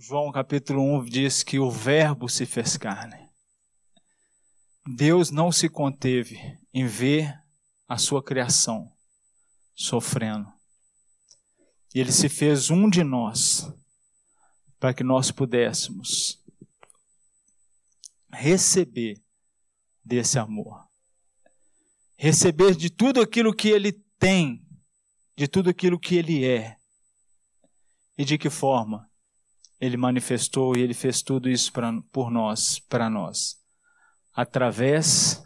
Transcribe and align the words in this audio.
João 0.00 0.30
capítulo 0.30 0.80
1 0.80 1.06
diz 1.06 1.42
que 1.42 1.58
o 1.58 1.68
Verbo 1.68 2.28
se 2.28 2.46
fez 2.46 2.76
carne. 2.76 3.28
Deus 4.86 5.32
não 5.32 5.50
se 5.50 5.68
conteve 5.68 6.56
em 6.72 6.86
ver 6.86 7.36
a 7.88 7.98
sua 7.98 8.22
criação 8.22 8.92
sofrendo. 9.74 10.52
E 11.92 11.98
ele 11.98 12.12
se 12.12 12.28
fez 12.28 12.70
um 12.70 12.88
de 12.88 13.02
nós 13.02 13.74
para 14.78 14.94
que 14.94 15.02
nós 15.02 15.32
pudéssemos 15.32 16.40
receber 18.32 19.20
desse 20.04 20.38
amor. 20.38 20.88
Receber 22.16 22.76
de 22.76 22.88
tudo 22.88 23.20
aquilo 23.20 23.52
que 23.52 23.68
ele 23.68 23.90
tem, 24.16 24.64
de 25.36 25.48
tudo 25.48 25.68
aquilo 25.70 25.98
que 25.98 26.14
ele 26.14 26.44
é. 26.44 26.78
E 28.16 28.24
de 28.24 28.38
que 28.38 28.48
forma 28.48 29.07
ele 29.80 29.96
manifestou 29.96 30.76
e 30.76 30.80
ele 30.80 30.94
fez 30.94 31.22
tudo 31.22 31.48
isso 31.48 31.72
pra, 31.72 31.92
por 32.12 32.30
nós, 32.30 32.78
para 32.80 33.08
nós, 33.08 33.56
através 34.34 35.42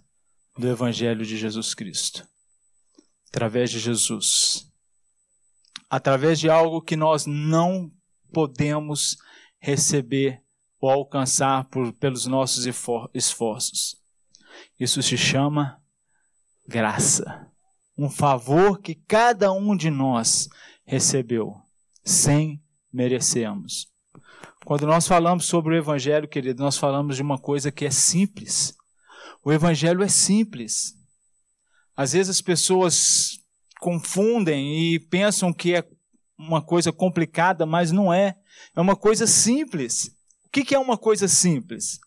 do 0.56 0.68
Evangelho 0.68 1.24
de 1.24 1.36
Jesus 1.36 1.74
Cristo, 1.74 2.26
através 3.28 3.70
de 3.70 3.78
Jesus, 3.78 4.70
através 5.88 6.38
de 6.38 6.48
algo 6.48 6.80
que 6.80 6.96
nós 6.96 7.26
não 7.26 7.90
podemos 8.32 9.16
receber 9.58 10.42
ou 10.80 10.90
alcançar 10.90 11.64
por, 11.68 11.92
pelos 11.92 12.26
nossos 12.26 12.66
esforços. 13.14 13.96
Isso 14.78 15.02
se 15.02 15.16
chama 15.16 15.80
graça. 16.66 17.48
Um 17.96 18.10
favor 18.10 18.80
que 18.80 18.94
cada 18.94 19.52
um 19.52 19.76
de 19.76 19.90
nós 19.90 20.48
recebeu 20.84 21.54
sem 22.02 22.62
merecermos. 22.92 23.91
Quando 24.64 24.86
nós 24.86 25.08
falamos 25.08 25.46
sobre 25.46 25.74
o 25.74 25.76
Evangelho, 25.76 26.28
querido, 26.28 26.62
nós 26.62 26.78
falamos 26.78 27.16
de 27.16 27.22
uma 27.22 27.38
coisa 27.38 27.72
que 27.72 27.84
é 27.84 27.90
simples. 27.90 28.76
O 29.44 29.52
Evangelho 29.52 30.02
é 30.02 30.08
simples. 30.08 30.94
Às 31.96 32.12
vezes 32.12 32.30
as 32.30 32.40
pessoas 32.40 33.38
confundem 33.80 34.94
e 34.94 35.00
pensam 35.00 35.52
que 35.52 35.74
é 35.74 35.84
uma 36.38 36.62
coisa 36.62 36.92
complicada, 36.92 37.66
mas 37.66 37.90
não 37.90 38.14
é. 38.14 38.36
É 38.76 38.80
uma 38.80 38.94
coisa 38.94 39.26
simples. 39.26 40.14
O 40.46 40.50
que 40.50 40.74
é 40.74 40.78
uma 40.78 40.96
coisa 40.96 41.26
simples? 41.26 41.98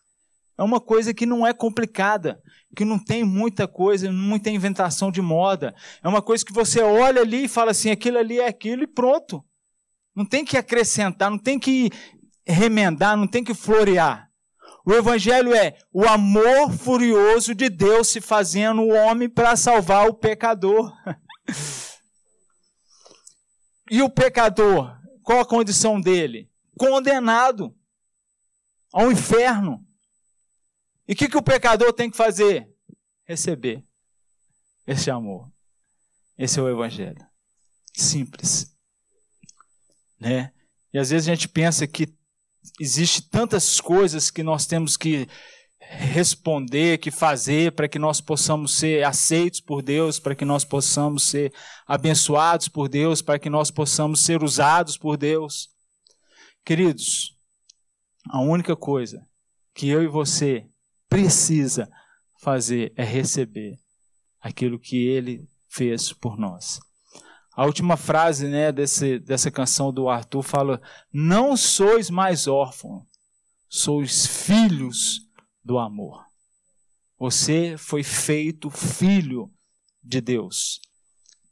É 0.58 0.64
uma 0.64 0.80
coisa 0.80 1.14
que 1.14 1.26
não 1.26 1.46
é 1.46 1.54
complicada, 1.54 2.42
que 2.74 2.86
não 2.86 2.98
tem 2.98 3.26
muita 3.26 3.68
coisa, 3.68 4.10
muita 4.10 4.50
inventação 4.50 5.12
de 5.12 5.22
moda. 5.22 5.76
É 6.02 6.08
uma 6.08 6.22
coisa 6.22 6.46
que 6.46 6.54
você 6.54 6.82
olha 6.82 7.22
ali 7.22 7.44
e 7.44 7.50
fala 7.50 7.72
assim: 7.72 7.92
aquilo 7.92 8.18
ali 8.18 8.40
é 8.40 8.48
aquilo 8.48 8.84
e 8.84 8.88
pronto. 8.88 9.44
Não 10.16 10.26
tem 10.26 10.46
que 10.46 10.56
acrescentar, 10.56 11.30
não 11.30 11.38
tem 11.38 11.60
que 11.60 11.92
remendar, 12.54 13.18
não 13.18 13.28
tem 13.28 13.44
que 13.44 13.54
florear. 13.54 14.30
O 14.86 14.94
Evangelho 14.94 15.54
é 15.54 15.78
o 15.92 16.06
amor 16.06 16.72
furioso 16.72 17.56
de 17.56 17.70
Deus 17.70 18.10
se 18.10 18.22
fazendo 18.22 18.82
o 18.82 18.90
homem 18.90 19.28
para 19.28 19.56
salvar 19.56 20.08
o 20.08 20.14
pecador. 20.14 20.94
e 23.90 24.02
o 24.02 24.10
pecador, 24.10 24.96
qual 25.24 25.40
a 25.40 25.46
condição 25.46 26.00
dele? 26.00 26.52
Condenado 26.78 27.76
ao 28.94 29.12
inferno. 29.12 29.84
E 31.08 31.14
o 31.14 31.16
que, 31.16 31.28
que 31.28 31.38
o 31.38 31.44
pecador 31.44 31.94
tem 31.94 32.10
que 32.10 32.18
fazer? 32.18 32.70
Receber 33.24 33.84
esse 34.86 35.10
amor. 35.10 35.52
Esse 36.38 36.60
é 36.60 36.62
o 36.62 36.70
Evangelho. 36.70 37.26
Simples 37.94 38.76
né? 40.20 40.52
E 40.94 40.98
às 40.98 41.10
vezes 41.10 41.28
a 41.28 41.34
gente 41.34 41.48
pensa 41.48 41.86
que 41.86 42.14
existe 42.80 43.22
tantas 43.22 43.80
coisas 43.80 44.30
que 44.30 44.44
nós 44.44 44.66
temos 44.66 44.98
que 44.98 45.28
responder, 45.80 46.98
que 46.98 47.12
fazer 47.12 47.72
para 47.74 47.88
que 47.88 48.00
nós 48.00 48.20
possamos 48.20 48.76
ser 48.76 49.04
aceitos 49.06 49.60
por 49.62 49.82
Deus, 49.82 50.20
para 50.20 50.36
que 50.36 50.46
nós 50.46 50.66
possamos 50.66 51.24
ser 51.24 51.54
abençoados 51.88 52.68
por 52.68 52.90
Deus, 52.90 53.22
para 53.22 53.40
que 53.40 53.50
nós 53.50 53.70
possamos 53.70 54.22
ser 54.22 54.44
usados 54.44 54.98
por 54.98 55.18
Deus. 55.18 55.70
Queridos, 56.64 57.38
a 58.30 58.42
única 58.42 58.76
coisa 58.76 59.26
que 59.74 59.88
eu 59.88 60.02
e 60.02 60.08
você 60.08 60.68
precisa 61.08 61.90
fazer 62.42 62.92
é 62.96 63.04
receber 63.04 63.78
aquilo 64.40 64.80
que 64.80 65.08
ele 65.08 65.48
fez 65.70 66.12
por 66.12 66.38
nós. 66.38 66.80
A 67.56 67.66
última 67.66 67.96
frase 67.96 68.48
né, 68.48 68.72
desse, 68.72 69.18
dessa 69.20 69.50
canção 69.50 69.94
do 69.94 70.10
Arthur 70.10 70.44
fala: 70.44 70.82
Não 71.12 71.56
sois 71.56 72.10
mais 72.10 72.48
órfãos, 72.48 73.04
sois 73.70 74.28
filhos 74.28 75.22
do 75.64 75.80
amor. 75.80 76.26
Você 77.18 77.78
foi 77.78 78.04
feito 78.04 78.70
filho 78.70 79.50
de 80.04 80.20
Deus. 80.20 80.82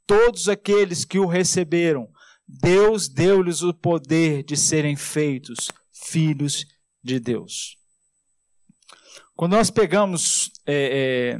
Todos 0.06 0.50
aqueles 0.50 1.06
que 1.06 1.18
o 1.18 1.25
receberam, 1.25 2.09
Deus 2.46 3.08
deu-lhes 3.08 3.62
o 3.62 3.74
poder 3.74 4.44
de 4.44 4.58
serem 4.58 4.97
feitos 4.97 5.72
filhos 5.94 6.66
de 7.02 7.18
Deus. 7.18 7.78
Quando 9.36 9.53
nós 9.53 9.72
pegamos 9.72 10.52
é, 10.66 11.36
é, 11.36 11.40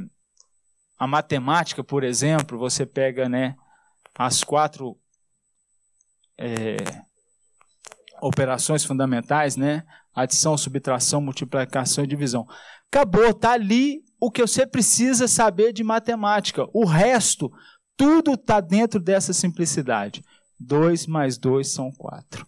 a 0.98 1.06
matemática, 1.06 1.84
por 1.84 2.02
exemplo, 2.02 2.58
você 2.58 2.86
pega 2.86 3.28
né, 3.28 3.56
as 4.16 4.44
quatro 4.44 4.96
é, 6.38 6.76
operações 8.20 8.84
fundamentais, 8.84 9.56
né? 9.56 9.84
Adição, 10.14 10.56
subtração, 10.56 11.20
multiplicação 11.20 12.04
e 12.04 12.06
divisão. 12.06 12.46
Acabou, 12.88 13.30
está 13.30 13.52
ali 13.52 14.04
o 14.20 14.30
que 14.30 14.40
você 14.40 14.66
precisa 14.66 15.26
saber 15.26 15.72
de 15.72 15.82
matemática. 15.82 16.66
O 16.72 16.84
resto, 16.84 17.52
tudo 17.96 18.34
está 18.34 18.60
dentro 18.60 19.00
dessa 19.00 19.32
simplicidade. 19.32 20.24
2 20.58 21.06
mais 21.06 21.36
2 21.36 21.68
são 21.68 21.90
4. 21.90 22.46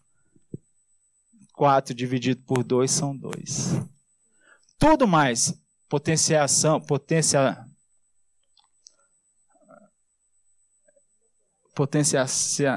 4 1.52 1.94
dividido 1.94 2.42
por 2.42 2.62
2 2.62 2.90
são 2.90 3.16
2. 3.16 3.82
Tudo 4.78 5.08
mais, 5.08 5.54
potenciação, 5.88 6.80
potencia, 6.80 7.65
potenciação, 11.76 12.74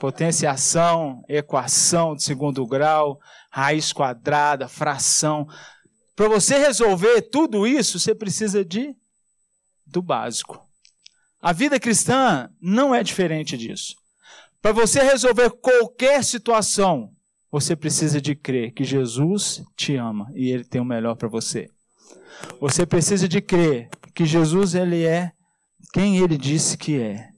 potenciação, 0.00 1.24
equação 1.28 2.16
de 2.16 2.24
segundo 2.24 2.66
grau, 2.66 3.20
raiz 3.48 3.92
quadrada, 3.92 4.66
fração. 4.66 5.46
Para 6.16 6.28
você 6.28 6.58
resolver 6.58 7.22
tudo 7.22 7.64
isso, 7.64 8.00
você 8.00 8.12
precisa 8.12 8.64
de 8.64 8.92
do 9.86 10.02
básico. 10.02 10.60
A 11.40 11.52
vida 11.52 11.78
cristã 11.78 12.50
não 12.60 12.92
é 12.92 13.04
diferente 13.04 13.56
disso. 13.56 13.94
Para 14.60 14.72
você 14.72 15.00
resolver 15.04 15.50
qualquer 15.50 16.24
situação, 16.24 17.12
você 17.52 17.76
precisa 17.76 18.20
de 18.20 18.34
crer 18.34 18.72
que 18.72 18.82
Jesus 18.82 19.62
te 19.76 19.94
ama 19.94 20.28
e 20.34 20.50
ele 20.50 20.64
tem 20.64 20.80
o 20.80 20.84
melhor 20.84 21.14
para 21.14 21.28
você. 21.28 21.70
Você 22.60 22.84
precisa 22.84 23.28
de 23.28 23.40
crer 23.40 23.88
que 24.12 24.26
Jesus 24.26 24.74
ele 24.74 25.04
é 25.04 25.30
quem 25.92 26.16
ele 26.16 26.36
disse 26.36 26.76
que 26.76 27.00
é 27.00 27.33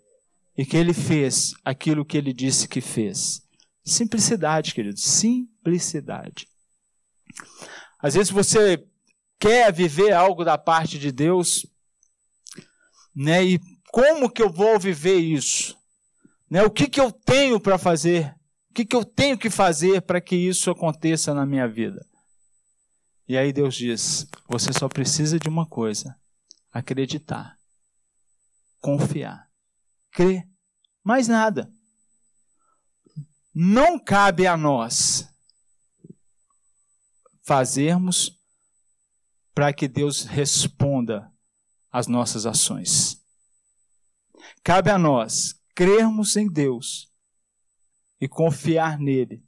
e 0.57 0.65
que 0.65 0.77
ele 0.77 0.95
fez 0.95 1.55
aquilo 1.65 2.05
que 2.05 2.17
ele 2.17 2.33
disse 2.33 2.67
que 2.67 2.81
fez. 2.81 3.43
Simplicidade, 3.85 4.75
querido, 4.75 4.99
simplicidade. 4.99 6.49
Às 7.99 8.15
vezes 8.15 8.31
você 8.31 8.83
quer 9.39 9.73
viver 9.73 10.13
algo 10.13 10.45
da 10.45 10.57
parte 10.57 10.99
de 10.99 11.13
Deus, 11.13 11.67
né? 13.15 13.45
E 13.45 13.61
como 13.93 14.31
que 14.31 14.43
eu 14.43 14.51
vou 14.51 14.79
viver 14.79 15.19
isso? 15.19 15.77
Né? 16.51 16.63
O 16.63 16.71
que 16.71 16.89
que 16.89 17.01
eu 17.01 17.13
tenho 17.13 17.61
para 17.61 17.77
fazer? 17.77 18.35
O 18.71 18.75
que 18.75 18.85
que 18.85 18.97
eu 18.97 19.05
tenho 19.05 19.39
que 19.39 19.51
fazer 19.51 20.03
para 20.03 20.21
que 20.21 20.37
isso 20.37 20.71
aconteça 20.71 21.35
na 21.35 21.45
minha 21.45 21.69
vida? 21.69 22.05
E 23.29 23.37
aí 23.37 23.53
Deus 23.53 23.75
diz: 23.75 24.27
você 24.49 24.73
só 24.73 24.89
precisa 24.89 25.39
de 25.39 25.49
uma 25.49 25.67
coisa: 25.67 26.17
acreditar, 26.73 27.57
confiar 28.81 29.47
crer. 30.17 30.49
Mais 31.07 31.29
nada. 31.29 31.73
Não 33.55 33.97
cabe 33.97 34.45
a 34.45 34.57
nós 34.57 35.25
fazermos 37.45 38.37
para 39.55 39.73
que 39.73 39.87
Deus 39.87 40.25
responda 40.25 41.33
às 41.93 42.09
nossas 42.09 42.45
ações. 42.45 43.25
Cabe 44.65 44.91
a 44.91 44.99
nós 44.99 45.55
crermos 45.77 46.35
em 46.35 46.49
Deus 46.49 47.09
e 48.21 48.27
confiar 48.27 48.99
nele 48.99 49.45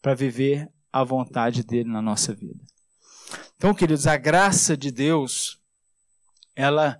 para 0.00 0.14
viver 0.14 0.72
a 0.90 1.04
vontade 1.04 1.62
dele 1.62 1.90
na 1.90 2.00
nossa 2.00 2.34
vida. 2.34 2.64
Então, 3.56 3.74
queridos, 3.74 4.06
a 4.06 4.16
graça 4.16 4.78
de 4.78 4.90
Deus, 4.90 5.60
ela 6.56 6.98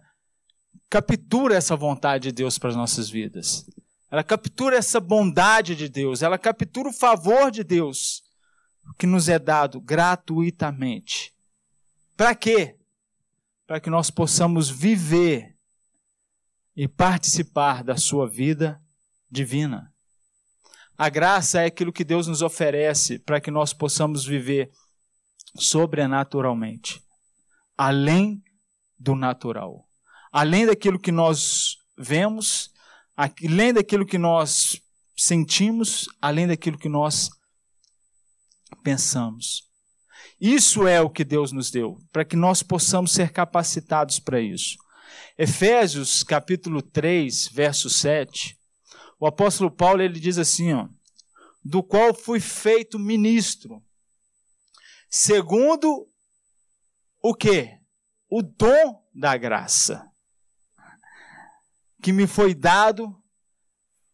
captura 0.91 1.55
essa 1.55 1.75
vontade 1.75 2.25
de 2.25 2.33
Deus 2.33 2.59
para 2.59 2.69
as 2.69 2.77
nossas 2.77 3.09
vidas. 3.09 3.65
Ela 4.13 4.23
captura 4.23 4.77
essa 4.77 5.01
bondade 5.01 5.75
de 5.75 5.89
Deus, 5.89 6.21
ela 6.21 6.37
captura 6.37 6.91
o 6.91 6.93
favor 6.93 7.51
de 7.51 7.65
Deus 7.65 8.23
que 8.99 9.07
nos 9.07 9.27
é 9.27 9.39
dado 9.39 9.81
gratuitamente. 9.81 11.35
Para 12.15 12.35
quê? 12.35 12.77
Para 13.67 13.81
que 13.81 13.89
nós 13.89 14.11
possamos 14.11 14.69
viver 14.69 15.57
e 16.77 16.87
participar 16.87 17.83
da 17.83 17.97
sua 17.97 18.29
vida 18.29 18.79
divina. 19.31 19.91
A 20.99 21.09
graça 21.09 21.63
é 21.63 21.67
aquilo 21.67 21.93
que 21.93 22.05
Deus 22.05 22.27
nos 22.27 22.43
oferece 22.43 23.19
para 23.19 23.41
que 23.41 23.51
nós 23.51 23.73
possamos 23.73 24.27
viver 24.27 24.71
sobrenaturalmente, 25.57 27.03
além 27.79 28.45
do 28.99 29.15
natural, 29.15 29.89
além 30.31 30.67
daquilo 30.67 30.99
que 30.99 31.11
nós 31.11 31.79
vemos, 31.97 32.72
além 33.17 33.73
daquilo 33.73 34.07
que 34.07 34.19
nós 34.19 34.81
sentimos, 35.17 36.09
além 36.21 36.47
daquilo 36.47 36.79
que 36.79 36.89
nós 36.89 37.31
pensamos. 38.83 39.71
Isso 40.41 40.87
é 40.87 41.01
o 41.01 41.11
que 41.11 41.25
Deus 41.25 41.53
nos 41.53 41.71
deu, 41.71 41.99
para 42.11 42.25
que 42.25 42.35
nós 42.35 42.63
possamos 42.63 43.13
ser 43.13 43.31
capacitados 43.31 44.19
para 44.19 44.41
isso. 44.41 44.77
Efésios 45.39 46.23
capítulo 46.23 46.83
3, 46.83 47.49
verso 47.49 47.89
7, 47.89 48.59
o 49.21 49.27
apóstolo 49.27 49.71
Paulo 49.71 50.03
ele 50.03 50.19
diz 50.19 50.39
assim, 50.39 50.73
ó, 50.73 50.89
do 51.65 51.83
qual 51.83 52.13
fui 52.13 52.41
feito 52.41 52.99
ministro, 52.99 53.81
segundo 55.09 56.09
o 57.23 57.35
que? 57.35 57.79
O 58.29 58.43
dom 58.43 59.01
da 59.15 59.37
graça, 59.37 60.11
que 62.03 62.13
me 62.13 62.27
foi 62.27 62.53
dado 62.53 63.17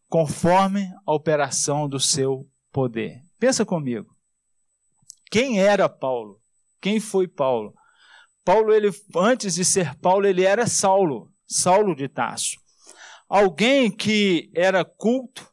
conforme 0.07 0.93
a 1.05 1.13
operação 1.13 1.89
do 1.89 1.99
seu 1.99 2.47
poder. 2.71 3.21
Pensa 3.39 3.65
comigo. 3.65 4.15
Quem 5.31 5.59
era 5.59 5.89
Paulo? 5.89 6.39
Quem 6.79 6.99
foi 6.99 7.27
Paulo? 7.27 7.73
Paulo, 8.45 8.73
ele, 8.73 8.89
antes 9.15 9.55
de 9.55 9.65
ser 9.65 9.95
Paulo, 9.95 10.27
ele 10.27 10.43
era 10.43 10.67
Saulo, 10.67 11.31
Saulo 11.47 11.95
de 11.95 12.07
Tasso. 12.07 12.57
Alguém 13.27 13.91
que 13.91 14.51
era 14.55 14.85
culto, 14.85 15.47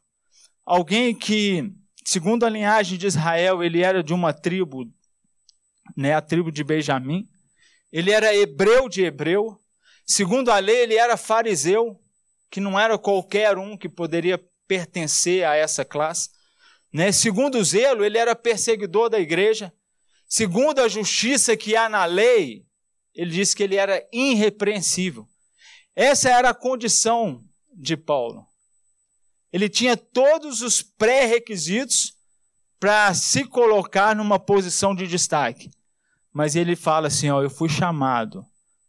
alguém 0.65 1.13
que, 1.15 1.71
segundo 2.05 2.45
a 2.45 2.49
linhagem 2.49 2.97
de 2.97 3.07
Israel, 3.07 3.63
ele 3.63 3.81
era 3.81 4.03
de 4.03 4.13
uma 4.13 4.33
tribo, 4.33 4.85
né, 5.95 6.13
a 6.13 6.21
tribo 6.21 6.51
de 6.51 6.63
Benjamim. 6.63 7.27
Ele 7.91 8.11
era 8.11 8.35
hebreu 8.35 8.89
de 8.89 9.03
hebreu. 9.03 9.59
Segundo 10.05 10.49
a 10.49 10.57
lei, 10.57 10.83
ele 10.83 10.95
era 10.95 11.17
fariseu, 11.17 11.99
que 12.49 12.59
não 12.59 12.79
era 12.79 12.97
qualquer 12.97 13.57
um 13.57 13.77
que 13.77 13.89
poderia 13.89 14.41
pertencer 14.67 15.45
a 15.45 15.55
essa 15.55 15.83
classe. 15.83 16.29
Né? 16.91 17.11
Segundo 17.11 17.57
o 17.57 17.63
zelo, 17.63 18.03
ele 18.03 18.17
era 18.17 18.35
perseguidor 18.35 19.09
da 19.09 19.19
igreja. 19.19 19.73
Segundo 20.27 20.79
a 20.79 20.87
justiça 20.87 21.55
que 21.55 21.75
há 21.75 21.87
na 21.87 22.05
lei, 22.05 22.65
ele 23.13 23.31
disse 23.31 23.55
que 23.55 23.63
ele 23.63 23.75
era 23.75 24.05
irrepreensível. 24.11 25.27
Essa 25.95 26.29
era 26.29 26.49
a 26.49 26.53
condição 26.53 27.43
de 27.73 27.97
Paulo. 27.97 28.45
Ele 29.51 29.69
tinha 29.69 29.95
todos 29.95 30.61
os 30.61 30.81
pré-requisitos 30.81 32.13
para 32.79 33.13
se 33.13 33.45
colocar 33.45 34.15
numa 34.15 34.37
posição 34.37 34.93
de 34.93 35.07
destaque. 35.07 35.71
Mas 36.31 36.55
ele 36.55 36.75
fala 36.75 37.07
assim: 37.07 37.29
ó, 37.29 37.41
eu 37.41 37.49
fui 37.49 37.69
chamado 37.69 38.45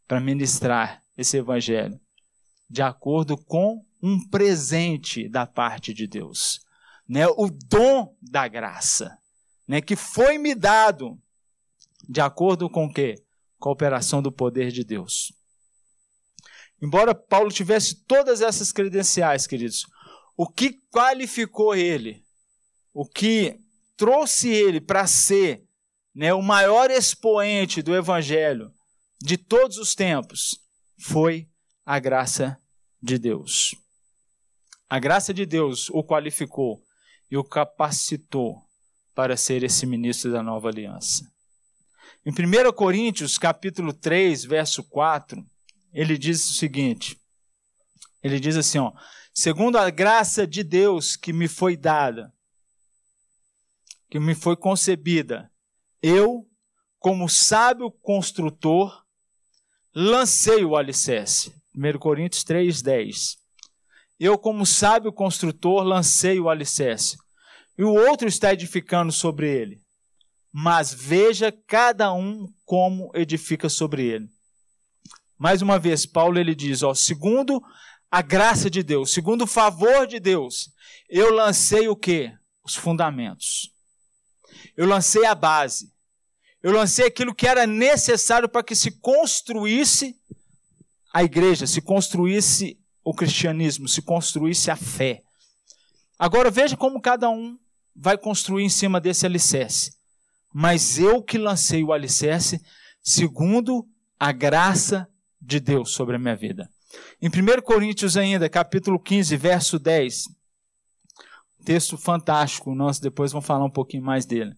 para 0.06 0.20
ministrar 0.20 1.02
esse 1.16 1.36
evangelho 1.36 1.98
de 2.68 2.82
acordo 2.82 3.36
com 3.36 3.84
um 4.02 4.26
presente 4.28 5.28
da 5.28 5.46
parte 5.46 5.92
de 5.92 6.06
Deus 6.06 6.66
né, 7.08 7.26
o 7.26 7.48
dom 7.48 8.14
da 8.20 8.46
graça, 8.46 9.16
né, 9.66 9.80
que 9.80 9.96
foi 9.96 10.36
me 10.36 10.54
dado 10.54 11.18
de 12.06 12.20
acordo 12.20 12.68
com 12.68 12.84
o 12.84 12.92
quê? 12.92 13.24
Com 13.58 13.70
a 13.70 13.72
operação 13.72 14.20
do 14.20 14.30
poder 14.30 14.70
de 14.70 14.84
Deus. 14.84 15.32
Embora 16.80 17.14
Paulo 17.14 17.50
tivesse 17.50 18.04
todas 18.04 18.40
essas 18.40 18.70
credenciais, 18.70 19.46
queridos, 19.46 19.86
o 20.36 20.46
que 20.46 20.80
qualificou 20.92 21.74
ele, 21.74 22.24
o 22.92 23.04
que 23.04 23.58
trouxe 23.96 24.48
ele 24.48 24.80
para 24.80 25.06
ser 25.06 25.64
né, 26.14 26.32
o 26.32 26.42
maior 26.42 26.90
expoente 26.90 27.82
do 27.82 27.96
evangelho 27.96 28.72
de 29.20 29.36
todos 29.36 29.78
os 29.78 29.94
tempos 29.94 30.60
foi 30.96 31.48
a 31.90 31.98
graça 31.98 32.60
de 33.00 33.18
Deus. 33.18 33.74
A 34.90 34.98
graça 34.98 35.32
de 35.32 35.46
Deus 35.46 35.88
o 35.88 36.04
qualificou 36.04 36.84
e 37.30 37.36
o 37.38 37.42
capacitou 37.42 38.62
para 39.14 39.38
ser 39.38 39.62
esse 39.62 39.86
ministro 39.86 40.30
da 40.30 40.42
nova 40.42 40.68
aliança. 40.68 41.32
Em 42.26 42.30
1 42.30 42.72
Coríntios, 42.74 43.38
capítulo 43.38 43.94
3, 43.94 44.44
verso 44.44 44.84
4, 44.84 45.42
ele 45.90 46.18
diz 46.18 46.50
o 46.50 46.52
seguinte: 46.52 47.18
ele 48.22 48.38
diz 48.38 48.58
assim, 48.58 48.76
ó, 48.76 48.92
segundo 49.32 49.78
a 49.78 49.88
graça 49.88 50.46
de 50.46 50.62
Deus 50.62 51.16
que 51.16 51.32
me 51.32 51.48
foi 51.48 51.74
dada, 51.74 52.30
que 54.10 54.20
me 54.20 54.34
foi 54.34 54.58
concebida, 54.58 55.50
eu, 56.02 56.46
como 56.98 57.30
sábio 57.30 57.90
construtor, 57.90 59.06
lancei 59.94 60.66
o 60.66 60.76
alicerce. 60.76 61.57
1 61.78 61.98
Coríntios 61.98 62.42
3, 62.42 62.82
10. 62.82 63.36
Eu, 64.18 64.36
como 64.36 64.66
sábio 64.66 65.12
construtor, 65.12 65.84
lancei 65.84 66.40
o 66.40 66.48
alicerce, 66.50 67.16
e 67.78 67.84
o 67.84 67.94
outro 67.94 68.26
está 68.26 68.52
edificando 68.52 69.12
sobre 69.12 69.48
ele. 69.48 69.80
Mas 70.52 70.92
veja 70.92 71.52
cada 71.68 72.12
um 72.12 72.52
como 72.64 73.12
edifica 73.14 73.68
sobre 73.68 74.04
ele. 74.06 74.28
Mais 75.38 75.62
uma 75.62 75.78
vez, 75.78 76.04
Paulo 76.04 76.36
ele 76.36 76.52
diz, 76.52 76.82
ó, 76.82 76.94
segundo 76.94 77.62
a 78.10 78.20
graça 78.22 78.68
de 78.68 78.82
Deus, 78.82 79.12
segundo 79.12 79.42
o 79.42 79.46
favor 79.46 80.04
de 80.04 80.18
Deus, 80.18 80.72
eu 81.08 81.32
lancei 81.32 81.86
o 81.88 81.94
quê? 81.94 82.32
Os 82.64 82.74
fundamentos. 82.74 83.72
Eu 84.76 84.88
lancei 84.88 85.24
a 85.24 85.34
base. 85.34 85.92
Eu 86.60 86.72
lancei 86.72 87.06
aquilo 87.06 87.32
que 87.32 87.46
era 87.46 87.68
necessário 87.68 88.48
para 88.48 88.64
que 88.64 88.74
se 88.74 88.90
construísse 88.98 90.16
a 91.18 91.24
igreja, 91.24 91.66
se 91.66 91.80
construísse 91.80 92.78
o 93.02 93.12
cristianismo, 93.12 93.88
se 93.88 94.00
construísse 94.00 94.70
a 94.70 94.76
fé. 94.76 95.20
Agora 96.16 96.48
veja 96.48 96.76
como 96.76 97.00
cada 97.00 97.28
um 97.28 97.58
vai 97.92 98.16
construir 98.16 98.62
em 98.62 98.68
cima 98.68 99.00
desse 99.00 99.26
alicerce. 99.26 99.96
Mas 100.54 100.96
eu 100.96 101.20
que 101.20 101.36
lancei 101.36 101.82
o 101.82 101.92
alicerce 101.92 102.62
segundo 103.02 103.84
a 104.16 104.30
graça 104.30 105.08
de 105.42 105.58
Deus 105.58 105.90
sobre 105.90 106.14
a 106.14 106.20
minha 106.20 106.36
vida. 106.36 106.70
Em 107.20 107.26
1 107.26 107.62
Coríntios 107.62 108.16
ainda, 108.16 108.48
capítulo 108.48 108.96
15, 108.96 109.36
verso 109.36 109.76
10, 109.76 110.22
texto 111.64 111.98
fantástico, 111.98 112.76
nós 112.76 113.00
depois 113.00 113.32
vamos 113.32 113.46
falar 113.46 113.64
um 113.64 113.70
pouquinho 113.70 114.04
mais 114.04 114.24
dele. 114.24 114.54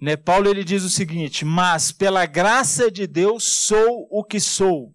Né? 0.00 0.16
Paulo 0.16 0.48
ele 0.48 0.62
diz 0.62 0.84
o 0.84 0.90
seguinte: 0.90 1.44
Mas 1.44 1.90
pela 1.90 2.24
graça 2.24 2.88
de 2.88 3.04
Deus 3.08 3.42
sou 3.42 4.06
o 4.12 4.22
que 4.22 4.38
sou, 4.38 4.94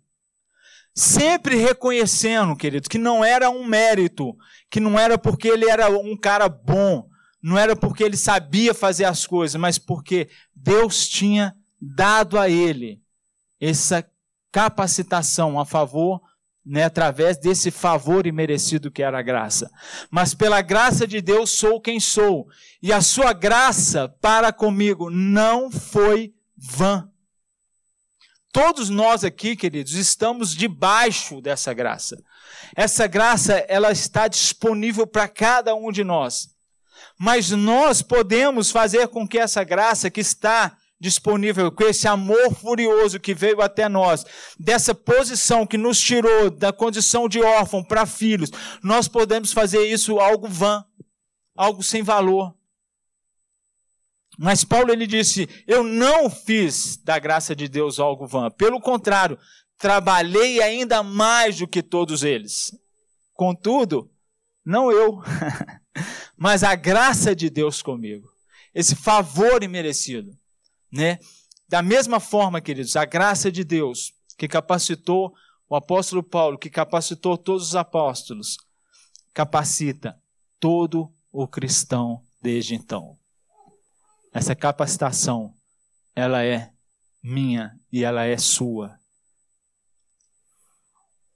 Sempre 0.93 1.55
reconhecendo, 1.55 2.55
querido, 2.55 2.89
que 2.89 2.97
não 2.97 3.23
era 3.23 3.49
um 3.49 3.65
mérito, 3.65 4.35
que 4.69 4.79
não 4.79 4.99
era 4.99 5.17
porque 5.17 5.47
ele 5.47 5.69
era 5.69 5.89
um 5.89 6.17
cara 6.17 6.49
bom, 6.49 7.07
não 7.41 7.57
era 7.57 7.75
porque 7.75 8.03
ele 8.03 8.17
sabia 8.17 8.73
fazer 8.73 9.05
as 9.05 9.25
coisas, 9.25 9.59
mas 9.59 9.77
porque 9.77 10.29
Deus 10.55 11.07
tinha 11.07 11.55
dado 11.81 12.37
a 12.37 12.49
ele 12.49 13.01
essa 13.59 14.05
capacitação 14.51 15.59
a 15.59 15.65
favor, 15.65 16.21
né, 16.63 16.83
através 16.83 17.37
desse 17.37 17.71
favor 17.71 18.27
imerecido 18.27 18.91
que 18.91 19.01
era 19.01 19.17
a 19.17 19.23
graça. 19.23 19.71
Mas 20.11 20.33
pela 20.33 20.61
graça 20.61 21.07
de 21.07 21.21
Deus 21.21 21.51
sou 21.51 21.81
quem 21.81 21.99
sou, 21.99 22.47
e 22.81 22.93
a 22.93 23.01
sua 23.01 23.33
graça 23.33 24.09
para 24.21 24.51
comigo 24.51 25.09
não 25.09 25.71
foi 25.71 26.33
vã. 26.55 27.10
Todos 28.51 28.89
nós 28.89 29.23
aqui, 29.23 29.55
queridos, 29.55 29.93
estamos 29.93 30.53
debaixo 30.53 31.39
dessa 31.39 31.73
graça. 31.73 32.21
Essa 32.75 33.07
graça, 33.07 33.53
ela 33.69 33.91
está 33.91 34.27
disponível 34.27 35.07
para 35.07 35.27
cada 35.27 35.73
um 35.73 35.91
de 35.91 36.03
nós. 36.03 36.49
Mas 37.17 37.51
nós 37.51 38.01
podemos 38.01 38.69
fazer 38.69 39.07
com 39.07 39.25
que 39.27 39.39
essa 39.39 39.63
graça 39.63 40.09
que 40.09 40.19
está 40.19 40.75
disponível, 40.99 41.71
com 41.71 41.85
esse 41.85 42.07
amor 42.07 42.53
furioso 42.53 43.19
que 43.19 43.33
veio 43.33 43.61
até 43.61 43.87
nós, 43.87 44.25
dessa 44.59 44.93
posição 44.93 45.65
que 45.65 45.77
nos 45.77 45.99
tirou 45.99 46.51
da 46.51 46.73
condição 46.73 47.27
de 47.27 47.41
órfão 47.41 47.83
para 47.83 48.05
filhos, 48.05 48.51
nós 48.83 49.07
podemos 49.07 49.53
fazer 49.53 49.83
isso 49.85 50.19
algo 50.19 50.47
vã, 50.47 50.85
algo 51.55 51.81
sem 51.81 52.03
valor. 52.03 52.53
Mas 54.43 54.63
Paulo 54.63 54.91
ele 54.91 55.05
disse: 55.05 55.47
Eu 55.67 55.83
não 55.83 56.27
fiz 56.27 56.97
da 56.97 57.19
graça 57.19 57.55
de 57.55 57.67
Deus 57.67 57.99
algo 57.99 58.25
vã. 58.25 58.49
Pelo 58.49 58.81
contrário, 58.81 59.37
trabalhei 59.77 60.59
ainda 60.63 61.03
mais 61.03 61.59
do 61.59 61.67
que 61.67 61.83
todos 61.83 62.23
eles. 62.23 62.75
Contudo, 63.35 64.09
não 64.65 64.91
eu, 64.91 65.21
mas 66.35 66.63
a 66.63 66.73
graça 66.73 67.35
de 67.35 67.51
Deus 67.51 67.83
comigo. 67.83 68.27
esse 68.73 68.95
favor 68.95 69.61
imerecido, 69.61 70.35
né? 70.91 71.19
Da 71.69 71.83
mesma 71.83 72.19
forma, 72.19 72.59
queridos, 72.59 72.95
a 72.95 73.05
graça 73.05 73.51
de 73.51 73.63
Deus 73.63 74.11
que 74.39 74.47
capacitou 74.47 75.35
o 75.69 75.75
apóstolo 75.75 76.23
Paulo, 76.23 76.57
que 76.57 76.69
capacitou 76.71 77.37
todos 77.37 77.67
os 77.67 77.75
apóstolos, 77.75 78.57
capacita 79.35 80.19
todo 80.59 81.13
o 81.31 81.47
cristão 81.47 82.23
desde 82.41 82.73
então. 82.73 83.20
Essa 84.31 84.55
capacitação, 84.55 85.53
ela 86.15 86.43
é 86.43 86.73
minha 87.21 87.77
e 87.91 88.03
ela 88.03 88.23
é 88.23 88.37
sua. 88.37 88.97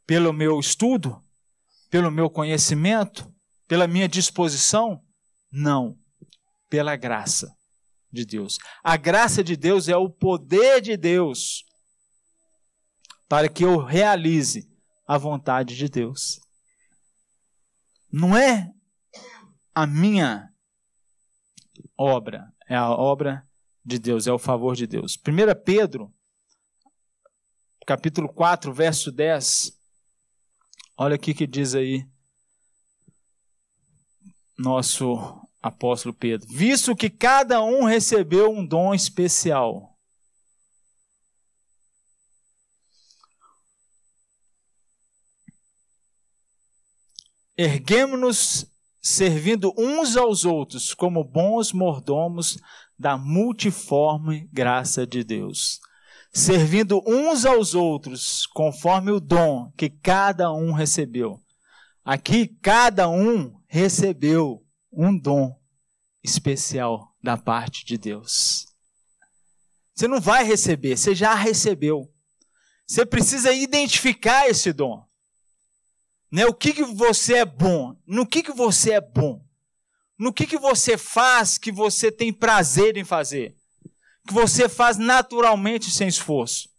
Pelo 0.06 0.32
meu 0.32 0.60
estudo, 0.60 1.22
pelo 1.90 2.12
meu 2.12 2.30
conhecimento, 2.30 3.34
pela 3.68 3.88
minha 3.88 4.08
disposição? 4.08 5.04
Não, 5.52 5.98
pela 6.70 6.96
graça 6.96 7.56
de 8.12 8.26
Deus. 8.26 8.58
A 8.84 8.96
graça 8.96 9.44
de 9.44 9.56
Deus 9.56 9.90
é 9.90 9.98
o 9.98 10.10
poder 10.10 10.82
de 10.82 10.96
Deus 10.96 11.66
para 13.28 13.50
que 13.50 13.66
eu 13.66 13.84
realize 13.84 14.70
a 15.08 15.18
vontade 15.18 15.76
de 15.76 15.90
Deus. 15.90 16.40
Não 18.12 18.36
é 18.38 18.72
a 19.74 19.86
minha 19.86 20.50
obra, 21.98 22.54
é 22.68 22.76
a 22.76 22.90
obra 22.90 23.48
de 23.84 24.00
Deus, 24.00 24.28
é 24.28 24.32
o 24.32 24.40
favor 24.40 24.76
de 24.76 24.88
Deus. 24.88 25.18
1 25.18 25.64
Pedro, 25.64 26.14
capítulo 27.86 28.28
4, 28.28 28.74
verso 28.74 29.12
10. 29.12 29.78
Olha 30.98 31.16
o 31.16 31.20
que 31.20 31.46
diz 31.46 31.76
aí 31.76 32.08
nosso 34.58 35.40
apóstolo 35.62 36.14
Pedro. 36.14 36.48
Visto 36.50 36.96
que 36.96 37.10
cada 37.10 37.62
um 37.62 37.84
recebeu 37.84 38.52
um 38.52 38.66
dom 38.66 38.94
especial. 38.94 39.96
Erguemos-nos 47.58 48.66
servindo 49.08 49.72
uns 49.78 50.18
aos 50.18 50.46
outros 50.46 50.92
como 50.96 51.24
bons 51.24 51.72
mordomos 51.72 52.58
da 52.98 53.16
multiforme 53.16 54.50
graça 54.52 55.06
de 55.06 55.24
Deus, 55.24 55.80
servindo 56.34 57.04
uns 57.06 57.46
aos 57.46 57.76
outros 57.76 58.48
conforme 58.48 59.12
o 59.12 59.20
dom 59.20 59.72
que 59.78 59.92
cada 59.92 60.52
um 60.52 60.72
recebeu. 60.72 61.40
Aqui, 62.04 62.48
cada 62.64 63.08
um 63.08 63.54
recebeu 63.68 64.66
um 64.92 65.16
dom 65.16 65.56
especial 66.24 67.16
da 67.22 67.38
parte 67.38 67.86
de 67.86 68.00
Deus. 68.00 68.66
Você 69.94 70.08
não 70.08 70.20
vai 70.20 70.44
receber, 70.44 70.98
você 70.98 71.14
já 71.14 71.36
recebeu. 71.36 72.12
Você 72.88 73.06
precisa 73.06 73.54
identificar 73.54 74.50
esse 74.50 74.74
dom. 74.74 75.06
Né? 76.32 76.46
O 76.46 76.54
que, 76.54 76.74
que 76.74 76.84
você 76.84 77.36
é 77.36 77.46
bom? 77.46 77.96
No 78.06 78.26
que, 78.26 78.44
que 78.44 78.52
você 78.52 78.94
é 78.94 79.02
bom? 79.02 79.44
No 80.18 80.34
que, 80.34 80.48
que 80.48 80.58
você 80.58 80.98
faz 80.98 81.58
que 81.58 81.72
você 81.72 82.12
tem 82.12 82.32
prazer 82.32 82.98
em 82.98 83.04
fazer? 83.04 83.56
Que 84.28 84.34
você 84.34 84.68
faz 84.70 84.98
naturalmente 84.98 85.92
sem 85.92 86.08
esforço. 86.08 86.70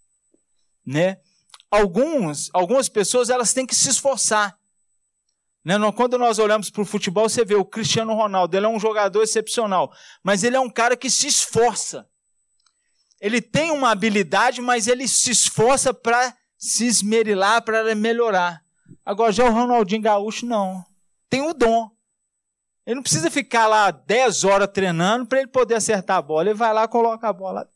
Né? 0.85 1.19
Alguns, 1.71 2.51
algumas 2.53 2.89
pessoas 2.89 3.29
elas 3.29 3.53
têm 3.53 3.67
que 3.67 3.75
se 3.75 3.89
esforçar. 3.89 4.59
Né? 5.65 5.75
Quando 5.97 6.17
nós 6.17 6.39
olhamos 6.39 6.71
para 6.71 6.83
o 6.83 6.87
futebol, 6.87 7.29
você 7.29 7.45
vê 7.45 7.55
o 7.55 7.65
Cristiano 7.65 8.15
Ronaldo, 8.15 8.57
ele 8.57 8.67
é 8.67 8.69
um 8.69 8.81
jogador 8.81 9.23
excepcional, 9.23 9.93
mas 10.23 10.45
ele 10.45 10.57
é 10.57 10.61
um 10.61 10.71
cara 10.71 10.97
que 10.97 11.11
se 11.11 11.27
esforça. 11.27 12.09
Ele 13.21 13.41
tem 13.41 13.71
uma 13.71 13.91
habilidade, 13.91 14.61
mas 14.61 14.87
ele 14.87 15.09
se 15.09 15.31
esforça 15.31 15.93
para 15.93 16.37
se 16.57 16.87
esmerilar, 16.87 17.63
para 17.63 17.95
melhorar. 17.95 18.63
Agora, 19.05 19.33
já 19.33 19.45
o 19.45 19.53
Ronaldinho 19.53 20.03
Gaúcho, 20.03 20.47
não. 20.47 20.85
Tem 21.29 21.41
o 21.43 21.55
dom. 21.55 21.91
Ele 22.85 22.97
não 22.97 23.03
precisa 23.03 23.31
ficar 23.31 23.67
lá 23.67 23.91
10 23.91 24.45
horas 24.45 24.69
treinando 24.73 25.27
para 25.27 25.41
ele 25.41 25.49
poder 25.49 25.75
acertar 25.75 26.19
a 26.19 26.23
bola. 26.23 26.49
Ele 26.51 26.55
vai 26.55 26.73
lá, 26.73 26.87
coloca 26.87 27.29
a 27.29 27.33
bola. 27.33 27.69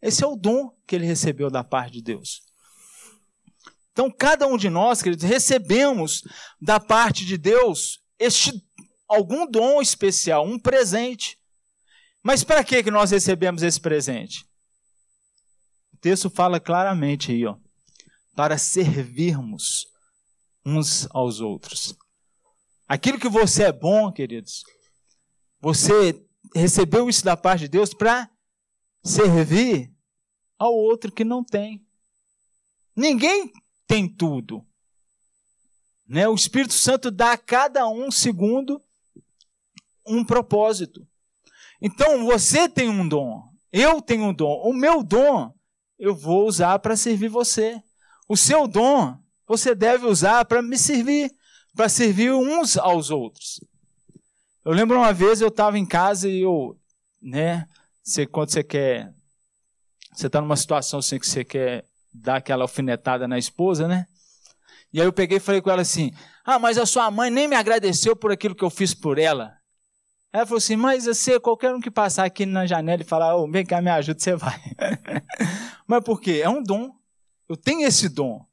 Esse 0.00 0.24
é 0.24 0.26
o 0.26 0.36
dom 0.36 0.70
que 0.86 0.96
ele 0.96 1.06
recebeu 1.06 1.50
da 1.50 1.62
parte 1.62 1.94
de 1.94 2.02
Deus. 2.02 2.42
Então, 3.92 4.10
cada 4.10 4.46
um 4.46 4.56
de 4.56 4.68
nós, 4.68 5.00
queridos, 5.00 5.24
recebemos 5.24 6.22
da 6.60 6.78
parte 6.78 7.24
de 7.24 7.38
Deus 7.38 8.02
este 8.18 8.62
algum 9.08 9.46
dom 9.46 9.80
especial, 9.80 10.46
um 10.46 10.58
presente. 10.58 11.38
Mas 12.22 12.42
para 12.42 12.64
que 12.64 12.82
que 12.82 12.90
nós 12.90 13.10
recebemos 13.10 13.62
esse 13.62 13.80
presente? 13.80 14.44
O 15.92 15.96
texto 15.98 16.28
fala 16.28 16.60
claramente 16.60 17.32
aí, 17.32 17.46
ó, 17.46 17.56
para 18.34 18.58
servirmos 18.58 19.86
uns 20.66 21.06
aos 21.10 21.40
outros. 21.40 21.96
Aquilo 22.88 23.20
que 23.20 23.28
você 23.28 23.64
é 23.64 23.72
bom, 23.72 24.10
queridos, 24.10 24.64
você 25.60 26.20
recebeu 26.54 27.08
isso 27.08 27.24
da 27.24 27.36
parte 27.36 27.60
de 27.60 27.68
Deus 27.68 27.94
para 27.94 28.28
servir 29.02 29.92
ao 30.58 30.74
outro 30.74 31.12
que 31.12 31.24
não 31.24 31.44
tem. 31.44 31.86
Ninguém 32.94 33.52
tem 33.86 34.08
tudo. 34.08 34.66
Né? 36.06 36.28
O 36.28 36.34
Espírito 36.34 36.74
Santo 36.74 37.10
dá 37.10 37.32
a 37.32 37.38
cada 37.38 37.88
um 37.88 38.10
segundo 38.10 38.82
um 40.04 40.24
propósito. 40.24 41.06
Então 41.80 42.24
você 42.26 42.68
tem 42.68 42.88
um 42.88 43.06
dom, 43.08 43.42
eu 43.72 44.00
tenho 44.00 44.24
um 44.24 44.34
dom. 44.34 44.62
O 44.64 44.72
meu 44.72 45.02
dom 45.02 45.54
eu 45.98 46.14
vou 46.14 46.46
usar 46.46 46.78
para 46.78 46.96
servir 46.96 47.28
você. 47.28 47.82
O 48.28 48.36
seu 48.36 48.66
dom 48.66 49.18
você 49.46 49.74
deve 49.74 50.06
usar 50.06 50.44
para 50.44 50.62
me 50.62 50.76
servir, 50.76 51.30
para 51.74 51.88
servir 51.88 52.32
uns 52.32 52.76
aos 52.76 53.10
outros. 53.10 53.60
Eu 54.64 54.72
lembro 54.72 54.96
uma 54.96 55.12
vez 55.12 55.40
eu 55.40 55.48
estava 55.48 55.78
em 55.78 55.86
casa 55.86 56.28
e 56.28 56.42
eu, 56.42 56.76
né, 57.22 57.66
você, 58.02 58.26
quando 58.26 58.50
você 58.50 58.62
quer, 58.62 59.12
você 60.12 60.26
está 60.26 60.40
numa 60.40 60.56
situação 60.56 60.98
assim 60.98 61.18
que 61.18 61.26
você 61.26 61.44
quer 61.44 61.84
dar 62.12 62.36
aquela 62.36 62.64
alfinetada 62.64 63.28
na 63.28 63.38
esposa, 63.38 63.86
né? 63.86 64.06
E 64.92 65.00
aí 65.00 65.06
eu 65.06 65.12
peguei 65.12 65.36
e 65.36 65.40
falei 65.40 65.60
com 65.60 65.70
ela 65.70 65.82
assim: 65.82 66.12
Ah, 66.44 66.58
mas 66.58 66.78
a 66.78 66.86
sua 66.86 67.10
mãe 67.10 67.30
nem 67.30 67.46
me 67.46 67.56
agradeceu 67.56 68.16
por 68.16 68.32
aquilo 68.32 68.54
que 68.54 68.64
eu 68.64 68.70
fiz 68.70 68.94
por 68.94 69.18
ela. 69.18 69.56
Ela 70.32 70.46
falou 70.46 70.58
assim: 70.58 70.76
Mas 70.76 71.04
você, 71.04 71.38
qualquer 71.40 71.74
um 71.74 71.80
que 71.80 71.90
passar 71.90 72.24
aqui 72.24 72.46
na 72.46 72.64
janela 72.64 73.02
e 73.02 73.04
falar, 73.04 73.36
oh, 73.36 73.50
vem 73.50 73.66
cá, 73.66 73.82
me 73.82 73.90
ajuda, 73.90 74.18
você 74.18 74.36
vai. 74.36 74.58
mas 75.86 76.02
por 76.02 76.20
quê? 76.20 76.40
É 76.42 76.48
um 76.48 76.62
dom. 76.62 76.94
Eu 77.48 77.56
tenho 77.56 77.86
esse 77.86 78.08
dom. 78.08 78.45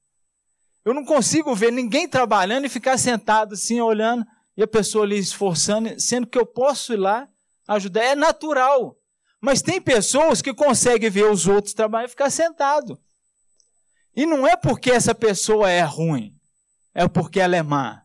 Eu 0.85 0.93
não 0.93 1.05
consigo 1.05 1.55
ver 1.55 1.71
ninguém 1.71 2.07
trabalhando 2.07 2.65
e 2.65 2.69
ficar 2.69 2.97
sentado 2.97 3.53
assim, 3.53 3.79
olhando, 3.79 4.25
e 4.55 4.63
a 4.63 4.67
pessoa 4.67 5.05
ali 5.05 5.17
esforçando, 5.17 5.99
sendo 5.99 6.27
que 6.27 6.37
eu 6.37 6.45
posso 6.45 6.93
ir 6.93 6.97
lá 6.97 7.27
ajudar. 7.67 8.03
É 8.03 8.15
natural. 8.15 8.97
Mas 9.39 9.61
tem 9.61 9.81
pessoas 9.81 10.41
que 10.41 10.53
conseguem 10.53 11.09
ver 11.09 11.25
os 11.25 11.47
outros 11.47 11.73
trabalhando 11.73 12.07
e 12.07 12.11
ficar 12.11 12.29
sentado. 12.29 12.99
E 14.15 14.25
não 14.25 14.47
é 14.47 14.55
porque 14.55 14.91
essa 14.91 15.15
pessoa 15.15 15.69
é 15.69 15.81
ruim, 15.81 16.33
é 16.93 17.07
porque 17.07 17.39
ela 17.39 17.55
é 17.55 17.63
má. 17.63 18.03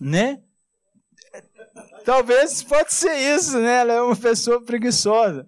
Né? 0.00 0.42
Talvez 2.04 2.62
pode 2.62 2.92
ser 2.92 3.14
isso, 3.14 3.58
né? 3.58 3.80
Ela 3.80 3.92
é 3.92 4.00
uma 4.00 4.16
pessoa 4.16 4.60
preguiçosa. 4.64 5.46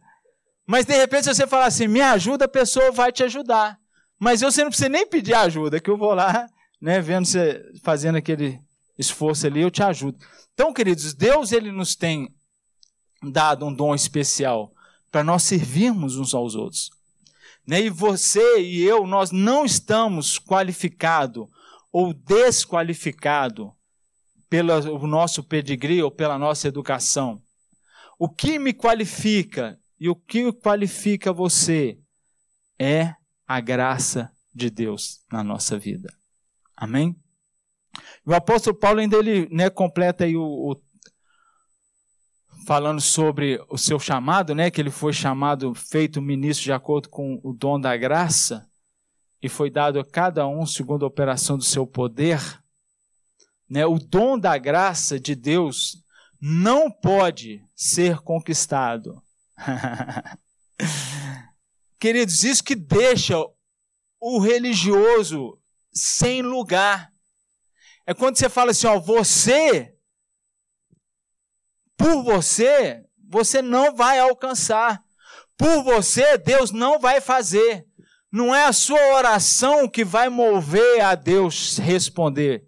Mas 0.66 0.86
de 0.86 0.94
repente, 0.94 1.24
se 1.24 1.34
você 1.34 1.46
falar 1.46 1.66
assim, 1.66 1.88
me 1.88 2.00
ajuda, 2.00 2.44
a 2.44 2.48
pessoa 2.48 2.92
vai 2.92 3.10
te 3.10 3.22
ajudar. 3.24 3.78
Mas 4.18 4.42
eu, 4.42 4.50
você 4.50 4.62
não 4.62 4.70
precisa 4.70 4.88
nem 4.88 5.06
pedir 5.06 5.34
ajuda, 5.34 5.80
que 5.80 5.90
eu 5.90 5.98
vou 5.98 6.14
lá, 6.14 6.48
né, 6.80 7.00
vendo 7.00 7.26
você 7.26 7.62
fazendo 7.82 8.16
aquele 8.16 8.60
esforço 8.98 9.46
ali, 9.46 9.60
eu 9.60 9.70
te 9.70 9.82
ajudo. 9.82 10.18
Então, 10.52 10.72
queridos, 10.72 11.14
Deus 11.14 11.52
ele 11.52 11.72
nos 11.72 11.96
tem 11.96 12.28
dado 13.22 13.66
um 13.66 13.74
dom 13.74 13.94
especial 13.94 14.72
para 15.10 15.24
nós 15.24 15.42
servirmos 15.42 16.16
uns 16.16 16.34
aos 16.34 16.54
outros. 16.54 16.90
Né? 17.66 17.82
E 17.82 17.90
você 17.90 18.60
e 18.60 18.82
eu, 18.82 19.06
nós 19.06 19.30
não 19.30 19.64
estamos 19.64 20.38
qualificados 20.38 21.46
ou 21.90 22.12
desqualificados 22.12 23.70
pelo 24.48 25.06
nosso 25.06 25.42
pedigree 25.42 26.02
ou 26.02 26.10
pela 26.10 26.38
nossa 26.38 26.68
educação. 26.68 27.40
O 28.18 28.28
que 28.28 28.58
me 28.58 28.72
qualifica 28.72 29.78
e 29.98 30.08
o 30.08 30.14
que 30.14 30.52
qualifica 30.52 31.32
você 31.32 31.98
é 32.78 33.14
a 33.46 33.60
graça 33.60 34.30
de 34.54 34.70
Deus 34.70 35.22
na 35.30 35.42
nossa 35.42 35.78
vida. 35.78 36.12
Amém? 36.76 37.16
O 38.24 38.34
apóstolo 38.34 38.76
Paulo 38.76 39.00
ainda 39.00 39.16
ele 39.16 39.48
né, 39.50 39.70
completa 39.70 40.24
aí 40.24 40.36
o, 40.36 40.42
o, 40.42 40.82
falando 42.66 43.00
sobre 43.00 43.62
o 43.68 43.76
seu 43.76 43.98
chamado, 43.98 44.54
né, 44.54 44.70
que 44.70 44.80
ele 44.80 44.90
foi 44.90 45.12
chamado, 45.12 45.74
feito 45.74 46.22
ministro 46.22 46.64
de 46.64 46.72
acordo 46.72 47.08
com 47.08 47.40
o 47.42 47.52
dom 47.52 47.78
da 47.78 47.96
graça, 47.96 48.68
e 49.42 49.48
foi 49.48 49.70
dado 49.70 50.00
a 50.00 50.04
cada 50.04 50.46
um 50.48 50.64
segundo 50.64 51.04
a 51.04 51.08
operação 51.08 51.58
do 51.58 51.64
seu 51.64 51.86
poder. 51.86 52.40
Né, 53.68 53.84
o 53.84 53.98
dom 53.98 54.38
da 54.38 54.56
graça 54.56 55.20
de 55.20 55.34
Deus 55.34 56.02
não 56.40 56.90
pode 56.90 57.62
ser 57.74 58.18
conquistado. 58.20 59.22
Queridos, 62.04 62.44
isso 62.44 62.62
que 62.62 62.74
deixa 62.74 63.34
o 64.20 64.38
religioso 64.38 65.58
sem 65.90 66.42
lugar. 66.42 67.10
É 68.04 68.12
quando 68.12 68.36
você 68.36 68.46
fala 68.46 68.72
assim, 68.72 68.86
ó, 68.86 69.00
você, 69.00 69.96
por 71.96 72.22
você, 72.22 73.02
você 73.26 73.62
não 73.62 73.96
vai 73.96 74.18
alcançar. 74.18 75.02
Por 75.56 75.82
você, 75.82 76.36
Deus 76.36 76.72
não 76.72 76.98
vai 76.98 77.22
fazer. 77.22 77.86
Não 78.30 78.54
é 78.54 78.66
a 78.66 78.72
sua 78.74 79.00
oração 79.14 79.88
que 79.88 80.04
vai 80.04 80.28
mover 80.28 81.00
a 81.00 81.14
Deus 81.14 81.78
responder 81.78 82.66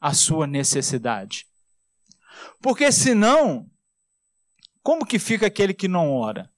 a 0.00 0.12
sua 0.12 0.44
necessidade. 0.44 1.46
Porque 2.60 2.90
senão, 2.90 3.70
como 4.82 5.06
que 5.06 5.20
fica 5.20 5.46
aquele 5.46 5.72
que 5.72 5.86
não 5.86 6.12
ora? 6.12 6.50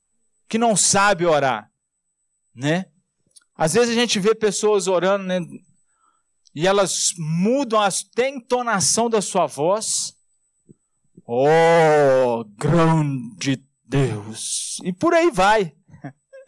Que 0.49 0.57
não 0.57 0.75
sabe 0.75 1.27
orar, 1.27 1.71
né? 2.59 2.87
Às 3.57 3.75
vezes 3.75 3.91
a 3.91 4.01
gente 4.01 4.19
vê 4.19 4.35
pessoas 4.35 4.89
orando, 4.89 5.25
né? 5.25 5.41
E 6.55 6.67
elas 6.67 7.13
mudam 7.17 7.81
a 7.81 7.89
entonação 8.19 9.09
da 9.09 9.23
sua 9.23 9.47
voz. 9.47 10.15
Oh, 11.25 12.45
grande 12.57 13.63
Deus! 13.85 14.79
E 14.83 14.93
por 14.93 15.15
aí 15.15 15.31
vai. 15.31 15.73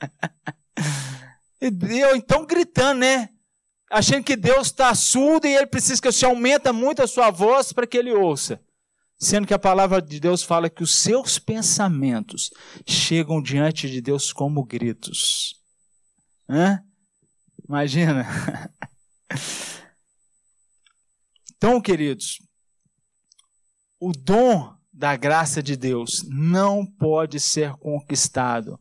e 1.60 1.98
eu 1.98 2.16
então 2.16 2.44
gritando, 2.44 3.00
né? 3.00 3.28
Achando 3.90 4.24
que 4.24 4.36
Deus 4.36 4.68
está 4.68 4.94
surdo 4.94 5.46
e 5.46 5.54
ele 5.54 5.66
precisa 5.66 6.00
que 6.00 6.10
você 6.10 6.24
aumenta 6.24 6.72
muito 6.72 7.02
a 7.02 7.06
sua 7.06 7.30
voz 7.30 7.72
para 7.72 7.86
que 7.86 7.98
ele 7.98 8.12
ouça. 8.12 8.60
Sendo 9.18 9.46
que 9.46 9.54
a 9.54 9.58
palavra 9.58 10.00
de 10.00 10.18
Deus 10.18 10.42
fala 10.42 10.70
que 10.70 10.82
os 10.82 10.94
seus 10.94 11.38
pensamentos 11.38 12.50
chegam 12.86 13.42
diante 13.42 13.90
de 13.90 14.00
Deus 14.00 14.32
como 14.32 14.64
gritos. 14.64 15.59
Hã? 16.50 16.82
Imagina. 17.68 18.26
Então, 21.56 21.80
queridos, 21.80 22.38
o 24.00 24.10
dom 24.12 24.74
da 24.92 25.14
graça 25.14 25.62
de 25.62 25.76
Deus 25.76 26.24
não 26.28 26.84
pode 26.84 27.38
ser 27.38 27.74
conquistado 27.74 28.80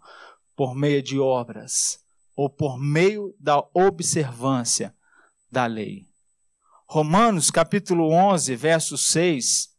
por 0.55 0.73
meio 0.73 1.03
de 1.03 1.19
obras 1.19 1.99
ou 2.35 2.49
por 2.49 2.79
meio 2.79 3.35
da 3.39 3.59
observância 3.73 4.95
da 5.51 5.65
lei. 5.65 6.07
Romanos 6.87 7.51
capítulo 7.51 8.09
11, 8.11 8.55
verso 8.55 8.97
6, 8.97 9.69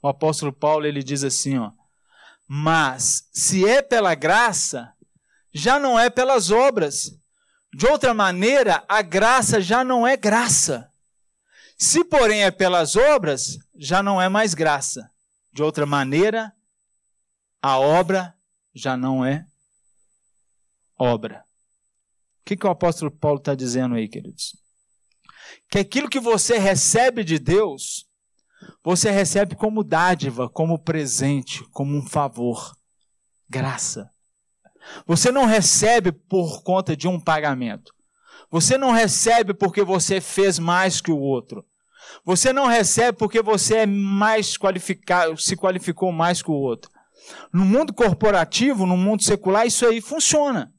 o 0.00 0.06
apóstolo 0.06 0.52
Paulo 0.52 0.86
ele 0.86 1.02
diz 1.02 1.24
assim, 1.24 1.58
ó: 1.58 1.72
"Mas 2.46 3.28
se 3.32 3.66
é 3.66 3.82
pela 3.82 4.14
graça, 4.14 4.95
já 5.56 5.78
não 5.78 5.98
é 5.98 6.10
pelas 6.10 6.50
obras. 6.50 7.10
De 7.72 7.86
outra 7.86 8.12
maneira, 8.12 8.84
a 8.88 9.00
graça 9.00 9.60
já 9.60 9.82
não 9.82 10.06
é 10.06 10.16
graça." 10.16 10.90
Se, 11.78 12.04
porém, 12.04 12.42
é 12.42 12.50
pelas 12.50 12.96
obras, 12.96 13.58
já 13.74 14.02
não 14.02 14.20
é 14.20 14.28
mais 14.28 14.54
graça. 14.54 15.10
De 15.52 15.62
outra 15.62 15.84
maneira, 15.84 16.52
a 17.60 17.78
obra 17.78 18.34
já 18.74 18.96
não 18.96 19.24
é 19.24 19.46
obra. 20.98 21.44
O 22.40 22.44
que, 22.46 22.56
que 22.56 22.66
o 22.66 22.70
apóstolo 22.70 23.10
Paulo 23.10 23.38
está 23.38 23.54
dizendo 23.54 23.94
aí, 23.94 24.08
queridos? 24.08 24.56
Que 25.68 25.78
aquilo 25.78 26.08
que 26.08 26.20
você 26.20 26.58
recebe 26.58 27.24
de 27.24 27.38
Deus, 27.38 28.06
você 28.82 29.10
recebe 29.10 29.54
como 29.54 29.84
dádiva, 29.84 30.48
como 30.48 30.78
presente, 30.78 31.62
como 31.70 31.96
um 31.96 32.06
favor, 32.06 32.74
graça. 33.48 34.10
Você 35.06 35.30
não 35.30 35.44
recebe 35.44 36.12
por 36.12 36.62
conta 36.62 36.96
de 36.96 37.08
um 37.08 37.20
pagamento. 37.20 37.92
Você 38.50 38.78
não 38.78 38.92
recebe 38.92 39.52
porque 39.52 39.82
você 39.82 40.20
fez 40.20 40.58
mais 40.58 41.00
que 41.00 41.10
o 41.10 41.18
outro. 41.18 41.64
Você 42.24 42.52
não 42.52 42.66
recebe 42.66 43.18
porque 43.18 43.42
você 43.42 43.78
é 43.78 43.86
mais 43.86 44.56
qualificado, 44.56 45.36
se 45.36 45.56
qualificou 45.56 46.12
mais 46.12 46.42
que 46.42 46.50
o 46.50 46.54
outro. 46.54 46.90
No 47.52 47.64
mundo 47.64 47.92
corporativo, 47.92 48.86
no 48.86 48.96
mundo 48.96 49.22
secular, 49.22 49.66
isso 49.66 49.84
aí 49.86 50.00
funciona. 50.00 50.72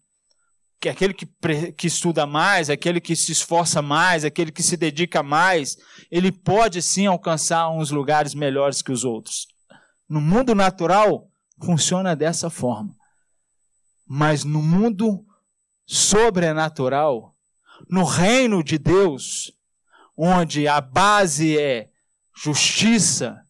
Que 0.79 0.89
aquele 0.89 1.13
que, 1.13 1.25
que 1.75 1.87
estuda 1.87 2.25
mais, 2.25 2.69
aquele 2.69 3.01
que 3.01 3.15
se 3.15 3.31
esforça 3.31 3.81
mais, 3.81 4.23
aquele 4.23 4.51
que 4.51 4.63
se 4.63 4.77
dedica 4.77 5.23
mais, 5.23 5.75
ele 6.09 6.31
pode 6.31 6.81
sim 6.81 7.07
alcançar 7.07 7.69
uns 7.69 7.91
lugares 7.91 8.33
melhores 8.33 8.81
que 8.81 8.91
os 8.91 9.03
outros. 9.03 9.47
No 10.07 10.21
mundo 10.21 10.53
natural, 10.55 11.27
funciona 11.63 12.15
dessa 12.15 12.49
forma. 12.49 12.96
Mas 14.07 14.43
no 14.43 14.61
mundo 14.61 15.25
sobrenatural, 15.85 17.35
no 17.89 18.03
reino 18.03 18.63
de 18.63 18.77
Deus, 18.77 19.51
onde 20.15 20.67
a 20.67 20.79
base 20.81 21.59
é 21.59 21.89
justiça, 22.35 23.43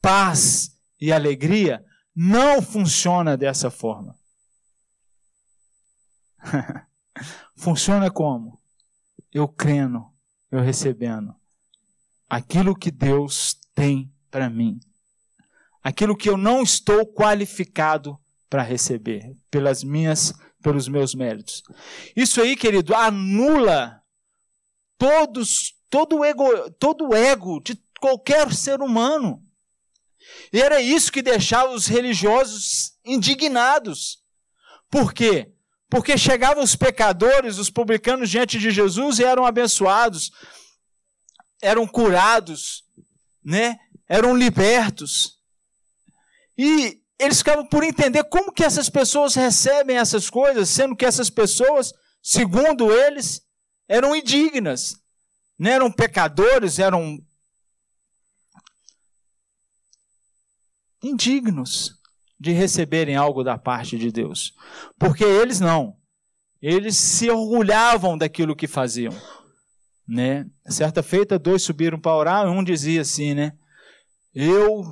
paz 0.00 0.76
e 1.00 1.12
alegria, 1.12 1.84
não 2.14 2.60
funciona 2.60 3.36
dessa 3.36 3.70
forma. 3.70 4.18
funciona 7.56 8.10
como? 8.10 8.60
Eu 9.32 9.46
crendo, 9.46 10.10
eu 10.50 10.60
recebendo 10.60 11.34
aquilo 12.30 12.76
que 12.76 12.92
Deus 12.92 13.58
tem 13.74 14.14
para 14.30 14.48
mim. 14.48 14.78
Aquilo 15.82 16.16
que 16.16 16.30
eu 16.30 16.36
não 16.36 16.62
estou 16.62 17.04
qualificado 17.04 18.16
para 18.50 18.62
receber 18.62 19.34
pelas 19.50 19.82
minhas 19.82 20.34
pelos 20.62 20.88
meus 20.88 21.14
méritos. 21.14 21.62
Isso 22.14 22.42
aí, 22.42 22.54
querido, 22.54 22.94
anula 22.94 24.02
todos 24.98 25.74
todo 25.90 26.18
o 26.18 26.24
ego, 26.24 26.70
todo 26.72 27.08
o 27.08 27.14
ego 27.14 27.60
de 27.60 27.76
qualquer 27.98 28.52
ser 28.54 28.80
humano. 28.80 29.42
E 30.52 30.60
era 30.60 30.80
isso 30.80 31.10
que 31.10 31.22
deixava 31.22 31.72
os 31.72 31.86
religiosos 31.86 32.92
indignados. 33.04 34.22
Por 34.88 35.12
quê? 35.12 35.52
Porque 35.88 36.16
chegavam 36.16 36.62
os 36.62 36.76
pecadores, 36.76 37.58
os 37.58 37.68
publicanos 37.68 38.30
diante 38.30 38.58
de 38.58 38.70
Jesus 38.70 39.18
e 39.18 39.24
eram 39.24 39.44
abençoados, 39.44 40.30
eram 41.60 41.86
curados, 41.86 42.84
né? 43.44 43.78
Eram 44.08 44.36
libertos. 44.36 45.38
E 46.56 47.00
eles 47.20 47.38
ficavam 47.38 47.66
por 47.66 47.84
entender 47.84 48.24
como 48.24 48.52
que 48.52 48.64
essas 48.64 48.88
pessoas 48.88 49.34
recebem 49.34 49.98
essas 49.98 50.30
coisas, 50.30 50.68
sendo 50.68 50.96
que 50.96 51.04
essas 51.04 51.28
pessoas, 51.28 51.92
segundo 52.22 52.90
eles, 52.90 53.42
eram 53.86 54.16
indignas. 54.16 54.96
Não 55.58 55.70
eram 55.70 55.92
pecadores, 55.92 56.78
eram 56.78 57.18
indignos 61.02 61.94
de 62.38 62.52
receberem 62.52 63.16
algo 63.16 63.44
da 63.44 63.58
parte 63.58 63.98
de 63.98 64.10
Deus. 64.10 64.54
Porque 64.98 65.24
eles 65.24 65.60
não. 65.60 65.96
Eles 66.62 66.96
se 66.96 67.28
orgulhavam 67.30 68.16
daquilo 68.16 68.56
que 68.56 68.66
faziam. 68.66 69.12
Né? 70.08 70.46
Certa 70.66 71.02
feita, 71.02 71.38
dois 71.38 71.62
subiram 71.62 72.00
para 72.00 72.16
orar, 72.16 72.46
e 72.46 72.50
um 72.50 72.64
dizia 72.64 73.02
assim, 73.02 73.34
né? 73.34 73.52
Eu 74.34 74.84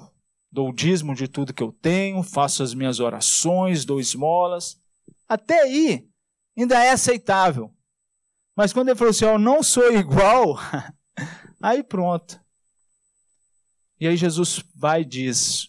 dou 0.50 0.70
o 0.70 0.74
dízimo 0.74 1.14
de 1.14 1.28
tudo 1.28 1.52
que 1.52 1.62
eu 1.62 1.72
tenho, 1.72 2.22
faço 2.22 2.62
as 2.62 2.74
minhas 2.74 3.00
orações, 3.00 3.84
dou 3.84 4.00
esmolas. 4.00 4.80
Até 5.28 5.62
aí, 5.62 6.08
ainda 6.56 6.82
é 6.82 6.90
aceitável. 6.90 7.72
Mas 8.56 8.72
quando 8.72 8.88
ele 8.88 8.98
falou 8.98 9.10
assim, 9.10 9.24
eu 9.24 9.38
não 9.38 9.62
sou 9.62 9.92
igual, 9.92 10.58
aí 11.62 11.82
pronto. 11.82 12.40
E 14.00 14.06
aí 14.06 14.16
Jesus 14.16 14.64
vai 14.74 15.02
e 15.02 15.04
diz, 15.04 15.68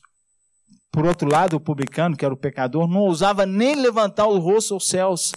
por 0.91 1.05
outro 1.05 1.29
lado, 1.29 1.55
o 1.55 1.59
publicano, 1.59 2.15
que 2.15 2.25
era 2.25 2.33
o 2.33 2.37
pecador, 2.37 2.87
não 2.87 3.01
ousava 3.01 3.45
nem 3.45 3.75
levantar 3.75 4.27
o 4.27 4.39
rosto 4.39 4.73
aos 4.73 4.87
céus 4.87 5.33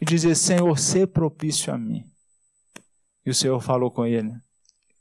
e 0.00 0.04
dizer, 0.04 0.34
Senhor, 0.34 0.78
sê 0.78 1.06
propício 1.06 1.72
a 1.72 1.78
mim. 1.78 2.04
E 3.24 3.30
o 3.30 3.34
Senhor 3.34 3.60
falou 3.60 3.90
com 3.90 4.04
ele, 4.04 4.32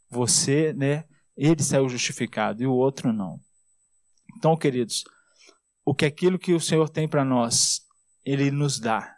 você, 0.09 0.73
né, 0.73 1.05
ele 1.35 1.63
saiu 1.63 1.89
justificado 1.89 2.61
e 2.61 2.67
o 2.67 2.73
outro 2.73 3.11
não. 3.11 3.39
Então, 4.41 4.57
queridos, 4.57 5.03
o 5.85 5.93
que 5.93 6.03
aquilo 6.03 6.39
que 6.39 6.51
o 6.51 6.59
Senhor 6.59 6.89
tem 6.89 7.07
para 7.07 7.23
nós, 7.23 7.85
ele 8.25 8.49
nos 8.49 8.79
dá. 8.79 9.15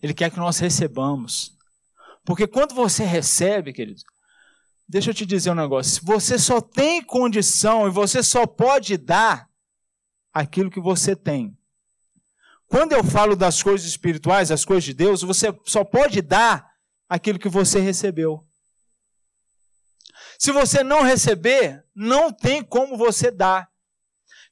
Ele 0.00 0.14
quer 0.14 0.30
que 0.30 0.38
nós 0.38 0.60
recebamos. 0.60 1.50
Porque 2.24 2.46
quando 2.46 2.72
você 2.72 3.02
recebe, 3.02 3.72
querido, 3.72 4.00
deixa 4.88 5.10
eu 5.10 5.14
te 5.14 5.26
dizer 5.26 5.50
um 5.50 5.56
negócio: 5.56 6.00
você 6.04 6.38
só 6.38 6.60
tem 6.60 7.02
condição 7.02 7.88
e 7.88 7.90
você 7.90 8.22
só 8.22 8.46
pode 8.46 8.96
dar 8.96 9.50
aquilo 10.32 10.70
que 10.70 10.78
você 10.78 11.16
tem. 11.16 11.58
Quando 12.68 12.92
eu 12.92 13.02
falo 13.02 13.34
das 13.34 13.60
coisas 13.64 13.84
espirituais, 13.84 14.50
das 14.50 14.64
coisas 14.64 14.84
de 14.84 14.94
Deus, 14.94 15.22
você 15.22 15.52
só 15.64 15.82
pode 15.82 16.22
dar 16.22 16.70
aquilo 17.08 17.40
que 17.40 17.48
você 17.48 17.80
recebeu. 17.80 18.46
Se 20.38 20.52
você 20.52 20.84
não 20.84 21.02
receber, 21.02 21.84
não 21.92 22.32
tem 22.32 22.62
como 22.62 22.96
você 22.96 23.28
dar. 23.28 23.68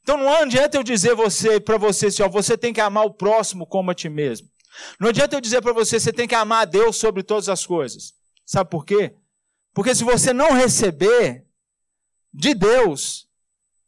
Então 0.04 0.18
não 0.18 0.28
adianta 0.34 0.76
eu 0.76 0.82
dizer 0.82 1.14
você 1.14 1.58
para 1.58 1.78
você 1.78 2.08
assim, 2.08 2.22
ó, 2.22 2.28
você 2.28 2.58
tem 2.58 2.74
que 2.74 2.80
amar 2.80 3.06
o 3.06 3.14
próximo 3.14 3.66
como 3.66 3.90
a 3.90 3.94
ti 3.94 4.10
mesmo. 4.10 4.46
Não 5.00 5.08
adianta 5.08 5.34
eu 5.34 5.40
dizer 5.40 5.62
para 5.62 5.72
você, 5.72 5.98
você 5.98 6.12
tem 6.12 6.28
que 6.28 6.34
amar 6.34 6.60
a 6.60 6.64
Deus 6.66 6.96
sobre 6.96 7.22
todas 7.22 7.48
as 7.48 7.64
coisas. 7.64 8.12
Sabe 8.44 8.68
por 8.68 8.84
quê? 8.84 9.16
Porque 9.72 9.94
se 9.94 10.04
você 10.04 10.34
não 10.34 10.52
receber 10.52 11.46
de 12.30 12.54
Deus, 12.54 13.26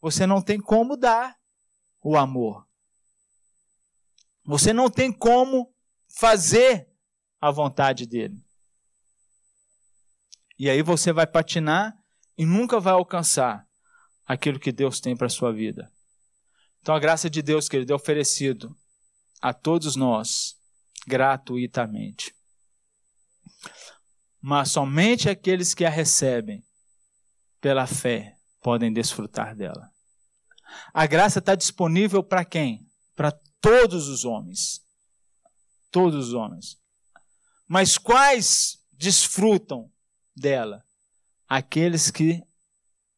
você 0.01 0.27
não 0.27 0.41
tem 0.41 0.59
como 0.59 0.97
dar 0.97 1.37
o 2.03 2.17
amor. 2.17 2.67
Você 4.43 4.73
não 4.73 4.89
tem 4.89 5.13
como 5.13 5.71
fazer 6.09 6.89
a 7.39 7.51
vontade 7.51 8.07
dele. 8.07 8.43
E 10.59 10.71
aí 10.71 10.81
você 10.81 11.13
vai 11.13 11.27
patinar 11.27 11.95
e 12.39 12.47
nunca 12.47 12.81
vai 12.81 12.95
alcançar 12.95 13.69
aquilo 14.25 14.59
que 14.59 14.73
Deus 14.73 14.99
tem 14.99 15.15
para 15.15 15.27
a 15.27 15.31
sua 15.31 15.53
vida. 15.53 15.93
Então 16.87 16.94
a 16.94 17.01
graça 17.01 17.29
de 17.29 17.42
Deus, 17.42 17.68
querido, 17.68 17.92
é 17.92 17.96
oferecido 17.96 18.79
a 19.42 19.53
todos 19.53 19.96
nós 19.96 20.57
gratuitamente. 21.05 22.33
Mas 24.40 24.70
somente 24.70 25.29
aqueles 25.29 25.75
que 25.75 25.85
a 25.85 25.90
recebem 25.90 26.64
pela 27.61 27.88
fé 27.88 28.38
podem 28.62 28.92
desfrutar 28.92 29.57
dela. 29.57 29.90
A 30.94 31.09
graça 31.09 31.40
está 31.40 31.57
disponível 31.57 32.22
para 32.22 32.44
quem? 32.44 32.88
Para 33.16 33.33
todos 33.61 34.07
os 34.07 34.25
homens. 34.25 34.81
Todos 35.90 36.29
os 36.29 36.35
homens. 36.35 36.81
Mas 37.66 37.99
quais 37.99 38.81
desfrutam 38.92 39.90
dela? 40.37 40.85
Aqueles 41.49 42.12
que 42.12 42.44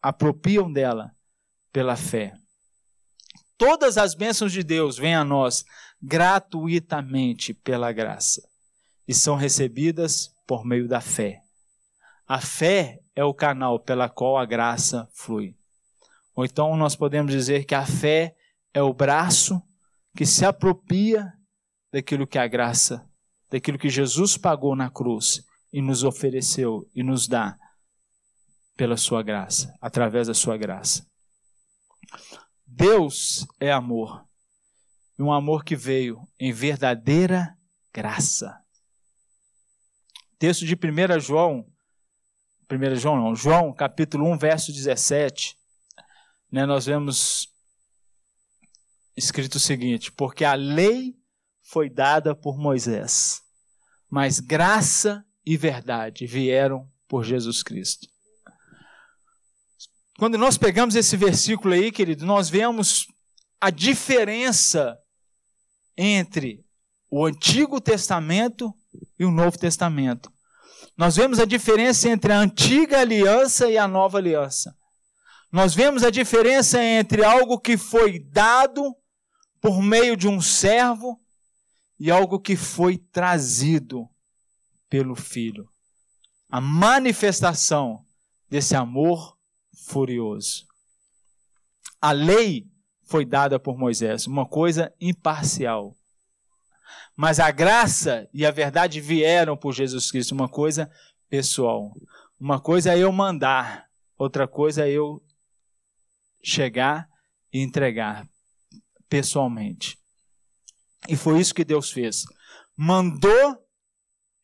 apropriam 0.00 0.72
dela 0.72 1.14
pela 1.70 1.96
fé. 1.96 2.34
Todas 3.58 3.98
as 3.98 4.14
bênçãos 4.14 4.52
de 4.52 4.62
Deus 4.62 4.96
vêm 4.96 5.16
a 5.16 5.24
nós 5.24 5.64
gratuitamente 6.00 7.52
pela 7.52 7.90
graça 7.90 8.48
e 9.06 9.12
são 9.12 9.34
recebidas 9.34 10.32
por 10.46 10.64
meio 10.64 10.86
da 10.86 11.00
fé. 11.00 11.42
A 12.26 12.40
fé 12.40 13.00
é 13.16 13.24
o 13.24 13.34
canal 13.34 13.80
pela 13.80 14.08
qual 14.08 14.38
a 14.38 14.46
graça 14.46 15.08
flui. 15.12 15.56
Ou 16.36 16.44
então 16.44 16.76
nós 16.76 16.94
podemos 16.94 17.32
dizer 17.32 17.64
que 17.64 17.74
a 17.74 17.84
fé 17.84 18.36
é 18.72 18.80
o 18.80 18.94
braço 18.94 19.60
que 20.16 20.24
se 20.24 20.44
apropria 20.44 21.32
daquilo 21.92 22.28
que 22.28 22.38
a 22.38 22.46
graça, 22.46 23.04
daquilo 23.50 23.78
que 23.78 23.88
Jesus 23.88 24.36
pagou 24.36 24.76
na 24.76 24.88
cruz 24.88 25.44
e 25.72 25.82
nos 25.82 26.04
ofereceu 26.04 26.88
e 26.94 27.02
nos 27.02 27.26
dá 27.26 27.58
pela 28.76 28.96
sua 28.96 29.20
graça, 29.20 29.74
através 29.80 30.28
da 30.28 30.34
sua 30.34 30.56
graça. 30.56 31.04
Deus 32.78 33.44
é 33.58 33.72
amor 33.72 34.24
e 35.18 35.22
um 35.22 35.32
amor 35.32 35.64
que 35.64 35.74
veio 35.74 36.22
em 36.38 36.52
verdadeira 36.52 37.58
graça. 37.92 38.56
Texto 40.38 40.64
de 40.64 40.76
1 40.76 41.18
João, 41.18 41.66
1 42.70 42.94
João 42.94 43.16
não, 43.16 43.34
João, 43.34 43.72
capítulo 43.72 44.30
1, 44.30 44.38
verso 44.38 44.72
17, 44.72 45.58
né, 46.52 46.64
nós 46.66 46.86
vemos 46.86 47.52
escrito 49.16 49.56
o 49.56 49.60
seguinte: 49.60 50.12
Porque 50.12 50.44
a 50.44 50.54
lei 50.54 51.16
foi 51.60 51.90
dada 51.90 52.32
por 52.32 52.56
Moisés, 52.56 53.42
mas 54.08 54.38
graça 54.38 55.26
e 55.44 55.56
verdade 55.56 56.28
vieram 56.28 56.88
por 57.08 57.24
Jesus 57.24 57.60
Cristo. 57.60 58.06
Quando 60.18 60.36
nós 60.36 60.58
pegamos 60.58 60.96
esse 60.96 61.16
versículo 61.16 61.74
aí, 61.74 61.92
querido, 61.92 62.26
nós 62.26 62.50
vemos 62.50 63.06
a 63.60 63.70
diferença 63.70 64.98
entre 65.96 66.66
o 67.08 67.24
Antigo 67.24 67.80
Testamento 67.80 68.74
e 69.16 69.24
o 69.24 69.30
Novo 69.30 69.56
Testamento. 69.56 70.28
Nós 70.96 71.14
vemos 71.14 71.38
a 71.38 71.44
diferença 71.44 72.08
entre 72.08 72.32
a 72.32 72.40
antiga 72.40 72.98
aliança 72.98 73.70
e 73.70 73.78
a 73.78 73.86
nova 73.86 74.18
aliança. 74.18 74.76
Nós 75.52 75.72
vemos 75.72 76.02
a 76.02 76.10
diferença 76.10 76.82
entre 76.82 77.24
algo 77.24 77.56
que 77.56 77.78
foi 77.78 78.18
dado 78.18 78.82
por 79.60 79.80
meio 79.80 80.16
de 80.16 80.26
um 80.26 80.40
servo 80.40 81.20
e 81.96 82.10
algo 82.10 82.40
que 82.40 82.56
foi 82.56 82.98
trazido 82.98 84.08
pelo 84.90 85.14
filho. 85.14 85.68
A 86.50 86.60
manifestação 86.60 88.04
desse 88.50 88.74
amor 88.74 89.37
furioso. 89.86 90.66
A 92.00 92.12
lei 92.12 92.66
foi 93.04 93.24
dada 93.24 93.58
por 93.58 93.76
Moisés, 93.76 94.26
uma 94.26 94.46
coisa 94.46 94.92
imparcial. 95.00 95.96
Mas 97.16 97.40
a 97.40 97.50
graça 97.50 98.28
e 98.32 98.46
a 98.46 98.50
verdade 98.50 99.00
vieram 99.00 99.56
por 99.56 99.72
Jesus 99.72 100.10
Cristo, 100.10 100.32
uma 100.32 100.48
coisa 100.48 100.90
pessoal. 101.28 101.92
Uma 102.38 102.60
coisa 102.60 102.94
é 102.94 102.98
eu 102.98 103.10
mandar, 103.10 103.88
outra 104.16 104.46
coisa 104.46 104.86
é 104.86 104.90
eu 104.90 105.22
chegar 106.42 107.08
e 107.52 107.60
entregar 107.60 108.28
pessoalmente. 109.08 109.98
E 111.08 111.16
foi 111.16 111.40
isso 111.40 111.54
que 111.54 111.64
Deus 111.64 111.90
fez. 111.90 112.24
Mandou 112.76 113.58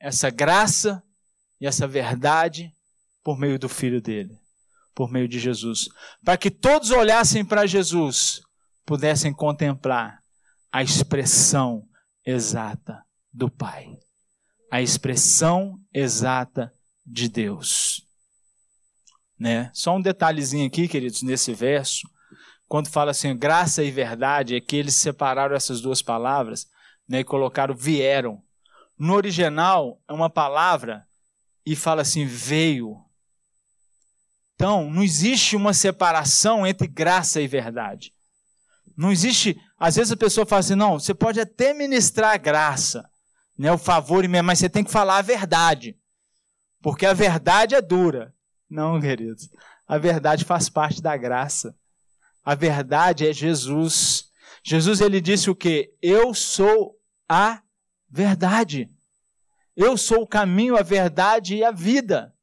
essa 0.01 0.31
graça 0.31 1.03
e 1.61 1.67
essa 1.67 1.87
verdade 1.87 2.75
por 3.23 3.39
meio 3.39 3.59
do 3.59 3.69
Filho 3.69 4.03
dele, 4.03 4.39
por 4.95 5.11
meio 5.11 5.29
de 5.29 5.39
Jesus, 5.39 5.89
para 6.25 6.37
que 6.37 6.51
todos 6.51 6.91
olhassem 6.91 7.45
para 7.45 7.67
Jesus 7.67 8.41
pudessem 8.87 9.33
contemplar 9.33 10.21
a 10.71 10.83
expressão 10.83 11.87
exata 12.25 13.03
do 13.33 13.51
Pai, 13.51 13.89
a 14.71 14.81
expressão 14.81 15.79
exata 15.93 16.73
de 17.05 17.29
Deus. 17.29 18.03
Né? 19.39 19.71
Só 19.75 19.97
um 19.97 20.01
detalhezinho 20.01 20.67
aqui, 20.67 20.87
queridos, 20.87 21.23
nesse 21.23 21.53
verso, 21.53 22.09
quando 22.67 22.89
fala 22.89 23.11
assim, 23.11 23.37
graça 23.37 23.83
e 23.83 23.91
verdade, 23.91 24.57
é 24.57 24.61
que 24.61 24.77
eles 24.77 24.95
separaram 24.95 25.55
essas 25.55 25.81
duas 25.81 26.01
palavras 26.01 26.67
né, 27.09 27.21
e 27.21 27.25
colocaram 27.25 27.75
vieram. 27.75 28.43
No 28.99 29.15
original, 29.15 30.01
é 30.09 30.13
uma 30.13 30.31
palavra 30.31 31.07
e 31.67 31.77
fala 31.77 32.03
assim, 32.03 32.25
veio. 32.25 32.97
Então, 34.55 34.91
não 34.91 35.03
existe 35.03 35.57
uma 35.57 35.75
separação 35.75 36.67
entre 36.67 36.87
graça 36.87 37.41
e 37.41 37.47
verdade. 37.47 38.13
Não 38.97 39.11
existe. 39.11 39.61
Às 39.79 39.97
vezes 39.97 40.13
a 40.13 40.17
pessoa 40.17 40.47
fala 40.47 40.61
assim: 40.61 40.75
não, 40.75 40.99
você 40.99 41.13
pode 41.13 41.41
até 41.41 41.75
ministrar 41.75 42.35
a 42.35 42.39
graça, 42.39 43.09
né, 43.59 43.73
o 43.73 43.79
favor, 43.79 44.27
mas 44.29 44.59
você 44.59 44.69
tem 44.69 44.85
que 44.85 44.91
falar 44.91 45.19
a 45.19 45.23
verdade. 45.23 45.97
Porque 46.81 47.07
a 47.07 47.13
verdade 47.13 47.75
é 47.75 47.81
dura. 47.81 48.35
Não, 48.69 49.01
queridos. 49.01 49.49
A 49.87 49.99
verdade 49.99 50.45
faz 50.45 50.69
parte 50.69 51.03
da 51.03 51.17
graça. 51.17 51.75
A 52.45 52.55
verdade 52.55 53.27
é 53.27 53.33
Jesus. 53.33 54.27
Jesus 54.63 55.01
ele 55.01 55.21
disse 55.21 55.51
o 55.51 55.55
que? 55.55 55.93
Eu 56.01 56.35
sou 56.35 56.97
a 57.29 57.63
verdade. 58.09 58.91
Eu 59.77 59.97
sou 59.97 60.23
o 60.23 60.27
caminho, 60.27 60.77
a 60.77 60.83
verdade 60.83 61.57
e 61.57 61.65
a 61.65 61.71
vida. 61.71 62.34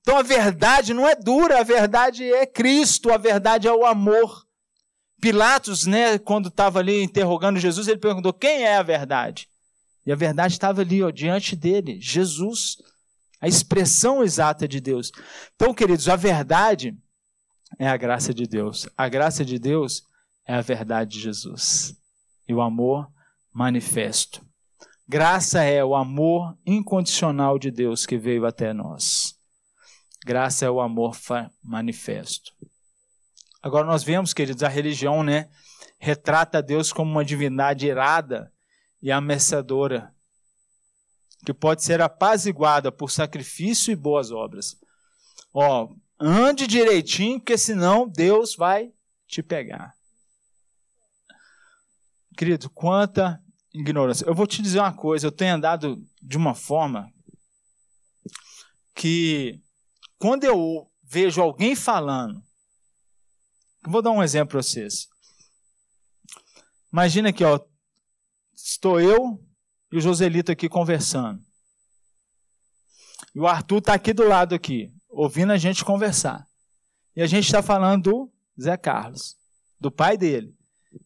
Então 0.00 0.16
a 0.16 0.22
verdade 0.22 0.94
não 0.94 1.06
é 1.06 1.14
dura, 1.14 1.60
a 1.60 1.62
verdade 1.62 2.24
é 2.32 2.46
Cristo, 2.46 3.12
a 3.12 3.18
verdade 3.18 3.66
é 3.68 3.72
o 3.72 3.84
amor. 3.84 4.46
Pilatos, 5.20 5.84
né, 5.84 6.18
quando 6.18 6.48
estava 6.48 6.78
ali 6.78 7.02
interrogando 7.02 7.58
Jesus, 7.58 7.88
ele 7.88 7.98
perguntou: 7.98 8.32
quem 8.32 8.62
é 8.62 8.76
a 8.76 8.82
verdade? 8.82 9.48
E 10.06 10.12
a 10.12 10.16
verdade 10.16 10.54
estava 10.54 10.80
ali, 10.80 11.02
ó, 11.02 11.10
diante 11.10 11.54
dele, 11.54 12.00
Jesus, 12.00 12.78
a 13.40 13.46
expressão 13.46 14.22
exata 14.22 14.66
de 14.66 14.80
Deus. 14.80 15.12
Então, 15.54 15.74
queridos, 15.74 16.08
a 16.08 16.16
verdade 16.16 16.96
é 17.78 17.86
a 17.86 17.96
graça 17.96 18.32
de 18.32 18.46
Deus. 18.46 18.88
A 18.96 19.08
graça 19.08 19.44
de 19.44 19.58
Deus 19.58 20.02
é 20.46 20.54
a 20.54 20.60
verdade 20.62 21.10
de 21.10 21.20
Jesus. 21.20 21.94
E 22.48 22.54
o 22.54 22.62
amor 22.62 23.10
manifesto. 23.52 24.40
Graça 25.06 25.62
é 25.62 25.84
o 25.84 25.94
amor 25.94 26.56
incondicional 26.64 27.58
de 27.58 27.70
Deus 27.70 28.06
que 28.06 28.16
veio 28.16 28.46
até 28.46 28.72
nós. 28.72 29.37
Graça 30.28 30.66
é 30.66 30.70
o 30.70 30.78
amor 30.78 31.16
manifesto. 31.64 32.52
Agora 33.62 33.86
nós 33.86 34.04
vemos, 34.04 34.34
queridos, 34.34 34.62
a 34.62 34.68
religião, 34.68 35.22
né, 35.22 35.48
retrata 35.98 36.62
Deus 36.62 36.92
como 36.92 37.10
uma 37.10 37.24
divindade 37.24 37.86
irada 37.86 38.52
e 39.00 39.10
ameaçadora, 39.10 40.14
que 41.46 41.54
pode 41.54 41.82
ser 41.82 42.02
apaziguada 42.02 42.92
por 42.92 43.10
sacrifício 43.10 43.90
e 43.90 43.96
boas 43.96 44.30
obras. 44.30 44.76
Ó, 45.50 45.94
ande 46.20 46.66
direitinho, 46.66 47.40
porque 47.40 47.56
senão 47.56 48.06
Deus 48.06 48.54
vai 48.54 48.92
te 49.26 49.42
pegar. 49.42 49.94
Querido, 52.36 52.68
quanta 52.68 53.42
ignorância. 53.72 54.26
Eu 54.26 54.34
vou 54.34 54.46
te 54.46 54.60
dizer 54.60 54.80
uma 54.80 54.92
coisa, 54.92 55.26
eu 55.26 55.32
tenho 55.32 55.54
andado 55.54 56.06
de 56.20 56.36
uma 56.36 56.54
forma 56.54 57.10
que 58.94 59.62
quando 60.18 60.44
eu 60.44 60.90
vejo 61.02 61.40
alguém 61.40 61.74
falando 61.74 62.42
Vou 63.86 64.02
dar 64.02 64.10
um 64.10 64.22
exemplo 64.22 64.50
para 64.50 64.62
vocês. 64.62 65.08
Imagina 66.92 67.30
aqui, 67.30 67.44
ó, 67.44 67.60
estou 68.54 69.00
eu 69.00 69.42
e 69.92 69.96
o 69.96 70.00
Joselito 70.00 70.52
aqui 70.52 70.68
conversando. 70.68 71.40
E 73.34 73.40
o 73.40 73.46
Arthur 73.46 73.78
está 73.78 73.94
aqui 73.94 74.12
do 74.12 74.26
lado 74.26 74.54
aqui, 74.54 74.92
ouvindo 75.08 75.52
a 75.52 75.56
gente 75.56 75.84
conversar. 75.84 76.46
E 77.14 77.22
a 77.22 77.26
gente 77.26 77.46
está 77.46 77.62
falando 77.62 78.10
do 78.10 78.32
Zé 78.60 78.76
Carlos, 78.76 79.36
do 79.80 79.90
pai 79.90 80.16
dele. 80.16 80.54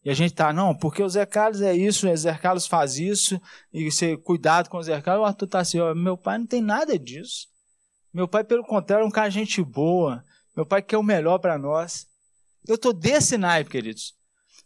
E 0.05 0.11
a 0.11 0.15
gente 0.15 0.35
tá, 0.35 0.53
não, 0.53 0.75
porque 0.77 1.03
o 1.03 1.09
Zé 1.09 1.27
Carlos 1.27 1.61
é 1.61 1.75
isso, 1.75 2.09
o 2.09 2.17
Zé 2.17 2.37
Carlos 2.37 2.67
faz 2.67 2.99
isso, 2.99 3.41
e 3.73 3.91
você 3.91 4.17
cuidado 4.17 4.69
com 4.69 4.79
o 4.79 4.83
Zé 4.83 5.01
Carlos. 5.03 5.25
O 5.25 5.27
Arthur 5.27 5.47
tá 5.47 5.61
assim, 5.61 5.79
ó, 5.79 5.95
meu 5.95 6.17
pai 6.17 6.39
não 6.39 6.47
tem 6.47 6.63
nada 6.63 6.99
disso. 6.99 7.49
Meu 8.13 8.29
pai, 8.29 8.45
pelo 8.45 8.65
contrário, 8.65 9.05
é 9.05 9.07
um 9.07 9.11
cara 9.11 9.31
gente 9.31 9.63
boa. 9.63 10.23
Meu 10.55 10.67
pai 10.67 10.83
quer 10.83 10.99
o 10.99 11.03
melhor 11.03 11.39
para 11.39 11.57
nós. 11.57 12.07
Eu 12.69 12.77
tô 12.77 12.93
desse 12.93 13.39
naipe, 13.39 13.71
queridos. 13.71 14.15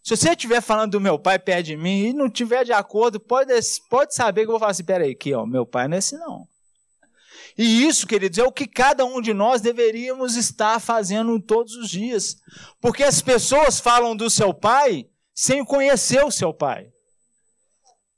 Se 0.02 0.16
você 0.16 0.30
estiver 0.30 0.60
falando 0.60 0.92
do 0.92 1.00
meu 1.00 1.18
pai 1.18 1.38
perto 1.38 1.66
de 1.66 1.76
mim 1.76 2.06
e 2.06 2.12
não 2.12 2.30
tiver 2.30 2.64
de 2.64 2.72
acordo, 2.72 3.18
pode, 3.18 3.52
pode 3.88 4.14
saber 4.14 4.42
que 4.42 4.46
eu 4.46 4.52
vou 4.52 4.60
falar 4.60 4.70
assim, 4.70 4.84
peraí, 4.84 5.12
aqui, 5.12 5.34
ó, 5.34 5.44
meu 5.44 5.66
pai 5.66 5.88
não 5.88 5.96
é 5.96 5.98
assim 5.98 6.16
não. 6.16 6.46
E 7.58 7.84
isso, 7.84 8.06
queridos, 8.06 8.38
é 8.38 8.44
o 8.44 8.52
que 8.52 8.66
cada 8.66 9.04
um 9.04 9.20
de 9.20 9.32
nós 9.32 9.60
deveríamos 9.60 10.36
estar 10.36 10.78
fazendo 10.78 11.40
todos 11.40 11.74
os 11.74 11.88
dias. 11.88 12.36
Porque 12.80 13.02
as 13.02 13.22
pessoas 13.22 13.80
falam 13.80 14.14
do 14.14 14.28
seu 14.28 14.52
pai 14.52 15.08
sem 15.34 15.64
conhecer 15.64 16.24
o 16.24 16.30
seu 16.30 16.52
pai. 16.52 16.88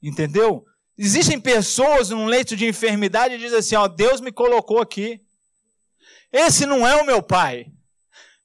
Entendeu? 0.03 0.65
Existem 0.99 1.39
pessoas 1.39 2.11
num 2.11 2.27
leito 2.27 2.57
de 2.57 2.67
enfermidade 2.67 3.35
e 3.35 3.39
dizem 3.39 3.59
assim: 3.59 3.77
ó, 3.77 3.87
Deus 3.87 4.21
me 4.21 4.33
colocou 4.33 4.81
aqui. 4.81 5.21
Esse 6.33 6.67
não 6.67 6.87
é 6.87 7.01
o 7.01 7.07
meu 7.07 7.23
pai. 7.23 7.73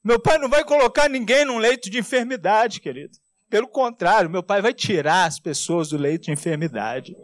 Meu 0.04 0.20
pai 0.20 0.38
não 0.38 0.48
vai 0.48 0.64
colocar 0.64 1.10
ninguém 1.10 1.46
num 1.46 1.58
leito 1.58 1.90
de 1.90 1.98
enfermidade, 1.98 2.80
querido. 2.80 3.18
Pelo 3.50 3.68
contrário, 3.68 4.30
meu 4.30 4.44
pai 4.44 4.62
vai 4.62 4.74
tirar 4.74 5.26
as 5.26 5.40
pessoas 5.40 5.90
do 5.90 5.98
leito 5.98 6.26
de 6.26 6.32
enfermidade. 6.32 7.16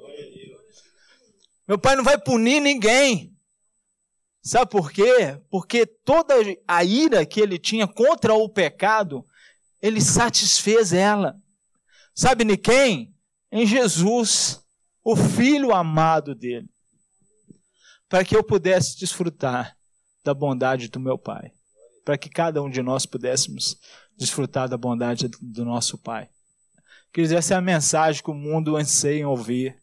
Meu 1.67 1.77
pai 1.77 1.95
não 1.95 2.03
vai 2.03 2.17
punir 2.17 2.59
ninguém. 2.59 3.31
Sabe 4.41 4.71
por 4.71 4.91
quê? 4.91 5.39
Porque 5.51 5.85
toda 5.85 6.33
a 6.67 6.83
ira 6.83 7.25
que 7.25 7.39
ele 7.39 7.59
tinha 7.59 7.85
contra 7.85 8.33
o 8.33 8.49
pecado, 8.49 9.23
ele 9.81 10.01
satisfez 10.01 10.91
ela. 10.91 11.35
Sabe 12.15 12.43
em 12.43 12.57
quem? 12.57 13.13
Em 13.51 13.65
Jesus, 13.65 14.61
o 15.11 15.15
filho 15.15 15.73
amado 15.73 16.35
dele. 16.35 16.69
Para 18.07 18.23
que 18.23 18.35
eu 18.35 18.43
pudesse 18.43 18.99
desfrutar 18.99 19.75
da 20.23 20.35
bondade 20.35 20.87
do 20.87 20.99
meu 20.99 21.17
Pai. 21.17 21.51
Para 22.05 22.17
que 22.17 22.29
cada 22.29 22.61
um 22.61 22.69
de 22.69 22.83
nós 22.83 23.07
pudéssemos 23.07 23.79
desfrutar 24.15 24.69
da 24.69 24.77
bondade 24.77 25.27
do 25.41 25.65
nosso 25.65 25.97
Pai. 25.97 26.29
Queridos, 27.11 27.35
essa 27.35 27.55
é 27.55 27.57
a 27.57 27.61
mensagem 27.61 28.21
que 28.21 28.29
o 28.29 28.35
mundo 28.35 28.77
anseia 28.77 29.21
em 29.21 29.25
ouvir. 29.25 29.81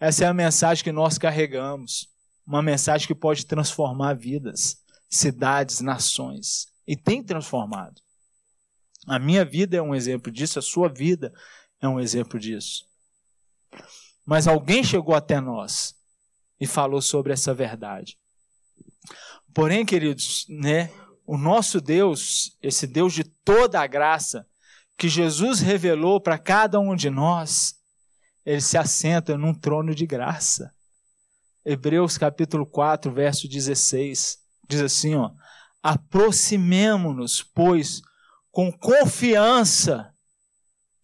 Essa 0.00 0.24
é 0.24 0.26
a 0.26 0.34
mensagem 0.34 0.82
que 0.82 0.90
nós 0.90 1.18
carregamos 1.18 2.10
uma 2.44 2.60
mensagem 2.60 3.06
que 3.06 3.14
pode 3.14 3.46
transformar 3.46 4.14
vidas, 4.14 4.82
cidades, 5.08 5.80
nações. 5.80 6.66
E 6.84 6.96
tem 6.96 7.22
transformado. 7.22 8.00
A 9.06 9.20
minha 9.20 9.44
vida 9.44 9.76
é 9.76 9.82
um 9.82 9.94
exemplo 9.94 10.32
disso, 10.32 10.58
a 10.58 10.62
sua 10.62 10.88
vida 10.88 11.32
é 11.80 11.86
um 11.86 12.00
exemplo 12.00 12.40
disso. 12.40 12.84
Mas 14.24 14.46
alguém 14.46 14.84
chegou 14.84 15.14
até 15.14 15.40
nós 15.40 15.94
e 16.60 16.66
falou 16.66 17.02
sobre 17.02 17.32
essa 17.32 17.52
verdade. 17.52 18.16
Porém, 19.52 19.84
queridos, 19.84 20.46
né, 20.48 20.90
o 21.26 21.36
nosso 21.36 21.80
Deus, 21.80 22.56
esse 22.62 22.86
Deus 22.86 23.12
de 23.12 23.24
toda 23.24 23.80
a 23.80 23.86
graça, 23.86 24.46
que 24.96 25.08
Jesus 25.08 25.60
revelou 25.60 26.20
para 26.20 26.38
cada 26.38 26.78
um 26.78 26.94
de 26.94 27.10
nós, 27.10 27.74
ele 28.44 28.60
se 28.60 28.78
assenta 28.78 29.36
num 29.36 29.54
trono 29.54 29.94
de 29.94 30.06
graça. 30.06 30.72
Hebreus 31.64 32.18
capítulo 32.18 32.66
4, 32.66 33.12
verso 33.12 33.48
16, 33.48 34.38
diz 34.68 34.80
assim, 34.80 35.14
ó: 35.14 35.30
Aproximemo-nos, 35.82 37.42
pois, 37.42 38.00
com 38.50 38.72
confiança 38.72 40.12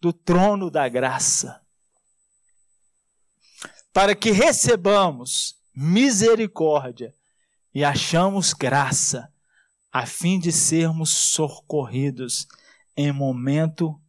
do 0.01 0.11
trono 0.13 0.69
da 0.69 0.87
graça, 0.87 1.61
para 3.93 4.15
que 4.15 4.31
recebamos 4.31 5.55
misericórdia 5.75 7.13
e 7.73 7.83
achamos 7.83 8.53
graça, 8.53 9.31
a 9.91 10.05
fim 10.05 10.39
de 10.39 10.51
sermos 10.51 11.09
socorridos 11.09 12.47
em 12.95 13.11
momento 13.11 13.99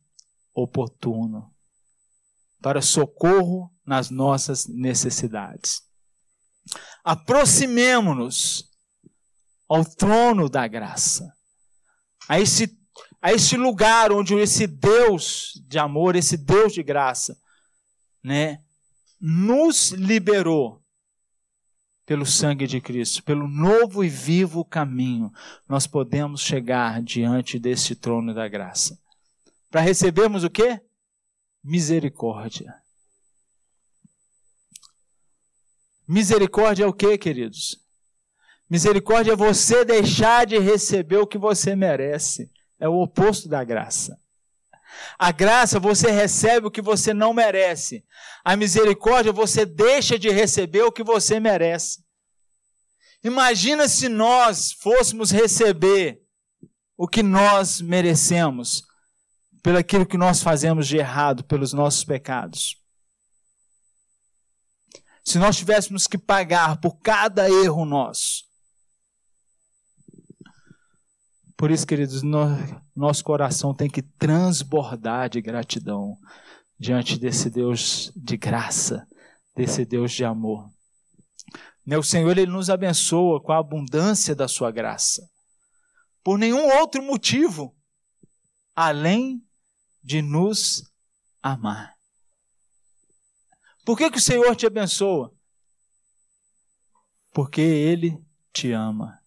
oportuno, 0.55 1.55
para 2.61 2.83
socorro 2.83 3.73
nas 3.87 4.11
nossas 4.11 4.66
necessidades. 4.66 5.83
Aproximemo-nos 7.03 8.69
ao 9.69 9.85
trono 9.85 10.49
da 10.49 10.66
graça, 10.66 11.33
a 12.29 12.40
esse, 12.40 12.77
a 13.23 13.33
esse 13.33 13.57
lugar 13.57 14.12
onde 14.12 14.35
esse 14.35 14.66
Deus 14.66 15.53
de 15.66 15.79
amor, 15.79 16.16
esse 16.16 16.37
Deus 16.37 16.73
de 16.73 16.83
graça, 16.83 17.38
né, 18.23 18.62
nos 19.20 19.90
liberou 19.90 20.80
pelo 22.06 22.26
sangue 22.26 22.66
de 22.66 22.80
Cristo, 22.80 23.22
pelo 23.22 23.46
novo 23.46 24.02
e 24.02 24.09
vivo 24.09 24.64
caminho, 24.64 25.33
nós 25.68 25.87
podemos 25.87 26.40
chegar 26.40 27.00
diante 27.00 27.59
desse 27.59 27.94
trono 27.94 28.35
da 28.35 28.48
graça. 28.48 28.98
Para 29.70 29.80
recebermos 29.80 30.42
o 30.42 30.50
quê? 30.50 30.80
Misericórdia. 31.62 32.74
Misericórdia 36.09 36.83
é 36.83 36.87
o 36.88 36.92
que, 36.92 37.16
queridos? 37.16 37.80
Misericórdia 38.68 39.35
é 39.35 39.37
você 39.37 39.85
deixar 39.85 40.46
de 40.46 40.59
receber 40.59 41.18
o 41.18 41.26
que 41.26 41.38
você 41.38 41.76
merece. 41.76 42.50
É 42.80 42.88
o 42.88 43.00
oposto 43.00 43.48
da 43.48 43.62
graça. 43.62 44.19
A 45.18 45.33
graça 45.33 45.79
você 45.79 46.11
recebe 46.11 46.66
o 46.66 46.70
que 46.70 46.83
você 46.83 47.12
não 47.12 47.33
merece. 47.33 48.05
A 48.44 48.57
misericórdia 48.57 49.33
você 49.33 49.64
deixa 49.64 50.18
de 50.18 50.31
receber 50.31 50.83
o 50.83 50.92
que 50.92 51.03
você 51.03 51.38
merece. 51.38 52.05
Imagina 53.22 53.88
se 53.88 54.09
nós 54.09 54.72
fôssemos 54.72 55.31
receber 55.31 56.22
o 56.96 57.07
que 57.07 57.22
nós 57.22 57.81
merecemos 57.81 58.83
pelo 59.62 59.79
aquilo 59.79 60.07
que 60.07 60.16
nós 60.16 60.42
fazemos 60.42 60.88
de 60.88 60.96
errado, 60.96 61.44
pelos 61.44 61.72
nossos 61.72 62.05
pecados 62.05 62.81
se 65.24 65.38
nós 65.38 65.57
tivéssemos 65.57 66.07
que 66.07 66.18
pagar 66.18 66.81
por 66.81 66.98
cada 66.98 67.48
erro 67.48 67.85
nosso. 67.85 68.49
Por 71.61 71.70
isso, 71.70 71.87
queridos, 71.87 72.23
nosso 72.96 73.23
coração 73.23 73.75
tem 73.75 73.87
que 73.87 74.01
transbordar 74.01 75.29
de 75.29 75.42
gratidão 75.42 76.16
diante 76.79 77.18
desse 77.18 77.51
Deus 77.51 78.11
de 78.16 78.38
graça, 78.38 79.07
desse 79.55 79.85
Deus 79.85 80.11
de 80.11 80.25
amor. 80.25 80.73
Né, 81.85 81.99
o 81.99 82.03
Senhor 82.03 82.38
ele 82.38 82.51
nos 82.51 82.70
abençoa 82.70 83.42
com 83.42 83.53
a 83.53 83.59
abundância 83.59 84.35
da 84.35 84.49
sua 84.49 84.70
graça, 84.70 85.29
por 86.25 86.38
nenhum 86.38 86.66
outro 86.79 87.03
motivo 87.03 87.77
além 88.75 89.46
de 90.03 90.23
nos 90.23 90.90
amar. 91.42 91.94
Por 93.85 93.99
que, 93.99 94.11
que 94.11 94.16
o 94.16 94.23
Senhor 94.23 94.57
te 94.57 94.66
abençoa? 94.66 95.31
Porque 97.35 97.61
Ele 97.61 98.18
te 98.51 98.73
ama. 98.73 99.19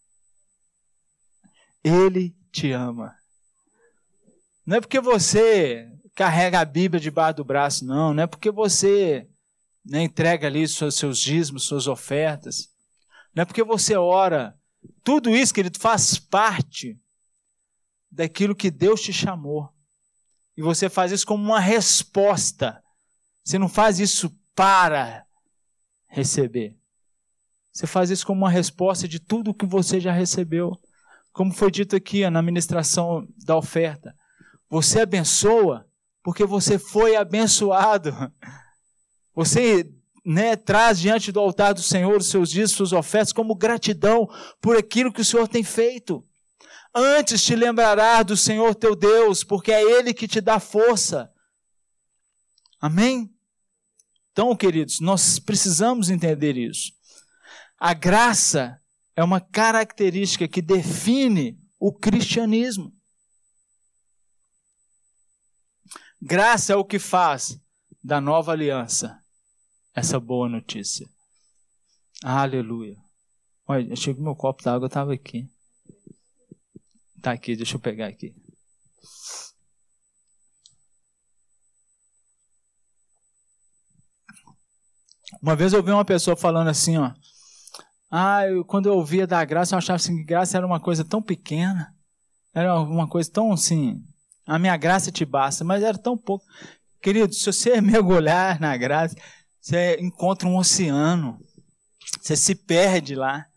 Ele 1.83 2.35
te 2.51 2.71
ama. 2.71 3.15
Não 4.65 4.77
é 4.77 4.81
porque 4.81 5.01
você 5.01 5.91
carrega 6.15 6.59
a 6.59 6.65
Bíblia 6.65 6.99
debaixo 6.99 7.37
do 7.37 7.43
braço, 7.43 7.85
não. 7.85 8.13
Não 8.13 8.23
é 8.23 8.27
porque 8.27 8.51
você 8.51 9.27
né, 9.85 10.01
entrega 10.03 10.47
ali 10.47 10.67
seus, 10.67 10.95
seus 10.95 11.19
dízimos, 11.19 11.65
suas 11.65 11.87
ofertas. 11.87 12.69
Não 13.35 13.41
é 13.41 13.45
porque 13.45 13.63
você 13.63 13.95
ora. 13.95 14.57
Tudo 15.03 15.35
isso, 15.35 15.53
querido, 15.53 15.79
faz 15.79 16.17
parte 16.17 16.99
daquilo 18.09 18.55
que 18.55 18.71
Deus 18.71 19.01
te 19.01 19.11
chamou. 19.11 19.69
E 20.55 20.61
você 20.61 20.87
faz 20.87 21.11
isso 21.11 21.25
como 21.25 21.43
uma 21.43 21.59
resposta. 21.59 22.81
Você 23.43 23.57
não 23.57 23.67
faz 23.67 23.99
isso 23.99 24.31
para 24.55 25.25
receber. 26.07 26.77
Você 27.71 27.87
faz 27.87 28.11
isso 28.11 28.25
como 28.25 28.41
uma 28.41 28.51
resposta 28.51 29.07
de 29.07 29.19
tudo 29.19 29.49
o 29.49 29.53
que 29.53 29.65
você 29.65 29.99
já 29.99 30.11
recebeu. 30.11 30.79
Como 31.33 31.51
foi 31.51 31.69
dito 31.69 31.95
aqui 31.95 32.29
na 32.29 32.41
ministração 32.41 33.27
da 33.45 33.57
oferta. 33.57 34.15
Você 34.69 35.01
abençoa 35.01 35.85
porque 36.23 36.45
você 36.45 36.79
foi 36.79 37.15
abençoado. 37.15 38.11
Você 39.35 39.91
né, 40.23 40.55
traz 40.55 40.99
diante 40.99 41.31
do 41.31 41.39
altar 41.39 41.73
do 41.73 41.81
Senhor 41.81 42.17
os 42.17 42.27
seus 42.27 42.51
dias, 42.51 42.69
suas 42.69 42.93
ofertas, 42.93 43.33
como 43.33 43.55
gratidão 43.55 44.29
por 44.61 44.77
aquilo 44.77 45.11
que 45.11 45.21
o 45.21 45.25
Senhor 45.25 45.47
tem 45.47 45.63
feito. 45.63 46.23
Antes 46.93 47.43
te 47.43 47.55
lembrarás 47.55 48.23
do 48.23 48.37
Senhor 48.37 48.75
teu 48.75 48.95
Deus, 48.95 49.43
porque 49.43 49.71
é 49.71 49.81
Ele 49.81 50.13
que 50.13 50.27
te 50.27 50.39
dá 50.39 50.59
força 50.59 51.33
Amém? 52.83 53.33
Então, 54.33 54.53
queridos, 54.57 54.99
nós 54.99 55.39
precisamos 55.39 56.09
entender 56.09 56.57
isso. 56.57 56.91
A 57.79 57.93
graça 57.93 58.77
é 59.15 59.23
uma 59.23 59.39
característica 59.39 60.47
que 60.47 60.61
define 60.61 61.59
o 61.79 61.93
cristianismo. 61.93 62.93
Graça 66.21 66.73
é 66.73 66.75
o 66.75 66.85
que 66.85 66.99
faz 66.99 67.59
da 68.03 68.19
nova 68.21 68.51
aliança 68.51 69.21
essa 69.93 70.19
boa 70.19 70.49
notícia. 70.49 71.07
Aleluia. 72.23 72.97
Olha, 73.67 73.93
achei 73.93 74.13
que 74.13 74.21
meu 74.21 74.35
copo 74.35 74.63
d'água 74.63 74.87
estava 74.87 75.13
aqui. 75.13 75.49
Está 77.17 77.31
aqui, 77.31 77.55
deixa 77.55 77.75
eu 77.75 77.79
pegar 77.79 78.07
aqui. 78.07 78.35
Uma 85.41 85.55
vez 85.55 85.73
eu 85.73 85.79
ouvi 85.79 85.91
uma 85.91 86.05
pessoa 86.05 86.35
falando 86.35 86.69
assim, 86.69 86.97
ó. 86.97 87.13
Ah, 88.15 88.47
eu, 88.47 88.63
quando 88.63 88.85
eu 88.85 88.93
ouvia 88.93 89.25
da 89.25 89.43
graça, 89.43 89.73
eu 89.73 89.79
achava 89.79 89.95
assim 89.95 90.15
que 90.17 90.23
graça 90.23 90.55
era 90.55 90.67
uma 90.67 90.79
coisa 90.79 91.03
tão 91.03 91.19
pequena. 91.19 91.91
Era 92.53 92.79
uma 92.79 93.07
coisa 93.07 93.31
tão 93.31 93.51
assim. 93.51 94.03
A 94.45 94.59
minha 94.59 94.77
graça 94.77 95.11
te 95.11 95.25
basta, 95.25 95.63
mas 95.63 95.81
era 95.81 95.97
tão 95.97 96.15
pouco. 96.15 96.45
Querido, 97.01 97.33
se 97.33 97.43
você 97.51 97.81
mergulhar 97.81 98.59
na 98.59 98.77
graça, 98.77 99.15
você 99.59 99.97
encontra 99.99 100.47
um 100.47 100.57
oceano. 100.57 101.39
Você 102.21 102.35
se 102.35 102.53
perde 102.53 103.15
lá 103.15 103.47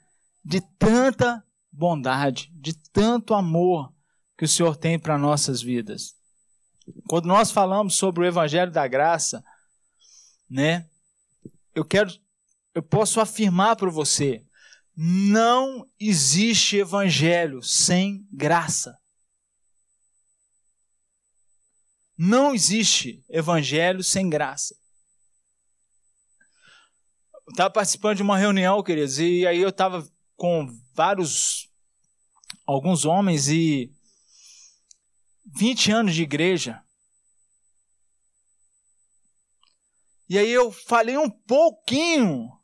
de 0.42 0.62
tanta 0.78 1.44
bondade, 1.70 2.50
de 2.54 2.72
tanto 2.94 3.34
amor 3.34 3.92
que 4.38 4.46
o 4.46 4.48
Senhor 4.48 4.74
tem 4.74 4.98
para 4.98 5.18
nossas 5.18 5.60
vidas. 5.60 6.14
Quando 7.06 7.26
nós 7.26 7.50
falamos 7.50 7.96
sobre 7.96 8.24
o 8.24 8.26
evangelho 8.26 8.72
da 8.72 8.88
graça, 8.88 9.44
né? 10.48 10.86
eu 11.76 11.84
quero, 11.84 12.10
eu 12.76 12.82
posso 12.82 13.22
afirmar 13.22 13.74
para 13.74 13.88
você, 13.88 14.44
não 14.94 15.90
existe 15.98 16.76
evangelho 16.76 17.62
sem 17.62 18.28
graça. 18.30 18.94
Não 22.18 22.54
existe 22.54 23.24
evangelho 23.30 24.04
sem 24.04 24.28
graça. 24.28 24.76
Eu 27.46 27.52
estava 27.52 27.70
participando 27.70 28.18
de 28.18 28.22
uma 28.22 28.36
reunião, 28.36 28.82
queridos, 28.82 29.18
e 29.18 29.46
aí 29.46 29.58
eu 29.58 29.70
estava 29.70 30.06
com 30.36 30.68
vários, 30.92 31.70
alguns 32.66 33.06
homens 33.06 33.48
e 33.48 33.90
20 35.46 35.92
anos 35.92 36.14
de 36.14 36.24
igreja. 36.24 36.84
E 40.28 40.38
aí 40.38 40.50
eu 40.50 40.70
falei 40.70 41.16
um 41.16 41.30
pouquinho 41.30 42.55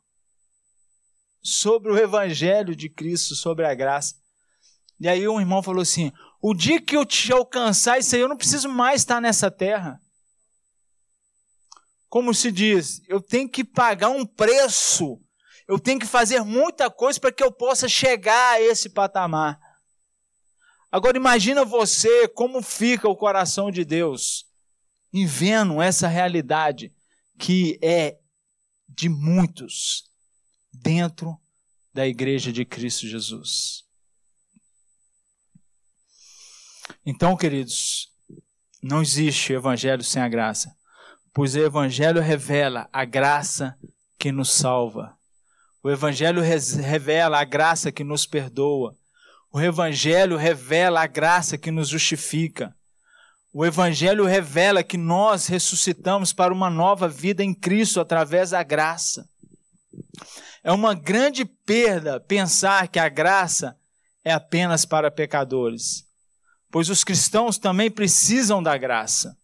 sobre 1.43 1.91
o 1.91 1.97
evangelho 1.97 2.73
de 2.73 2.87
Cristo, 2.87 3.35
sobre 3.35 3.65
a 3.65 3.75
graça. 3.75 4.15
E 4.99 5.09
aí 5.09 5.27
um 5.27 5.39
irmão 5.39 5.61
falou 5.61 5.81
assim: 5.81 6.11
"O 6.41 6.53
dia 6.53 6.81
que 6.81 6.95
eu 6.95 7.05
te 7.05 7.33
alcançar 7.33 7.99
isso 7.99 8.15
aí, 8.15 8.21
eu 8.21 8.29
não 8.29 8.37
preciso 8.37 8.69
mais 8.69 9.01
estar 9.01 9.19
nessa 9.19 9.51
terra." 9.51 10.01
Como 12.07 12.33
se 12.33 12.51
diz, 12.51 13.01
eu 13.07 13.19
tenho 13.19 13.49
que 13.49 13.63
pagar 13.63 14.09
um 14.09 14.25
preço. 14.25 15.19
Eu 15.67 15.79
tenho 15.79 15.99
que 15.99 16.05
fazer 16.05 16.43
muita 16.43 16.89
coisa 16.89 17.19
para 17.19 17.31
que 17.31 17.43
eu 17.43 17.51
possa 17.51 17.87
chegar 17.87 18.53
a 18.53 18.61
esse 18.61 18.89
patamar. 18.89 19.59
Agora 20.91 21.17
imagina 21.17 21.65
você 21.65 22.27
como 22.27 22.61
fica 22.61 23.09
o 23.09 23.15
coração 23.15 23.71
de 23.71 23.83
Deus 23.83 24.45
em 25.11 25.25
vendo 25.25 25.81
essa 25.81 26.07
realidade 26.07 26.93
que 27.39 27.79
é 27.81 28.19
de 28.87 29.09
muitos 29.09 30.12
dentro 30.73 31.37
da 31.93 32.07
igreja 32.07 32.51
de 32.51 32.65
Cristo 32.65 33.07
Jesus. 33.07 33.83
Então, 37.05 37.37
queridos, 37.37 38.11
não 38.81 39.01
existe 39.01 39.53
evangelho 39.53 40.03
sem 40.03 40.21
a 40.21 40.27
graça, 40.27 40.75
pois 41.33 41.55
o 41.55 41.59
evangelho 41.59 42.21
revela 42.21 42.89
a 42.91 43.05
graça 43.05 43.77
que 44.17 44.31
nos 44.31 44.51
salva. 44.51 45.17
O 45.83 45.89
evangelho 45.89 46.41
revela 46.41 47.39
a 47.39 47.43
graça 47.43 47.91
que 47.91 48.03
nos 48.03 48.25
perdoa. 48.25 48.97
O 49.51 49.61
evangelho 49.61 50.37
revela 50.37 51.01
a 51.01 51.07
graça 51.07 51.57
que 51.57 51.71
nos 51.71 51.89
justifica. 51.89 52.75
O 53.55 53.63
Evangelho 53.63 54.25
revela 54.25 54.83
que 54.83 54.97
nós 54.97 55.45
ressuscitamos 55.45 56.33
para 56.33 56.51
uma 56.51 56.71
nova 56.71 57.07
vida 57.07 57.43
em 57.43 57.53
Cristo 57.53 58.01
através 58.01 58.49
da 58.49 58.63
graça. 58.63 59.29
É 60.63 60.71
uma 60.71 60.93
grande 60.93 61.43
perda 61.43 62.21
pensar 62.21 62.87
que 62.87 62.97
a 62.97 63.09
graça 63.09 63.77
é 64.23 64.31
apenas 64.31 64.85
para 64.85 65.11
pecadores, 65.11 66.07
pois 66.71 66.89
os 66.89 67.03
cristãos 67.03 67.57
também 67.57 67.91
precisam 67.91 68.63
da 68.63 68.77
graça. 68.77 69.37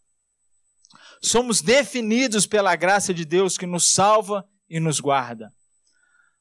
Somos 1.21 1.61
definidos 1.61 2.45
pela 2.45 2.73
graça 2.77 3.13
de 3.13 3.25
Deus 3.25 3.57
que 3.57 3.65
nos 3.65 3.91
salva 3.91 4.47
e 4.69 4.79
nos 4.79 5.01
guarda. 5.01 5.53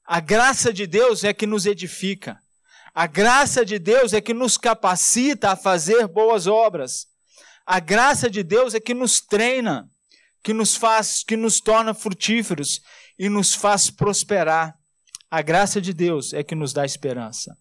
A 0.05 0.21
graça 0.21 0.73
de 0.73 0.87
Deus 0.87 1.25
é 1.25 1.35
que 1.35 1.47
nos 1.47 1.67
edifica. 1.67 2.41
A 2.95 3.09
graça 3.09 3.65
de 3.65 3.81
Deus 3.81 4.13
é 4.13 4.21
que 4.21 4.33
nos 4.33 4.57
capacita 4.57 5.51
a 5.51 5.57
fazer 5.57 6.07
boas 6.07 6.47
obras. 6.47 7.09
A 7.67 7.81
graça 7.81 8.31
de 8.31 8.45
Deus 8.45 8.75
é 8.75 8.81
que 8.81 8.95
nos 8.95 9.21
treina, 9.21 9.91
que 10.43 10.55
nos 10.55 10.77
faz, 10.77 11.25
que 11.25 11.37
nos 11.37 11.61
torna 11.61 11.93
frutíferos 11.93 12.81
e 13.19 13.29
nos 13.29 13.55
faz 13.55 13.91
prosperar. 13.91 14.79
A 15.31 15.43
graça 15.43 15.81
de 15.81 15.93
Deus 15.93 16.33
é 16.33 16.43
que 16.43 16.55
nos 16.55 16.73
dá 16.73 16.85
esperança. 16.85 17.57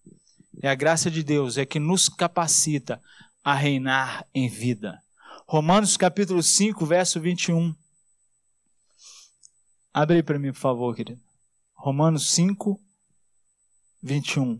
E 0.62 0.68
a 0.68 0.76
graça 0.76 1.12
de 1.12 1.24
Deus 1.24 1.58
é 1.58 1.66
que 1.66 1.80
nos 1.80 2.08
capacita 2.08 3.02
a 3.44 3.54
reinar 3.54 4.26
em 4.34 4.48
vida. 4.48 5.02
Romanos 5.48 5.98
capítulo 5.98 6.44
5, 6.44 6.86
verso 6.86 7.20
21. 7.20 7.76
Abre 9.94 10.18
aí 10.18 10.24
para 10.24 10.38
mim, 10.38 10.52
por 10.52 10.60
favor, 10.60 10.96
querido. 10.96 11.22
Romanos 11.74 12.30
5, 12.32 12.80
21. 14.02 14.56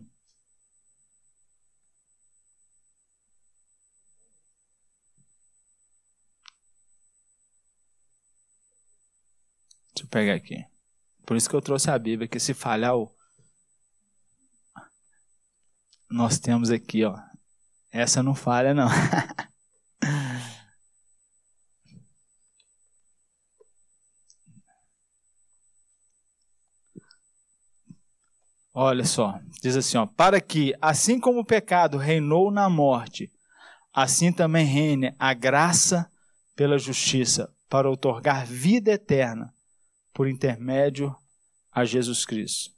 Deixa 9.94 10.04
eu 10.04 10.08
pegar 10.08 10.34
aqui. 10.34 10.77
Por 11.28 11.36
isso 11.36 11.50
que 11.50 11.54
eu 11.54 11.60
trouxe 11.60 11.90
a 11.90 11.98
Bíblia, 11.98 12.26
que 12.26 12.40
se 12.40 12.54
falhar. 12.54 12.94
Nós 16.10 16.38
temos 16.38 16.70
aqui, 16.70 17.04
ó. 17.04 17.18
Essa 17.92 18.22
não 18.22 18.34
falha, 18.34 18.72
não. 18.72 18.88
Olha 28.72 29.04
só, 29.04 29.38
diz 29.60 29.76
assim, 29.76 29.98
ó, 29.98 30.06
para 30.06 30.40
que, 30.40 30.74
assim 30.80 31.20
como 31.20 31.40
o 31.40 31.44
pecado 31.44 31.98
reinou 31.98 32.50
na 32.50 32.70
morte, 32.70 33.30
assim 33.92 34.32
também 34.32 34.64
reine 34.64 35.14
a 35.18 35.34
graça 35.34 36.10
pela 36.56 36.78
justiça, 36.78 37.54
para 37.68 37.90
otorgar 37.90 38.46
vida 38.46 38.92
eterna 38.92 39.52
por 40.12 40.28
intermédio 40.28 41.16
a 41.70 41.84
Jesus 41.84 42.24
Cristo. 42.24 42.74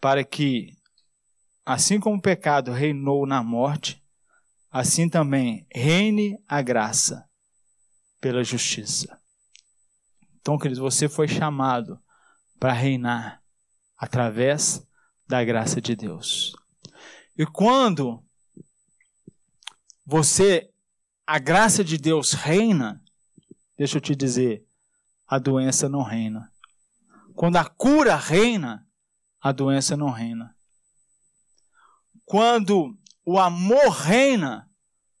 Para 0.00 0.24
que, 0.24 0.76
assim 1.64 2.00
como 2.00 2.16
o 2.16 2.22
pecado 2.22 2.72
reinou 2.72 3.26
na 3.26 3.42
morte, 3.42 4.02
assim 4.70 5.08
também 5.08 5.66
reine 5.72 6.42
a 6.48 6.62
graça 6.62 7.28
pela 8.20 8.42
justiça. 8.42 9.20
Então, 10.40 10.58
queridos, 10.58 10.78
você 10.78 11.08
foi 11.08 11.28
chamado 11.28 12.00
para 12.58 12.72
reinar 12.72 13.42
através 13.96 14.86
da 15.28 15.44
graça 15.44 15.80
de 15.80 15.94
Deus. 15.94 16.52
E 17.36 17.46
quando 17.46 18.24
você, 20.04 20.70
a 21.26 21.38
graça 21.38 21.84
de 21.84 21.96
Deus 21.96 22.32
reina, 22.32 23.02
deixa 23.82 23.96
eu 23.96 24.00
te 24.00 24.14
dizer, 24.14 24.64
a 25.26 25.40
doença 25.40 25.88
não 25.88 26.04
reina. 26.04 26.52
Quando 27.34 27.56
a 27.56 27.64
cura 27.64 28.14
reina, 28.14 28.86
a 29.40 29.50
doença 29.50 29.96
não 29.96 30.08
reina. 30.08 30.56
Quando 32.24 32.96
o 33.24 33.40
amor 33.40 33.88
reina, 33.88 34.70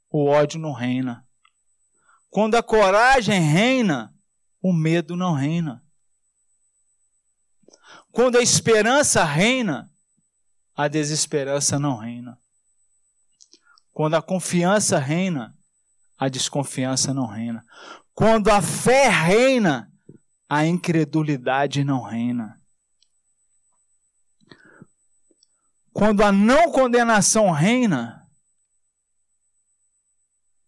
o 0.08 0.26
ódio 0.26 0.60
não 0.60 0.72
reina. 0.72 1.26
Quando 2.30 2.54
a 2.54 2.62
coragem 2.62 3.40
reina, 3.40 4.14
o 4.62 4.72
medo 4.72 5.16
não 5.16 5.34
reina. 5.34 5.84
Quando 8.12 8.38
a 8.38 8.42
esperança 8.42 9.24
reina, 9.24 9.90
a 10.72 10.86
desesperança 10.86 11.80
não 11.80 11.96
reina. 11.96 12.40
Quando 13.92 14.14
a 14.14 14.22
confiança 14.22 15.00
reina, 15.00 15.52
a 16.22 16.28
desconfiança 16.28 17.12
não 17.12 17.26
reina. 17.26 17.66
Quando 18.14 18.48
a 18.48 18.62
fé 18.62 19.08
reina, 19.08 19.92
a 20.48 20.64
incredulidade 20.64 21.82
não 21.82 22.00
reina. 22.00 22.62
Quando 25.92 26.22
a 26.22 26.30
não 26.30 26.70
condenação 26.70 27.50
reina, 27.50 28.24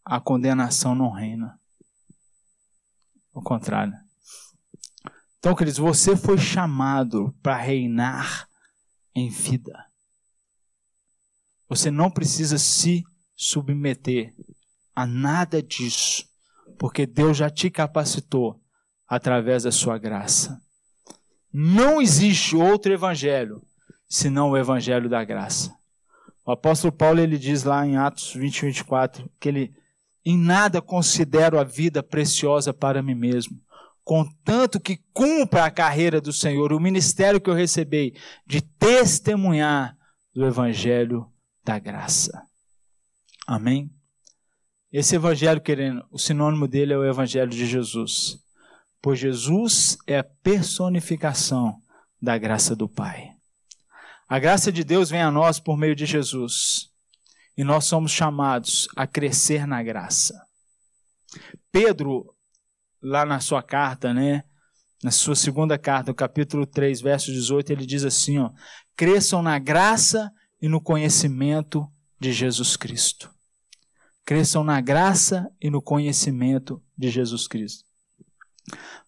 a 0.04 0.20
condenação 0.20 0.92
não 0.92 1.12
reina. 1.12 1.56
Ao 3.32 3.40
contrário. 3.40 3.94
Então, 5.38 5.54
queridos, 5.54 5.78
você 5.78 6.16
foi 6.16 6.36
chamado 6.36 7.32
para 7.40 7.56
reinar 7.56 8.48
em 9.14 9.28
vida. 9.28 9.86
Você 11.68 11.92
não 11.92 12.10
precisa 12.10 12.58
se 12.58 13.04
submeter 13.36 14.34
a 14.94 15.06
nada 15.06 15.62
disso, 15.62 16.24
porque 16.78 17.06
Deus 17.06 17.36
já 17.36 17.50
te 17.50 17.70
capacitou 17.70 18.60
através 19.08 19.64
da 19.64 19.72
sua 19.72 19.98
graça. 19.98 20.60
Não 21.52 22.00
existe 22.00 22.56
outro 22.56 22.92
evangelho 22.92 23.62
senão 24.08 24.50
o 24.50 24.56
evangelho 24.56 25.08
da 25.08 25.24
graça. 25.24 25.74
O 26.46 26.52
apóstolo 26.52 26.92
Paulo 26.92 27.20
ele 27.20 27.38
diz 27.38 27.64
lá 27.64 27.86
em 27.86 27.96
Atos 27.96 28.34
20, 28.34 28.66
24 28.66 29.30
que 29.40 29.48
ele 29.48 29.74
em 30.24 30.38
nada 30.38 30.80
considero 30.80 31.58
a 31.58 31.64
vida 31.64 32.02
preciosa 32.02 32.72
para 32.72 33.02
mim 33.02 33.14
mesmo, 33.14 33.60
contanto 34.02 34.80
que 34.80 34.98
cumpra 35.12 35.64
a 35.64 35.70
carreira 35.70 36.20
do 36.20 36.32
Senhor, 36.32 36.72
o 36.72 36.80
ministério 36.80 37.40
que 37.40 37.50
eu 37.50 37.54
recebi 37.54 38.14
de 38.46 38.62
testemunhar 38.62 39.96
do 40.34 40.46
evangelho 40.46 41.26
da 41.62 41.78
graça. 41.78 42.42
Amém? 43.46 43.93
Esse 44.96 45.16
evangelho, 45.16 45.60
querendo, 45.60 46.06
o 46.08 46.20
sinônimo 46.20 46.68
dele 46.68 46.92
é 46.92 46.96
o 46.96 47.04
evangelho 47.04 47.50
de 47.50 47.66
Jesus. 47.66 48.38
Pois 49.02 49.18
Jesus 49.18 49.98
é 50.06 50.18
a 50.18 50.22
personificação 50.22 51.82
da 52.22 52.38
graça 52.38 52.76
do 52.76 52.88
Pai. 52.88 53.32
A 54.28 54.38
graça 54.38 54.70
de 54.70 54.84
Deus 54.84 55.10
vem 55.10 55.20
a 55.20 55.32
nós 55.32 55.58
por 55.58 55.76
meio 55.76 55.96
de 55.96 56.06
Jesus. 56.06 56.90
E 57.56 57.64
nós 57.64 57.86
somos 57.86 58.12
chamados 58.12 58.86
a 58.94 59.04
crescer 59.04 59.66
na 59.66 59.82
graça. 59.82 60.40
Pedro, 61.72 62.32
lá 63.02 63.26
na 63.26 63.40
sua 63.40 63.64
carta, 63.64 64.14
né? 64.14 64.44
Na 65.02 65.10
sua 65.10 65.34
segunda 65.34 65.76
carta, 65.76 66.12
no 66.12 66.14
capítulo 66.14 66.64
3, 66.64 67.00
verso 67.00 67.32
18, 67.32 67.72
ele 67.72 67.84
diz 67.84 68.04
assim, 68.04 68.38
ó: 68.38 68.52
"Cresçam 68.94 69.42
na 69.42 69.58
graça 69.58 70.30
e 70.62 70.68
no 70.68 70.80
conhecimento 70.80 71.84
de 72.20 72.32
Jesus 72.32 72.76
Cristo." 72.76 73.33
Cresçam 74.24 74.64
na 74.64 74.80
graça 74.80 75.50
e 75.60 75.68
no 75.70 75.82
conhecimento 75.82 76.82
de 76.96 77.10
Jesus 77.10 77.46
Cristo. 77.46 77.84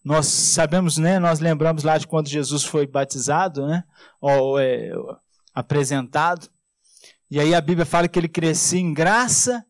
Nós 0.04 0.26
sabemos, 0.26 0.98
né? 0.98 1.18
Nós 1.18 1.40
lembramos 1.40 1.82
lá 1.82 1.98
de 1.98 2.06
quando 2.06 2.28
Jesus 2.28 2.64
foi 2.64 2.86
batizado, 2.86 3.66
né? 3.66 3.82
Ou 4.20 4.58
é, 4.58 4.92
apresentado. 5.54 6.48
E 7.30 7.40
aí 7.40 7.54
a 7.54 7.60
Bíblia 7.60 7.86
fala 7.86 8.06
que 8.06 8.18
ele 8.18 8.28
crescia 8.28 8.78
em 8.78 8.92
graça 8.92 9.64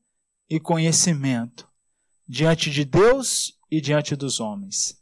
e 0.51 0.61
conhecimento 0.61 1.67
diante 2.29 2.71
de 2.71 2.85
Deus 2.85 3.59
e 3.71 3.81
diante 3.81 4.15
dos 4.15 4.41
homens. 4.41 5.01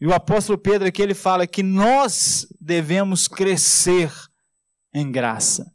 E 0.00 0.06
o 0.06 0.14
apóstolo 0.14 0.58
Pedro 0.58 0.86
aqui 0.86 1.02
ele 1.02 1.14
fala 1.14 1.46
que 1.46 1.62
nós 1.62 2.46
devemos 2.60 3.26
crescer 3.26 4.12
em 4.94 5.10
graça 5.10 5.74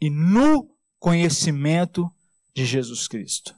e 0.00 0.10
no 0.10 0.68
conhecimento 0.98 2.12
de 2.54 2.64
Jesus 2.64 3.08
Cristo. 3.08 3.54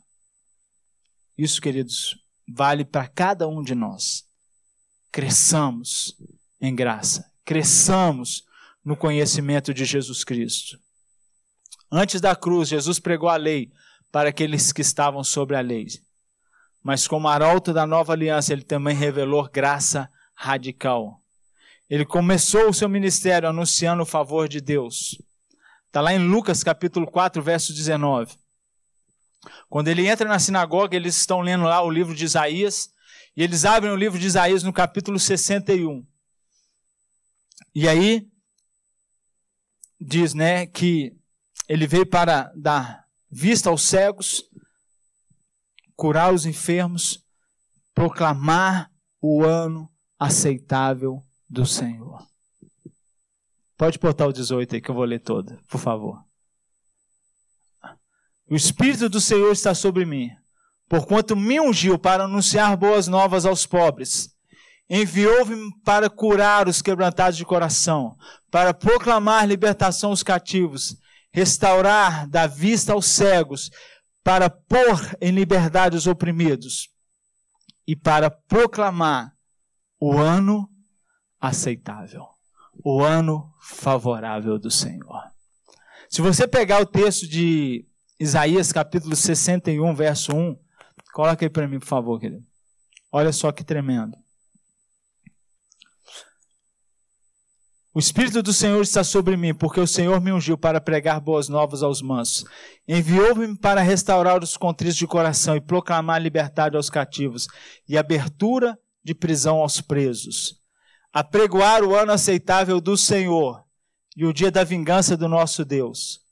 Isso, 1.37 1.61
queridos, 1.61 2.17
vale 2.49 2.85
para 2.85 3.09
cada 3.09 3.49
um 3.49 3.63
de 3.63 3.75
nós. 3.75 4.25
Cresçamos 5.11 6.17
em 6.61 6.75
graça, 6.75 7.31
cresçamos 7.45 8.45
no 8.85 8.97
conhecimento 8.97 9.73
de 9.73 9.85
Jesus 9.85 10.25
Cristo. 10.25 10.79
Antes 11.91 12.21
da 12.21 12.35
cruz, 12.37 12.69
Jesus 12.69 12.99
pregou 12.99 13.29
a 13.29 13.37
lei 13.37 13.73
para 14.11 14.29
aqueles 14.29 14.73
que 14.73 14.81
estavam 14.81 15.25
sobre 15.25 15.57
a 15.57 15.61
lei. 15.61 15.87
Mas 16.83 17.09
como 17.09 17.29
arauto 17.29 17.73
da 17.73 17.87
nova 17.87 18.13
aliança, 18.13 18.53
ele 18.53 18.63
também 18.63 18.95
revelou 18.95 19.49
graça 19.49 20.09
radical. 20.35 21.21
Ele 21.89 22.05
começou 22.05 22.69
o 22.69 22.75
seu 22.75 22.89
ministério 22.89 23.49
anunciando 23.49 24.03
o 24.03 24.07
favor 24.07 24.49
de 24.49 24.61
Deus. 24.61 25.17
Está 25.87 26.01
lá 26.01 26.13
em 26.13 26.19
Lucas 26.19 26.63
capítulo 26.63 27.07
4, 27.07 27.43
verso 27.43 27.73
19. 27.73 28.37
Quando 29.69 29.89
ele 29.89 30.07
entra 30.07 30.29
na 30.29 30.39
sinagoga, 30.39 30.97
eles 30.97 31.17
estão 31.17 31.41
lendo 31.41 31.65
lá 31.65 31.83
o 31.83 31.91
livro 31.91 32.15
de 32.15 32.25
Isaías, 32.25 32.91
e 33.37 33.43
eles 33.43 33.65
abrem 33.65 33.93
o 33.93 33.97
livro 33.97 34.19
de 34.19 34.27
Isaías 34.27 34.63
no 34.63 34.73
capítulo 34.73 35.19
61. 35.19 36.07
E 37.75 37.89
aí 37.89 38.29
diz, 40.01 40.35
né, 40.35 40.67
que 40.67 41.17
ele 41.69 41.87
veio 41.87 42.07
para 42.07 42.53
dar 42.55 43.05
vista 43.31 43.71
aos 43.71 43.83
cegos, 43.83 44.45
curar 45.97 46.33
os 46.33 46.47
enfermos, 46.47 47.25
proclamar 47.95 48.91
o 49.21 49.45
ano 49.45 49.91
aceitável 50.19 51.23
do 51.49 51.67
Senhor. 51.67 52.25
Pode 53.77 53.99
botar 53.99 54.27
o 54.27 54.33
18 54.33 54.75
aí 54.75 54.81
que 54.81 54.91
eu 54.91 54.95
vou 54.95 55.05
ler 55.05 55.21
todo, 55.21 55.59
por 55.69 55.81
favor. 55.81 56.24
O 58.55 58.57
Espírito 58.57 59.09
do 59.09 59.21
Senhor 59.21 59.51
está 59.51 59.75
sobre 59.75 60.05
mim, 60.05 60.31
porquanto 60.89 61.35
me 61.35 61.59
ungiu 61.59 61.99
para 61.99 62.23
anunciar 62.23 62.77
boas 62.77 63.09
novas 63.09 63.45
aos 63.45 63.67
pobres. 63.67 64.33
Enviou-me 64.89 65.73
para 65.83 66.09
curar 66.09 66.69
os 66.69 66.81
quebrantados 66.81 67.37
de 67.37 67.45
coração, 67.45 68.17
para 68.53 68.73
proclamar 68.73 69.49
libertação 69.49 70.11
aos 70.11 70.23
cativos, 70.23 70.97
restaurar 71.33 72.29
da 72.29 72.47
vista 72.47 72.93
aos 72.93 73.07
cegos, 73.07 73.73
para 74.23 74.49
pôr 74.49 75.17
em 75.21 75.33
liberdade 75.33 75.97
os 75.97 76.07
oprimidos 76.07 76.91
e 77.85 77.97
para 77.97 78.31
proclamar 78.31 79.33
o 79.99 80.17
ano 80.17 80.71
aceitável, 81.41 82.25
o 82.85 83.03
ano 83.03 83.53
favorável 83.61 84.61
do 84.61 84.71
Senhor. 84.71 85.25
Se 86.09 86.23
você 86.23 86.47
pegar 86.47 86.81
o 86.81 86.87
texto 86.87 87.27
de 87.27 87.85
Isaías 88.25 88.73
capítulo 88.73 89.15
61, 89.15 89.95
verso 89.95 90.35
1. 90.35 90.59
Coloca 91.13 91.45
aí 91.45 91.51
para 91.51 91.69
mim, 91.69 91.79
por 91.79 91.87
favor, 91.87 92.19
querido. 92.19 92.43
Olha 93.13 93.31
só 93.31 93.53
que 93.53 93.63
tremendo. 93.63 94.17
O 97.93 97.99
Espírito 97.99 98.43
do 98.43 98.51
Senhor 98.51 98.81
está 98.81 99.05
sobre 99.05 99.37
mim, 99.37 99.55
porque 99.55 99.79
o 99.79 99.87
Senhor 99.87 100.23
me 100.23 100.33
ungiu 100.33 100.57
para 100.57 100.81
pregar 100.81 101.21
boas 101.21 101.51
novas 101.51 101.83
aos 101.83 102.01
mansos. 102.01 102.47
Enviou-me 102.89 103.59
para 103.59 103.83
restaurar 103.83 104.43
os 104.43 104.57
contritos 104.57 104.97
de 104.97 105.07
coração 105.07 105.55
e 105.55 105.61
proclamar 105.61 106.23
liberdade 106.23 106.77
aos 106.77 106.89
cativos 106.89 107.47
e 107.87 107.99
abertura 107.99 108.79
de 109.05 109.15
prisão 109.15 109.59
aos 109.59 109.83
presos. 109.83 110.63
Apregoar 111.13 111.85
o 111.85 111.95
ano 111.95 112.13
aceitável 112.13 112.81
do 112.81 112.97
Senhor 112.97 113.63
e 114.17 114.25
o 114.25 114.33
dia 114.33 114.51
da 114.51 114.65
vingança 114.65 115.15
do 115.15 115.29
nosso 115.29 115.63
Deus 115.63 116.24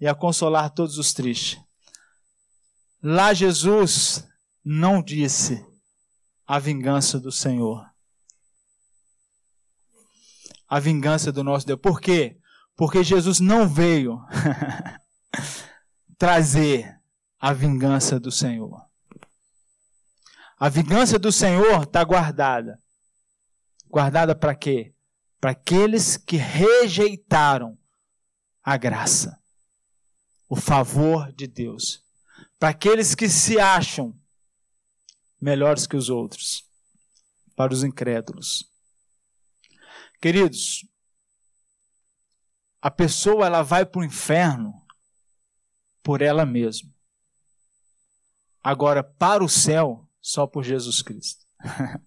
e 0.00 0.08
a 0.08 0.14
consolar 0.14 0.70
todos 0.70 0.96
os 0.96 1.12
tristes. 1.12 1.60
Lá 3.02 3.34
Jesus 3.34 4.26
não 4.64 5.02
disse 5.02 5.64
a 6.46 6.58
vingança 6.58 7.20
do 7.20 7.30
Senhor. 7.30 7.88
A 10.68 10.80
vingança 10.80 11.30
do 11.30 11.44
nosso 11.44 11.66
Deus. 11.66 11.80
Por 11.80 12.00
quê? 12.00 12.38
Porque 12.76 13.04
Jesus 13.04 13.40
não 13.40 13.68
veio 13.68 14.20
trazer 16.16 16.98
a 17.38 17.52
vingança 17.52 18.18
do 18.18 18.30
Senhor. 18.30 18.80
A 20.58 20.68
vingança 20.68 21.18
do 21.18 21.32
Senhor 21.32 21.82
está 21.82 22.04
guardada. 22.04 22.78
Guardada 23.88 24.34
para 24.34 24.54
quê? 24.54 24.94
Para 25.40 25.50
aqueles 25.52 26.16
que 26.16 26.36
rejeitaram 26.36 27.78
a 28.62 28.76
graça 28.76 29.39
o 30.50 30.56
favor 30.56 31.32
de 31.32 31.46
Deus 31.46 32.04
para 32.58 32.70
aqueles 32.70 33.14
que 33.14 33.28
se 33.28 33.60
acham 33.60 34.12
melhores 35.40 35.86
que 35.86 35.96
os 35.96 36.10
outros, 36.10 36.68
para 37.54 37.72
os 37.72 37.84
incrédulos. 37.84 38.68
Queridos, 40.20 40.84
a 42.82 42.90
pessoa 42.90 43.46
ela 43.46 43.62
vai 43.62 43.86
para 43.86 44.00
o 44.00 44.04
inferno 44.04 44.74
por 46.02 46.20
ela 46.20 46.44
mesma. 46.44 46.92
Agora, 48.62 49.04
para 49.04 49.44
o 49.44 49.48
céu, 49.48 50.06
só 50.20 50.46
por 50.46 50.64
Jesus 50.64 51.00
Cristo. 51.00 51.46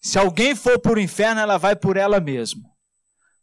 se 0.00 0.18
alguém 0.18 0.54
for 0.54 0.78
para 0.78 0.94
o 0.94 1.00
inferno, 1.00 1.40
ela 1.40 1.58
vai 1.58 1.74
por 1.74 1.96
ela 1.96 2.20
mesma. 2.20 2.70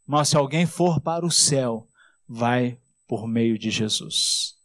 Mas 0.05 0.30
se 0.30 0.38
alguém 0.38 0.65
for 0.65 1.01
para 1.01 1.25
o 1.25 1.32
céu, 1.32 1.88
vai 2.28 2.80
por 3.07 3.27
meio 3.27 3.57
de 3.57 3.71
Jesus. 3.71 4.55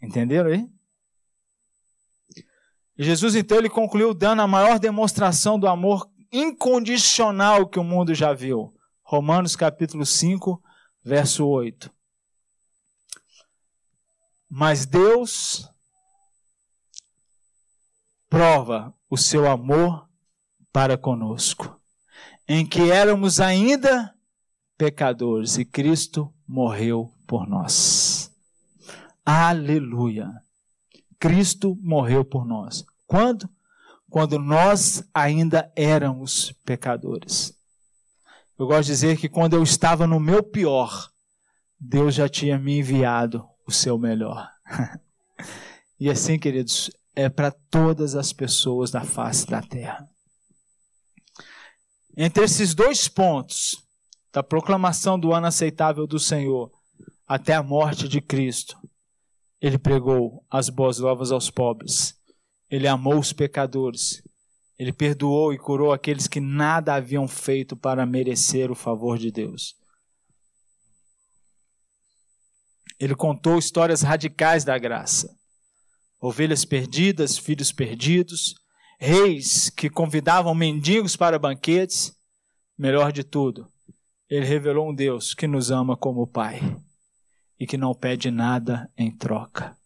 Entenderam 0.00 0.50
aí? 0.50 0.68
Jesus 2.98 3.34
então 3.34 3.58
ele 3.58 3.68
concluiu 3.68 4.14
dando 4.14 4.40
a 4.40 4.46
maior 4.46 4.78
demonstração 4.78 5.58
do 5.58 5.68
amor 5.68 6.08
incondicional 6.32 7.68
que 7.68 7.78
o 7.78 7.84
mundo 7.84 8.14
já 8.14 8.32
viu. 8.32 8.74
Romanos 9.02 9.54
capítulo 9.54 10.06
5, 10.06 10.62
verso 11.04 11.46
8. 11.46 11.90
Mas 14.48 14.86
Deus 14.86 15.68
prova 18.28 18.94
o 19.10 19.16
seu 19.16 19.48
amor 19.48 20.08
para 20.72 20.96
conosco, 20.96 21.80
em 22.48 22.66
que 22.66 22.90
éramos 22.90 23.40
ainda 23.40 24.15
pecadores 24.76 25.58
e 25.58 25.64
Cristo 25.64 26.32
morreu 26.46 27.12
por 27.26 27.48
nós. 27.48 28.32
Aleluia! 29.24 30.30
Cristo 31.18 31.76
morreu 31.82 32.24
por 32.24 32.46
nós. 32.46 32.84
Quando? 33.06 33.48
Quando 34.08 34.38
nós 34.38 35.02
ainda 35.12 35.70
éramos 35.74 36.52
pecadores. 36.64 37.56
Eu 38.58 38.66
gosto 38.66 38.86
de 38.86 38.92
dizer 38.92 39.18
que 39.18 39.28
quando 39.28 39.54
eu 39.54 39.62
estava 39.62 40.06
no 40.06 40.20
meu 40.20 40.42
pior, 40.42 41.10
Deus 41.78 42.14
já 42.14 42.28
tinha 42.28 42.58
me 42.58 42.78
enviado 42.78 43.46
o 43.66 43.72
seu 43.72 43.98
melhor. 43.98 44.50
e 46.00 46.08
assim, 46.08 46.38
queridos, 46.38 46.90
é 47.14 47.28
para 47.28 47.50
todas 47.50 48.14
as 48.14 48.32
pessoas 48.32 48.90
da 48.90 49.02
face 49.02 49.46
da 49.46 49.60
terra. 49.60 50.08
Entre 52.16 52.44
esses 52.44 52.74
dois 52.74 53.08
pontos, 53.08 53.85
da 54.36 54.42
proclamação 54.42 55.18
do 55.18 55.32
ano 55.32 55.46
aceitável 55.46 56.06
do 56.06 56.18
Senhor 56.18 56.70
até 57.26 57.54
a 57.54 57.62
morte 57.62 58.06
de 58.06 58.20
Cristo, 58.20 58.76
ele 59.58 59.78
pregou 59.78 60.44
as 60.50 60.68
boas 60.68 60.98
novas 60.98 61.32
aos 61.32 61.50
pobres, 61.50 62.14
ele 62.68 62.86
amou 62.86 63.18
os 63.18 63.32
pecadores, 63.32 64.22
ele 64.78 64.92
perdoou 64.92 65.54
e 65.54 65.58
curou 65.58 65.90
aqueles 65.90 66.28
que 66.28 66.38
nada 66.38 66.94
haviam 66.94 67.26
feito 67.26 67.74
para 67.74 68.04
merecer 68.04 68.70
o 68.70 68.74
favor 68.74 69.16
de 69.16 69.32
Deus. 69.32 69.74
Ele 73.00 73.14
contou 73.14 73.58
histórias 73.58 74.02
radicais 74.02 74.64
da 74.64 74.76
graça 74.76 75.34
ovelhas 76.20 76.66
perdidas, 76.66 77.38
filhos 77.38 77.72
perdidos, 77.72 78.54
reis 79.00 79.70
que 79.70 79.88
convidavam 79.88 80.54
mendigos 80.54 81.16
para 81.16 81.38
banquetes. 81.38 82.14
Melhor 82.76 83.12
de 83.12 83.24
tudo, 83.24 83.72
ele 84.28 84.44
revelou 84.44 84.90
um 84.90 84.94
Deus 84.94 85.34
que 85.34 85.46
nos 85.46 85.70
ama 85.70 85.96
como 85.96 86.26
Pai 86.26 86.60
e 87.58 87.66
que 87.66 87.76
não 87.76 87.94
pede 87.94 88.30
nada 88.30 88.90
em 88.96 89.10
troca, 89.10 89.76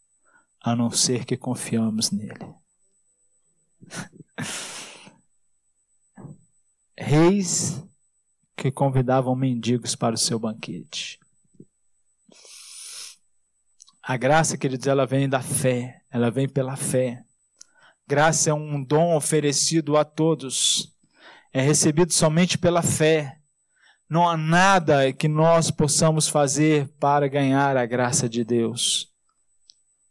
a 0.61 0.75
não 0.75 0.91
ser 0.91 1.25
que 1.25 1.37
confiamos 1.37 2.11
nele. 2.11 2.55
Reis 6.99 7.83
que 8.57 8.71
convidavam 8.71 9.35
mendigos 9.35 9.97
para 9.97 10.15
o 10.15 10.19
seu 10.19 10.39
banquete. 10.39 11.19
A 14.03 14.17
graça, 14.17 14.59
queridos, 14.59 14.87
ela 14.87 15.07
vem 15.07 15.29
da 15.29 15.41
fé, 15.41 16.03
ela 16.11 16.31
vem 16.31 16.49
pela 16.49 16.77
fé. 16.77 17.25
Graça 18.07 18.51
é 18.51 18.55
um 18.55 18.83
dom 18.83 19.17
oferecido 19.17 19.97
a 19.97 20.05
todos, 20.05 20.93
é 21.53 21.61
recebido 21.61 22.13
somente 22.13 22.59
pela 22.59 22.83
fé. 22.83 23.40
Não 24.11 24.29
há 24.29 24.37
nada 24.37 25.13
que 25.13 25.29
nós 25.29 25.71
possamos 25.71 26.27
fazer 26.27 26.89
para 26.99 27.29
ganhar 27.29 27.77
a 27.77 27.87
graça 27.87 28.29
de 28.29 28.43
Deus. 28.43 29.09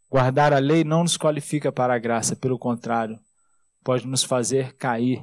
Guardar 0.08 0.54
a 0.54 0.58
lei 0.58 0.84
não 0.84 1.02
nos 1.02 1.18
qualifica 1.18 1.70
para 1.70 1.94
a 1.94 1.98
graça, 1.98 2.34
pelo 2.34 2.58
contrário, 2.58 3.20
pode 3.84 4.06
nos 4.06 4.22
fazer 4.22 4.72
cair 4.76 5.22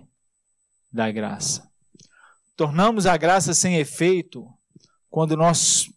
da 0.94 1.12
graça. 1.12 1.68
Tornamos 2.56 3.08
a 3.08 3.18
graça 3.18 3.52
sem 3.56 3.78
efeito 3.78 4.48
quando 5.10 5.36
nós 5.36 5.92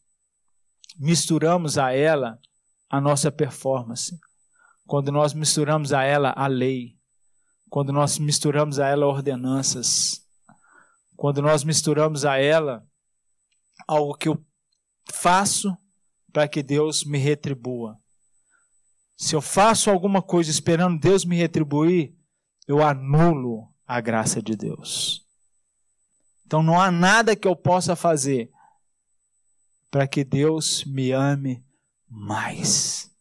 misturamos 0.98 1.76
a 1.76 1.92
ela 1.92 2.38
a 2.88 2.98
nossa 2.98 3.30
performance. 3.30 4.18
Quando 4.86 5.12
nós 5.12 5.34
misturamos 5.34 5.92
a 5.92 6.02
ela 6.02 6.32
a 6.34 6.46
lei, 6.46 6.96
quando 7.68 7.92
nós 7.92 8.18
misturamos 8.18 8.80
a 8.80 8.88
ela 8.88 9.06
ordenanças, 9.06 10.26
quando 11.20 11.42
nós 11.42 11.64
misturamos 11.64 12.24
a 12.24 12.38
ela 12.38 12.82
algo 13.86 14.14
que 14.14 14.26
eu 14.26 14.42
faço 15.12 15.76
para 16.32 16.48
que 16.48 16.62
Deus 16.62 17.04
me 17.04 17.18
retribua. 17.18 18.00
Se 19.18 19.36
eu 19.36 19.42
faço 19.42 19.90
alguma 19.90 20.22
coisa 20.22 20.50
esperando 20.50 20.98
Deus 20.98 21.26
me 21.26 21.36
retribuir, 21.36 22.16
eu 22.66 22.82
anulo 22.82 23.70
a 23.86 24.00
graça 24.00 24.40
de 24.40 24.56
Deus. 24.56 25.22
Então 26.46 26.62
não 26.62 26.80
há 26.80 26.90
nada 26.90 27.36
que 27.36 27.46
eu 27.46 27.54
possa 27.54 27.94
fazer 27.94 28.50
para 29.90 30.08
que 30.08 30.24
Deus 30.24 30.86
me 30.86 31.12
ame 31.12 31.62
mais. 32.08 33.14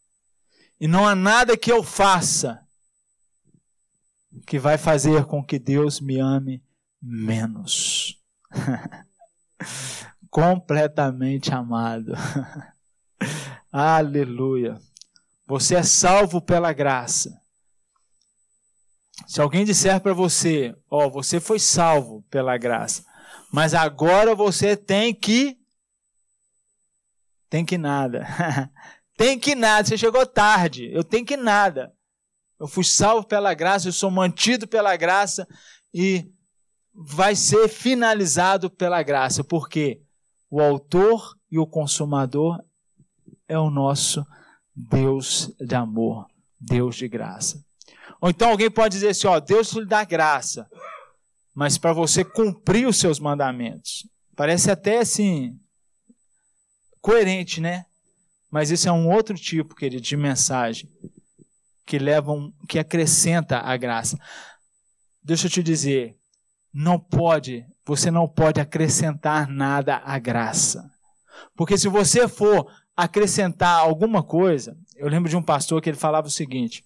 E 0.80 0.88
não 0.88 1.06
há 1.06 1.14
nada 1.14 1.54
que 1.54 1.70
eu 1.70 1.82
faça 1.82 2.66
que 4.46 4.58
vai 4.58 4.78
fazer 4.78 5.26
com 5.26 5.44
que 5.44 5.58
Deus 5.58 6.00
me 6.00 6.18
ame 6.18 6.64
menos. 7.00 8.18
Completamente 10.30 11.52
amado. 11.52 12.12
Aleluia. 13.72 14.80
Você 15.46 15.74
é 15.74 15.82
salvo 15.82 16.40
pela 16.40 16.72
graça. 16.72 17.40
Se 19.26 19.40
alguém 19.40 19.64
disser 19.64 20.00
para 20.00 20.12
você, 20.12 20.74
ó, 20.88 21.06
oh, 21.06 21.10
você 21.10 21.40
foi 21.40 21.58
salvo 21.58 22.22
pela 22.30 22.56
graça, 22.56 23.04
mas 23.52 23.74
agora 23.74 24.34
você 24.34 24.76
tem 24.76 25.14
que 25.14 25.60
tem 27.48 27.64
que 27.64 27.76
nada. 27.76 28.26
tem 29.18 29.38
que 29.38 29.56
nada. 29.56 29.86
Você 29.86 29.98
chegou 29.98 30.24
tarde. 30.24 30.88
Eu 30.92 31.02
tenho 31.02 31.26
que 31.26 31.36
nada. 31.36 31.92
Eu 32.58 32.68
fui 32.68 32.84
salvo 32.84 33.26
pela 33.26 33.52
graça, 33.54 33.88
eu 33.88 33.92
sou 33.92 34.10
mantido 34.10 34.68
pela 34.68 34.94
graça 34.94 35.48
e 35.92 36.30
vai 36.94 37.34
ser 37.34 37.68
finalizado 37.68 38.70
pela 38.70 39.02
graça, 39.02 39.42
porque 39.44 40.02
o 40.50 40.60
autor 40.60 41.36
e 41.50 41.58
o 41.58 41.66
consumador 41.66 42.62
é 43.48 43.58
o 43.58 43.70
nosso 43.70 44.26
Deus 44.74 45.52
de 45.60 45.74
amor, 45.74 46.26
Deus 46.58 46.96
de 46.96 47.08
graça. 47.08 47.64
Ou 48.20 48.30
então 48.30 48.50
alguém 48.50 48.70
pode 48.70 48.94
dizer 48.94 49.08
assim: 49.08 49.26
ó, 49.26 49.40
Deus 49.40 49.72
lhe 49.72 49.86
dá 49.86 50.04
graça, 50.04 50.68
mas 51.54 51.78
para 51.78 51.92
você 51.92 52.24
cumprir 52.24 52.86
os 52.86 52.98
seus 52.98 53.18
mandamentos. 53.18 54.06
Parece 54.36 54.70
até 54.70 54.98
assim, 54.98 55.58
coerente, 57.00 57.60
né? 57.60 57.86
Mas 58.50 58.70
isso 58.70 58.88
é 58.88 58.92
um 58.92 59.08
outro 59.08 59.36
tipo, 59.36 59.74
querido, 59.74 60.02
de 60.02 60.16
mensagem 60.16 60.88
que 61.86 61.98
levam, 61.98 62.52
que 62.68 62.78
acrescenta 62.78 63.58
a 63.58 63.76
graça. 63.76 64.18
Deixa 65.22 65.46
eu 65.46 65.50
te 65.50 65.62
dizer, 65.62 66.19
não 66.72 66.98
pode, 66.98 67.66
você 67.84 68.10
não 68.10 68.28
pode 68.28 68.60
acrescentar 68.60 69.48
nada 69.48 70.00
à 70.04 70.18
graça. 70.18 70.90
Porque 71.56 71.76
se 71.76 71.88
você 71.88 72.28
for 72.28 72.70
acrescentar 72.96 73.78
alguma 73.80 74.22
coisa, 74.22 74.76
eu 74.96 75.08
lembro 75.08 75.28
de 75.28 75.36
um 75.36 75.42
pastor 75.42 75.80
que 75.80 75.88
ele 75.88 75.96
falava 75.96 76.26
o 76.26 76.30
seguinte: 76.30 76.84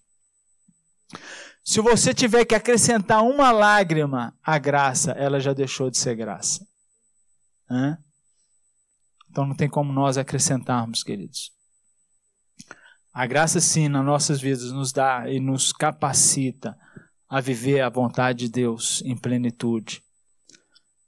se 1.63 1.81
você 1.81 2.15
tiver 2.15 2.45
que 2.45 2.55
acrescentar 2.55 3.23
uma 3.23 3.51
lágrima 3.51 4.37
à 4.43 4.59
graça, 4.59 5.13
ela 5.13 5.41
já 5.41 5.53
deixou 5.53 5.91
de 5.91 5.99
ser 5.99 6.15
graça. 6.15 6.67
Hã? 7.71 7.99
Então 9.31 9.47
não 9.47 9.57
tem 9.57 9.69
como 9.69 9.93
nós 9.93 10.17
acrescentarmos, 10.17 11.03
queridos. 11.03 11.53
A 13.13 13.27
graça, 13.27 13.61
sim, 13.61 13.89
nas 13.89 14.05
nossas 14.05 14.41
vidas 14.41 14.73
nos 14.73 14.93
dá 14.93 15.29
e 15.29 15.41
nos 15.41 15.73
capacita 15.73 16.77
a 17.35 17.41
viver 17.41 17.81
a 17.81 17.89
vontade 17.89 18.47
de 18.47 18.49
Deus 18.49 19.03
em 19.05 19.17
plenitude. 19.17 20.05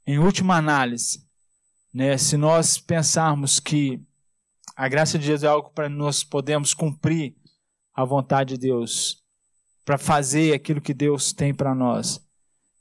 Em 0.05 0.19
última 0.19 0.57
análise, 0.57 1.25
né, 1.95 2.19
se 2.19 2.37
nós 2.37 2.79
pensarmos 2.79 3.61
que 3.61 4.03
a 4.75 4.89
graça 4.89 5.17
de 5.17 5.29
Deus 5.29 5.45
é 5.45 5.47
algo 5.47 5.71
para 5.71 5.89
nós 5.89 6.25
podermos 6.25 6.75
cumprir 6.75 7.37
a 7.95 8.05
vontade 8.05 8.55
de 8.55 8.61
Deus, 8.61 9.23
para 9.85 9.97
fazer 9.97 10.53
aquilo 10.53 10.81
que 10.81 10.93
Deus 10.93 11.33
tem 11.33 11.55
para 11.55 11.77
nós, 11.77 12.21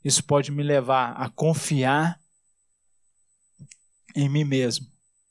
isso 0.04 0.24
pode 0.24 0.52
me 0.52 0.64
levar 0.64 1.12
a 1.12 1.30
confiar 1.30 2.20
em 4.16 4.28
mim 4.28 4.44
mesmo 4.44 4.88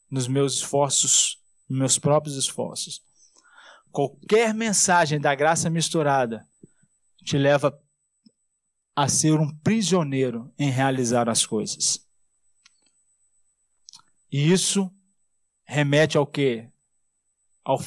nos 0.09 0.29
meus 0.29 0.55
esforços, 0.55 1.43
nos 1.69 1.79
meus 1.81 1.99
próprios 1.99 2.37
esforços. 2.37 3.03
Qualquer 3.91 4.55
mensagem 4.55 5.21
da 5.21 5.35
graça 5.35 5.69
misturada 5.69 6.47
te 7.25 7.37
leva 7.37 7.77
a 8.95 9.09
ser 9.09 9.41
um 9.41 9.55
prisioneiro 9.59 10.53
em 10.59 10.71
realizar 10.71 11.29
as 11.29 11.45
coisas. 11.45 12.07
E 14.31 14.53
isso 14.53 14.91
remete 15.65 16.17
ao 16.17 16.27
quê? 16.27 16.71
Ao, 17.65 17.79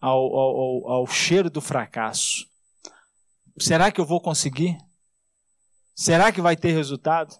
ao, 0.00 0.36
ao, 0.36 0.88
ao 0.90 1.06
cheiro 1.06 1.48
do 1.48 1.60
fracasso. 1.60 2.48
Será 3.58 3.90
que 3.90 4.00
eu 4.00 4.06
vou 4.06 4.20
conseguir? 4.20 4.76
Será 5.94 6.32
que 6.32 6.40
vai 6.40 6.56
ter 6.56 6.72
resultado? 6.72 7.36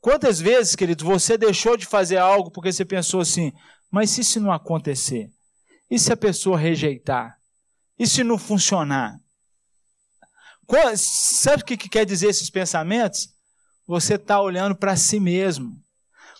Quantas 0.00 0.40
vezes, 0.40 0.76
querido, 0.76 1.04
você 1.04 1.36
deixou 1.36 1.76
de 1.76 1.84
fazer 1.84 2.16
algo 2.16 2.50
porque 2.50 2.72
você 2.72 2.84
pensou 2.84 3.20
assim, 3.20 3.52
mas 3.90 4.10
se 4.10 4.20
isso 4.20 4.40
não 4.40 4.52
acontecer? 4.52 5.30
E 5.90 5.98
se 5.98 6.12
a 6.12 6.16
pessoa 6.16 6.58
rejeitar? 6.58 7.38
E 7.98 8.06
se 8.06 8.22
não 8.22 8.38
funcionar? 8.38 9.20
Sabe 10.96 11.62
o 11.62 11.64
que 11.64 11.76
quer 11.76 12.04
dizer 12.04 12.28
esses 12.28 12.50
pensamentos? 12.50 13.28
Você 13.86 14.14
está 14.14 14.40
olhando 14.40 14.76
para 14.76 14.96
si 14.96 15.18
mesmo. 15.18 15.82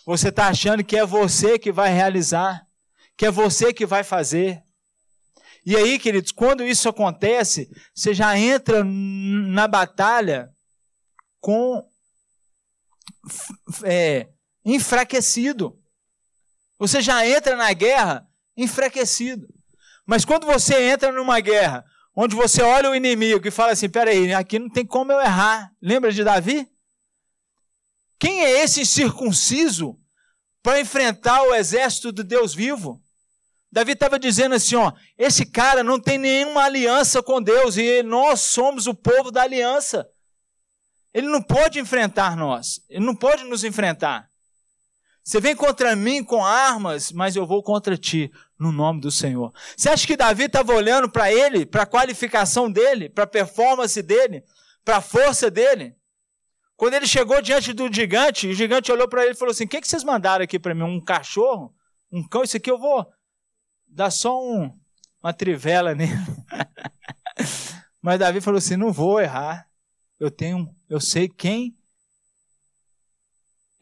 Você 0.05 0.29
está 0.29 0.47
achando 0.47 0.83
que 0.83 0.95
é 0.95 1.05
você 1.05 1.57
que 1.57 1.71
vai 1.71 1.91
realizar, 1.91 2.65
que 3.17 3.25
é 3.25 3.31
você 3.31 3.73
que 3.73 3.85
vai 3.85 4.03
fazer. 4.03 4.61
E 5.65 5.75
aí, 5.75 5.99
queridos, 5.99 6.31
quando 6.31 6.63
isso 6.63 6.87
acontece, 6.87 7.69
você 7.93 8.13
já 8.13 8.37
entra 8.37 8.83
na 8.83 9.67
batalha 9.67 10.49
com 11.39 11.83
é, 13.83 14.29
enfraquecido. 14.63 15.77
Você 16.77 17.01
já 17.01 17.25
entra 17.27 17.55
na 17.55 17.71
guerra 17.73 18.27
enfraquecido. 18.55 19.47
Mas 20.05 20.23
quando 20.23 20.45
você 20.45 20.89
entra 20.89 21.11
numa 21.11 21.39
guerra 21.39 21.83
onde 22.15 22.35
você 22.35 22.61
olha 22.61 22.89
o 22.89 22.95
inimigo 22.95 23.47
e 23.47 23.51
fala 23.51 23.71
assim: 23.71 23.89
peraí, 23.89 24.33
aqui 24.33 24.59
não 24.59 24.69
tem 24.69 24.85
como 24.85 25.11
eu 25.11 25.19
errar. 25.19 25.71
Lembra 25.81 26.11
de 26.11 26.23
Davi? 26.23 26.67
Quem 28.19 28.43
é 28.43 28.63
esse 28.63 28.81
incircunciso 28.81 29.97
para 30.61 30.79
enfrentar 30.79 31.41
o 31.43 31.55
exército 31.55 32.11
do 32.11 32.23
Deus 32.23 32.53
vivo? 32.53 33.01
Davi 33.71 33.93
estava 33.93 34.19
dizendo 34.19 34.55
assim: 34.55 34.75
ó, 34.75 34.91
esse 35.17 35.45
cara 35.45 35.83
não 35.83 35.99
tem 35.99 36.17
nenhuma 36.17 36.63
aliança 36.63 37.21
com 37.21 37.41
Deus 37.41 37.77
e 37.77 38.03
nós 38.03 38.41
somos 38.41 38.87
o 38.87 38.93
povo 38.93 39.31
da 39.31 39.43
aliança. 39.43 40.07
Ele 41.13 41.27
não 41.27 41.41
pode 41.41 41.79
enfrentar 41.79 42.35
nós, 42.35 42.81
ele 42.89 43.05
não 43.05 43.15
pode 43.15 43.43
nos 43.43 43.63
enfrentar. 43.63 44.28
Você 45.29 45.39
vem 45.39 45.55
contra 45.55 45.95
mim 45.95 46.23
com 46.23 46.43
armas, 46.43 47.11
mas 47.11 47.35
eu 47.35 47.45
vou 47.45 47.61
contra 47.61 47.95
ti, 47.95 48.31
no 48.57 48.71
nome 48.71 48.99
do 48.99 49.11
Senhor. 49.11 49.53
Você 49.77 49.87
acha 49.87 50.07
que 50.07 50.17
Davi 50.17 50.45
estava 50.45 50.73
olhando 50.73 51.07
para 51.07 51.31
ele, 51.31 51.67
para 51.67 51.83
a 51.83 51.85
qualificação 51.85 52.71
dele, 52.71 53.09
para 53.09 53.25
a 53.25 53.27
performance 53.27 54.01
dele, 54.01 54.43
para 54.83 54.97
a 54.97 55.01
força 55.01 55.51
dele? 55.51 55.95
Quando 56.75 56.95
ele 56.95 57.05
chegou 57.05 57.43
diante 57.43 57.73
do 57.73 57.93
gigante, 57.93 58.47
o 58.47 58.55
gigante 58.55 58.91
olhou 58.91 59.07
para 59.07 59.21
ele 59.21 59.33
e 59.33 59.37
falou 59.37 59.51
assim: 59.51 59.65
O 59.65 59.67
que, 59.67 59.79
que 59.79 59.87
vocês 59.87 60.03
mandaram 60.03 60.43
aqui 60.43 60.57
para 60.57 60.73
mim? 60.73 60.81
Um 60.81 60.99
cachorro? 60.99 61.75
Um 62.11 62.27
cão? 62.27 62.41
Isso 62.41 62.57
aqui 62.57 62.71
eu 62.71 62.79
vou 62.79 63.05
dar 63.87 64.09
só 64.09 64.35
um, 64.43 64.75
uma 65.21 65.31
trivela 65.31 65.93
nele. 65.93 66.11
Mas 68.01 68.17
Davi 68.17 68.41
falou 68.41 68.57
assim: 68.57 68.77
Não 68.77 68.91
vou 68.91 69.21
errar. 69.21 69.69
Eu 70.19 70.31
tenho, 70.31 70.67
eu 70.89 70.99
sei 70.99 71.29
quem, 71.29 71.77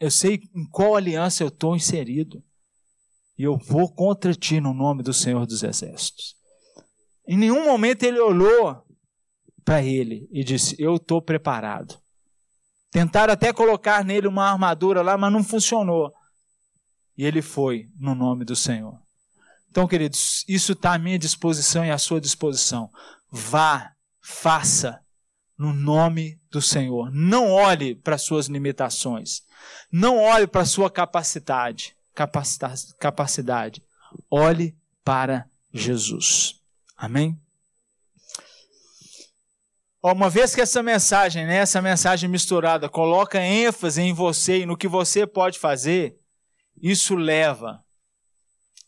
eu 0.00 0.10
sei 0.10 0.40
em 0.54 0.64
qual 0.66 0.96
aliança 0.96 1.42
eu 1.42 1.48
estou 1.48 1.74
inserido. 1.74 2.42
E 3.36 3.44
eu 3.44 3.56
vou 3.56 3.92
contra 3.92 4.34
ti 4.34 4.60
no 4.60 4.74
nome 4.74 5.02
do 5.02 5.12
Senhor 5.12 5.46
dos 5.46 5.62
Exércitos. 5.62 6.34
Em 7.26 7.36
nenhum 7.36 7.64
momento 7.64 8.02
ele 8.02 8.18
olhou 8.18 8.84
para 9.64 9.82
ele 9.82 10.28
e 10.32 10.42
disse: 10.42 10.74
Eu 10.78 10.96
estou 10.96 11.22
preparado. 11.22 11.98
Tentaram 12.90 13.32
até 13.32 13.52
colocar 13.52 14.04
nele 14.04 14.26
uma 14.26 14.50
armadura 14.50 15.02
lá, 15.02 15.16
mas 15.16 15.32
não 15.32 15.44
funcionou. 15.44 16.12
E 17.16 17.24
ele 17.24 17.42
foi 17.42 17.86
no 17.98 18.14
nome 18.14 18.44
do 18.44 18.56
Senhor. 18.56 18.98
Então, 19.70 19.86
queridos, 19.86 20.44
isso 20.48 20.72
está 20.72 20.94
à 20.94 20.98
minha 20.98 21.18
disposição 21.18 21.84
e 21.84 21.90
à 21.90 21.98
sua 21.98 22.20
disposição. 22.20 22.90
Vá, 23.30 23.92
faça 24.20 24.98
no 25.58 25.72
nome 25.72 26.40
do 26.50 26.62
Senhor. 26.62 27.10
Não 27.10 27.50
olhe 27.50 27.94
para 27.96 28.16
suas 28.16 28.46
limitações. 28.46 29.42
Não 29.90 30.18
olhe 30.18 30.46
para 30.46 30.64
sua 30.64 30.88
capacidade, 30.88 31.96
capacidade. 32.14 33.82
Olhe 34.30 34.76
para 35.04 35.46
Jesus. 35.72 36.60
Amém? 36.96 37.38
Uma 40.00 40.30
vez 40.30 40.54
que 40.54 40.60
essa 40.60 40.82
mensagem, 40.82 41.44
né, 41.44 41.56
essa 41.56 41.82
mensagem 41.82 42.30
misturada, 42.30 42.88
coloca 42.88 43.40
ênfase 43.40 44.00
em 44.00 44.12
você 44.12 44.60
e 44.60 44.66
no 44.66 44.76
que 44.76 44.86
você 44.86 45.26
pode 45.26 45.58
fazer, 45.58 46.16
isso 46.80 47.16
leva 47.16 47.82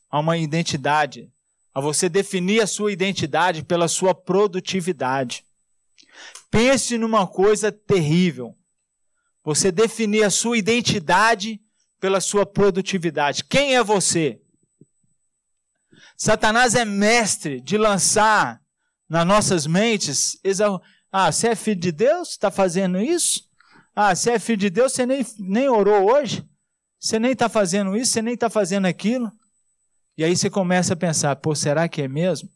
a 0.08 0.20
uma 0.20 0.36
identidade, 0.36 1.28
a 1.74 1.80
você 1.80 2.08
definir 2.08 2.62
a 2.62 2.66
sua 2.66 2.92
identidade 2.92 3.64
pela 3.64 3.88
sua 3.88 4.14
produtividade. 4.14 5.44
Pense 6.50 6.98
numa 6.98 7.26
coisa 7.26 7.70
terrível. 7.70 8.56
Você 9.44 9.70
definir 9.72 10.24
a 10.24 10.30
sua 10.30 10.58
identidade 10.58 11.60
pela 11.98 12.20
sua 12.20 12.44
produtividade. 12.44 13.44
Quem 13.44 13.76
é 13.76 13.82
você? 13.82 14.40
Satanás 16.16 16.74
é 16.74 16.84
mestre 16.84 17.60
de 17.60 17.78
lançar 17.78 18.60
nas 19.08 19.26
nossas 19.26 19.66
mentes 19.66 20.38
ah, 21.12 21.32
você 21.32 21.48
é 21.48 21.56
filho 21.56 21.80
de 21.80 21.90
Deus? 21.90 22.30
Está 22.30 22.50
fazendo 22.50 23.00
isso? 23.00 23.42
Ah, 23.94 24.14
você 24.14 24.32
é 24.32 24.38
filho 24.38 24.58
de 24.58 24.70
Deus? 24.70 24.92
Você 24.92 25.04
nem, 25.04 25.26
nem 25.38 25.68
orou 25.68 26.12
hoje? 26.12 26.48
Você 26.98 27.18
nem 27.18 27.32
está 27.32 27.48
fazendo 27.48 27.96
isso? 27.96 28.12
Você 28.12 28.22
nem 28.22 28.34
está 28.34 28.48
fazendo 28.48 28.86
aquilo? 28.86 29.32
E 30.16 30.22
aí 30.22 30.36
você 30.36 30.48
começa 30.48 30.92
a 30.92 30.96
pensar: 30.96 31.34
pô, 31.36 31.54
será 31.54 31.88
que 31.88 32.02
é 32.02 32.08
mesmo? 32.08 32.48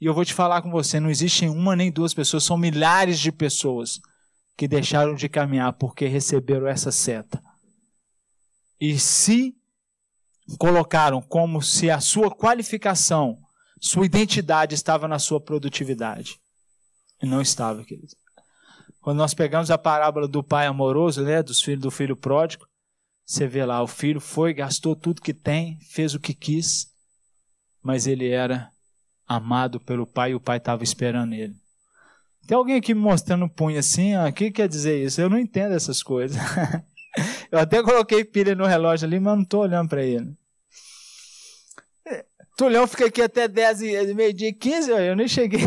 E 0.00 0.06
eu 0.06 0.14
vou 0.14 0.24
te 0.24 0.34
falar 0.34 0.62
com 0.62 0.70
você: 0.70 0.98
não 1.00 1.10
existem 1.10 1.48
uma 1.48 1.76
nem 1.76 1.90
duas 1.90 2.14
pessoas, 2.14 2.44
são 2.44 2.56
milhares 2.56 3.18
de 3.18 3.32
pessoas 3.32 4.00
que 4.56 4.68
deixaram 4.68 5.14
de 5.14 5.28
caminhar 5.28 5.72
porque 5.74 6.06
receberam 6.06 6.66
essa 6.66 6.92
seta. 6.92 7.42
E 8.80 8.98
se 8.98 9.54
colocaram 10.58 11.20
como 11.22 11.62
se 11.62 11.90
a 11.90 12.00
sua 12.00 12.30
qualificação, 12.30 13.38
sua 13.80 14.06
identidade 14.06 14.74
estava 14.74 15.08
na 15.08 15.18
sua 15.18 15.40
produtividade. 15.40 16.38
E 17.22 17.26
não 17.26 17.40
estava, 17.40 17.84
querido. 17.84 18.14
Quando 19.00 19.18
nós 19.18 19.34
pegamos 19.34 19.70
a 19.70 19.78
parábola 19.78 20.26
do 20.26 20.42
pai 20.42 20.66
amoroso, 20.66 21.22
né, 21.22 21.42
dos 21.42 21.60
filhos 21.60 21.82
do 21.82 21.90
filho 21.90 22.16
pródigo, 22.16 22.66
você 23.24 23.46
vê 23.46 23.64
lá, 23.64 23.82
o 23.82 23.86
filho 23.86 24.20
foi, 24.20 24.52
gastou 24.52 24.94
tudo 24.94 25.22
que 25.22 25.32
tem, 25.32 25.78
fez 25.80 26.14
o 26.14 26.20
que 26.20 26.34
quis, 26.34 26.90
mas 27.82 28.06
ele 28.06 28.28
era 28.28 28.70
amado 29.26 29.80
pelo 29.80 30.06
pai 30.06 30.32
e 30.32 30.34
o 30.34 30.40
pai 30.40 30.58
estava 30.58 30.82
esperando 30.84 31.34
ele. 31.34 31.54
Tem 32.46 32.56
alguém 32.56 32.76
aqui 32.76 32.94
me 32.94 33.00
mostrando 33.00 33.48
punho 33.48 33.78
assim, 33.78 34.16
o 34.16 34.32
que 34.32 34.50
quer 34.50 34.68
dizer 34.68 35.02
isso? 35.02 35.20
Eu 35.20 35.30
não 35.30 35.38
entendo 35.38 35.74
essas 35.74 36.02
coisas. 36.02 36.36
Eu 37.50 37.58
até 37.60 37.82
coloquei 37.82 38.24
pilha 38.24 38.54
no 38.54 38.66
relógio 38.66 39.06
ali, 39.06 39.20
mas 39.20 39.34
não 39.36 39.42
estou 39.44 39.62
olhando 39.62 39.88
para 39.88 40.02
ele. 40.02 40.36
Tulhão 42.56 42.86
fica 42.86 43.06
aqui 43.06 43.20
até 43.20 43.48
10 43.48 43.82
e 43.82 44.14
meio-dia 44.14 44.48
e 44.48 44.52
15, 44.52 44.90
eu 44.90 45.16
nem 45.16 45.26
cheguei. 45.26 45.60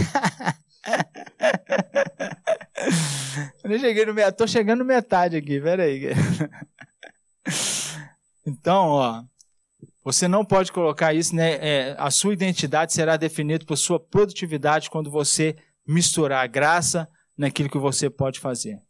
eu 3.64 3.70
nem 3.70 3.78
cheguei 3.80 4.06
no 4.06 4.14
metade. 4.14 4.34
Estou 4.34 4.48
chegando 4.48 4.86
metade 4.86 5.36
aqui, 5.36 5.60
peraí. 5.60 6.12
Então, 8.50 8.86
ó, 8.86 9.24
você 10.08 10.26
não 10.26 10.46
pode 10.46 10.72
colocar 10.72 11.14
isso, 11.14 11.36
né? 11.36 11.56
É, 11.56 11.96
a 12.00 12.10
sua 12.10 12.32
identidade 12.32 12.94
será 12.94 13.18
definida 13.18 13.66
por 13.66 13.76
sua 13.76 14.00
produtividade 14.00 14.90
quando 14.90 15.12
você 15.12 15.54
misturar 15.86 16.46
a 16.46 16.48
graça 16.48 17.10
naquilo 17.38 17.70
que 17.70 17.78
você 17.78 18.10
pode 18.10 18.40
fazer. 18.40 18.82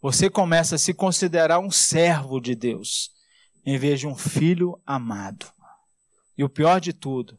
Você 0.00 0.28
começa 0.28 0.74
a 0.74 0.78
se 0.78 0.92
considerar 0.92 1.60
um 1.60 1.70
servo 1.70 2.40
de 2.40 2.56
Deus, 2.56 3.12
em 3.64 3.78
vez 3.78 4.00
de 4.00 4.08
um 4.08 4.16
filho 4.16 4.76
amado. 4.84 5.46
E 6.36 6.42
o 6.42 6.48
pior 6.48 6.80
de 6.80 6.92
tudo, 6.92 7.38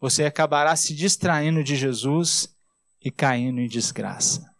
você 0.00 0.24
acabará 0.24 0.74
se 0.76 0.94
distraindo 0.94 1.62
de 1.62 1.76
Jesus 1.76 2.56
e 3.04 3.10
caindo 3.10 3.60
em 3.60 3.68
desgraça. 3.68 4.50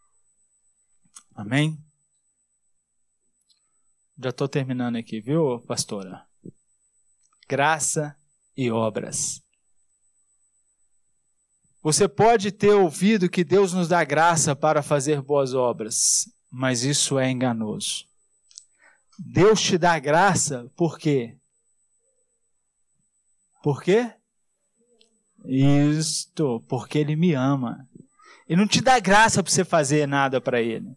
Amém? 1.34 1.82
Já 4.22 4.28
estou 4.28 4.48
terminando 4.48 4.96
aqui, 4.96 5.18
viu, 5.18 5.60
pastora? 5.60 6.27
Graça 7.48 8.14
e 8.56 8.70
obras. 8.70 9.40
Você 11.82 12.06
pode 12.06 12.52
ter 12.52 12.72
ouvido 12.74 13.30
que 13.30 13.42
Deus 13.42 13.72
nos 13.72 13.88
dá 13.88 14.04
graça 14.04 14.54
para 14.54 14.82
fazer 14.82 15.22
boas 15.22 15.54
obras, 15.54 16.28
mas 16.50 16.82
isso 16.82 17.18
é 17.18 17.30
enganoso. 17.30 18.04
Deus 19.18 19.60
te 19.60 19.78
dá 19.78 19.98
graça 19.98 20.70
por 20.76 20.98
quê? 20.98 21.36
Por 23.62 23.82
quê? 23.82 24.12
Isto, 25.44 26.60
porque 26.68 26.98
Ele 26.98 27.16
me 27.16 27.32
ama. 27.32 27.88
Ele 28.46 28.60
não 28.60 28.68
te 28.68 28.80
dá 28.80 28.98
graça 28.98 29.42
para 29.42 29.52
você 29.52 29.64
fazer 29.64 30.06
nada 30.06 30.40
para 30.40 30.60
Ele. 30.60 30.96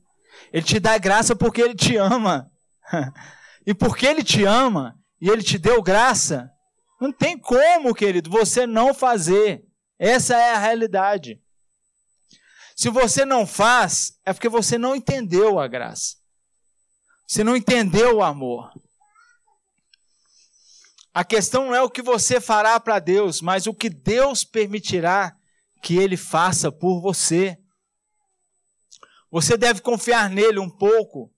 Ele 0.52 0.66
te 0.66 0.80
dá 0.80 0.98
graça 0.98 1.36
porque 1.36 1.62
Ele 1.62 1.76
te 1.76 1.96
ama. 1.96 2.52
E 3.64 3.76
porque 3.76 4.08
Ele 4.08 4.24
te 4.24 4.44
ama, 4.44 5.00
e 5.22 5.30
Ele 5.30 5.44
te 5.44 5.58
deu 5.58 5.82
graça, 5.82 6.52
Não 7.00 7.12
tem 7.12 7.38
como, 7.38 7.96
querido, 7.96 8.30
você 8.30 8.68
não 8.68 8.94
fazer. 8.94 9.66
Essa 9.98 10.36
é 10.36 10.54
a 10.54 10.60
realidade. 10.60 11.42
Se 12.76 12.90
você 12.90 13.26
não 13.26 13.46
faz, 13.46 14.20
é 14.24 14.34
porque 14.34 14.50
você 14.50 14.78
não 14.78 14.96
entendeu 14.96 15.60
a 15.60 15.68
graça. 15.68 16.18
Você 17.28 17.44
não 17.44 17.56
entendeu 17.56 18.18
o 18.18 18.24
amor. 18.24 18.72
A 21.14 21.24
questão 21.24 21.66
não 21.66 21.76
é 21.76 21.82
o 21.82 21.90
que 21.90 22.02
você 22.02 22.40
fará 22.40 22.80
para 22.80 23.00
Deus, 23.00 23.42
mas 23.42 23.68
o 23.68 23.74
que 23.74 23.90
Deus 23.90 24.44
permitirá 24.44 25.36
que 25.82 25.98
Ele 25.98 26.16
faça 26.16 26.72
por 26.72 27.02
você. 27.02 27.58
Você 29.32 29.58
deve 29.58 29.82
confiar 29.82 30.30
nele 30.30 30.60
um 30.60 30.70
pouco, 30.70 31.34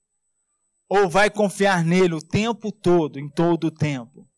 ou 0.96 1.10
vai 1.10 1.28
confiar 1.28 1.84
nele 1.84 2.14
o 2.14 2.22
tempo 2.22 2.72
todo, 2.72 3.18
em 3.20 3.28
todo 3.28 3.64
o 3.64 3.72
tempo. 3.72 4.30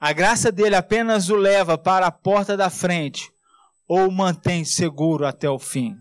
A 0.00 0.10
graça 0.10 0.50
dele 0.50 0.74
apenas 0.74 1.28
o 1.28 1.36
leva 1.36 1.76
para 1.76 2.06
a 2.06 2.10
porta 2.10 2.56
da 2.56 2.70
frente, 2.70 3.30
ou 3.86 4.08
o 4.08 4.10
mantém 4.10 4.64
seguro 4.64 5.26
até 5.26 5.50
o 5.50 5.58
fim. 5.58 5.94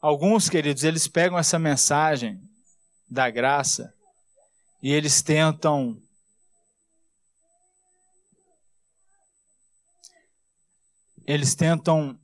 Alguns, 0.00 0.48
queridos, 0.48 0.82
eles 0.82 1.06
pegam 1.06 1.38
essa 1.38 1.56
mensagem 1.56 2.40
da 3.08 3.30
graça 3.30 3.94
e 4.82 4.90
eles 4.92 5.22
tentam 5.22 5.96
eles 11.24 11.54
tentam 11.54 12.18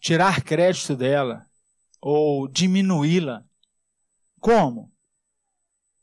tirar 0.00 0.42
crédito 0.42 0.96
dela 0.96 1.44
ou 2.00 2.48
diminuí-la. 2.48 3.42
Como? 4.40 4.92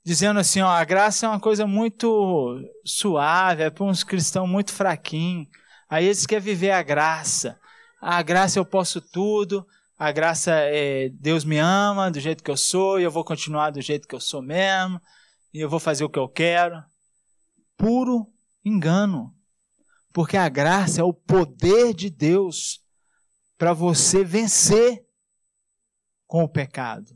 Dizendo 0.03 0.39
assim, 0.39 0.61
ó, 0.61 0.69
a 0.69 0.83
graça 0.83 1.25
é 1.25 1.29
uma 1.29 1.39
coisa 1.39 1.65
muito 1.65 2.59
suave, 2.85 3.63
é 3.63 3.69
para 3.69 3.85
uns 3.85 4.03
cristãos 4.03 4.47
muito 4.47 4.71
fraquinhos. 4.71 5.47
Aí 5.89 6.05
eles 6.05 6.25
querem 6.25 6.43
viver 6.43 6.71
a 6.71 6.83
graça 6.83 7.59
a 8.07 8.21
graça 8.21 8.59
eu 8.59 8.65
posso 8.65 9.01
tudo, 9.01 9.65
a 9.97 10.11
graça 10.11 10.51
é 10.51 11.09
Deus 11.09 11.43
me 11.43 11.57
ama 11.57 12.11
do 12.11 12.19
jeito 12.19 12.43
que 12.43 12.51
eu 12.51 12.55
sou 12.55 12.99
e 12.99 13.03
eu 13.03 13.09
vou 13.09 13.25
continuar 13.25 13.71
do 13.71 13.81
jeito 13.81 14.07
que 14.07 14.13
eu 14.13 14.19
sou 14.19 14.43
mesmo 14.43 15.01
e 15.51 15.59
eu 15.59 15.67
vou 15.67 15.79
fazer 15.79 16.03
o 16.03 16.09
que 16.09 16.19
eu 16.19 16.29
quero. 16.29 16.83
Puro 17.75 18.27
engano. 18.63 19.33
Porque 20.13 20.37
a 20.37 20.47
graça 20.47 21.01
é 21.01 21.03
o 21.03 21.11
poder 21.11 21.95
de 21.95 22.11
Deus 22.11 22.79
para 23.57 23.73
você 23.73 24.23
vencer 24.23 25.05
com 26.27 26.43
o 26.43 26.49
pecado. 26.49 27.15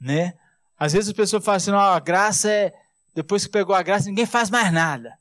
Né? 0.00 0.38
Às 0.78 0.92
vezes 0.92 1.08
as 1.08 1.16
pessoas 1.16 1.44
falam 1.44 1.56
assim: 1.56 1.72
a 1.72 1.98
graça 1.98 2.50
é. 2.50 2.72
Depois 3.14 3.44
que 3.44 3.50
pegou 3.50 3.74
a 3.74 3.82
graça, 3.82 4.06
ninguém 4.06 4.26
faz 4.26 4.48
mais 4.48 4.72
nada. 4.72 5.18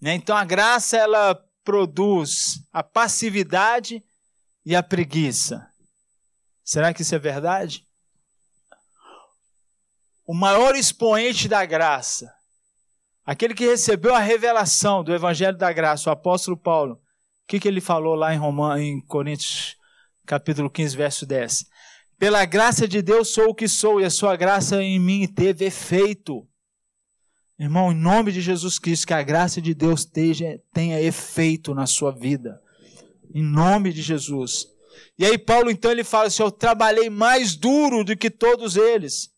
Né? 0.00 0.14
Então 0.14 0.36
a 0.36 0.44
graça 0.44 0.96
ela 0.96 1.34
produz 1.62 2.60
a 2.72 2.82
passividade 2.82 4.04
e 4.66 4.74
a 4.74 4.82
preguiça. 4.82 5.70
Será 6.64 6.92
que 6.92 7.02
isso 7.02 7.14
é 7.14 7.18
verdade? 7.18 7.86
O 10.26 10.34
maior 10.34 10.74
expoente 10.74 11.46
da 11.46 11.64
graça, 11.66 12.34
aquele 13.24 13.54
que 13.54 13.66
recebeu 13.66 14.14
a 14.14 14.18
revelação 14.18 15.04
do 15.04 15.14
Evangelho 15.14 15.56
da 15.56 15.70
Graça, 15.70 16.08
o 16.08 16.12
apóstolo 16.12 16.56
Paulo, 16.56 17.00
que, 17.46 17.60
que 17.60 17.68
ele 17.68 17.80
falou 17.80 18.14
lá 18.14 18.34
em, 18.34 18.38
Romanos, 18.38 18.80
em 18.80 19.00
Coríntios, 19.00 19.76
capítulo 20.26 20.70
15, 20.70 20.96
verso 20.96 21.26
10? 21.26 21.66
Pela 22.18 22.44
graça 22.44 22.86
de 22.88 23.02
Deus 23.02 23.28
sou 23.28 23.50
o 23.50 23.54
que 23.54 23.68
sou, 23.68 24.00
e 24.00 24.04
a 24.04 24.10
sua 24.10 24.36
graça 24.36 24.82
em 24.82 24.98
mim 24.98 25.26
teve 25.26 25.64
efeito. 25.64 26.46
Irmão, 27.58 27.92
em 27.92 27.96
nome 27.96 28.32
de 28.32 28.40
Jesus 28.40 28.78
Cristo, 28.78 29.06
que 29.06 29.14
a 29.14 29.22
graça 29.22 29.60
de 29.60 29.74
Deus 29.74 30.04
tenha, 30.04 30.58
tenha 30.72 31.00
efeito 31.00 31.74
na 31.74 31.86
sua 31.86 32.10
vida. 32.10 32.60
Em 33.32 33.42
nome 33.42 33.92
de 33.92 34.02
Jesus. 34.02 34.66
E 35.18 35.24
aí 35.24 35.36
Paulo 35.36 35.70
então 35.70 35.90
ele 35.90 36.04
fala 36.04 36.26
assim: 36.26 36.42
"Eu 36.42 36.50
trabalhei 36.50 37.10
mais 37.10 37.54
duro 37.54 38.04
do 38.04 38.16
que 38.16 38.30
todos 38.30 38.76
eles, 38.76 39.30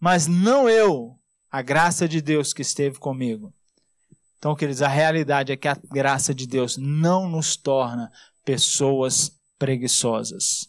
mas 0.00 0.26
não 0.26 0.68
eu, 0.68 1.16
a 1.50 1.62
graça 1.62 2.08
de 2.08 2.20
Deus 2.20 2.52
que 2.52 2.62
esteve 2.62 2.98
comigo". 2.98 3.52
Então, 4.44 4.54
queridos, 4.54 4.82
a 4.82 4.88
realidade 4.88 5.52
é 5.52 5.56
que 5.56 5.66
a 5.66 5.74
graça 5.90 6.34
de 6.34 6.46
Deus 6.46 6.76
não 6.76 7.26
nos 7.26 7.56
torna 7.56 8.12
pessoas 8.44 9.40
preguiçosas. 9.58 10.68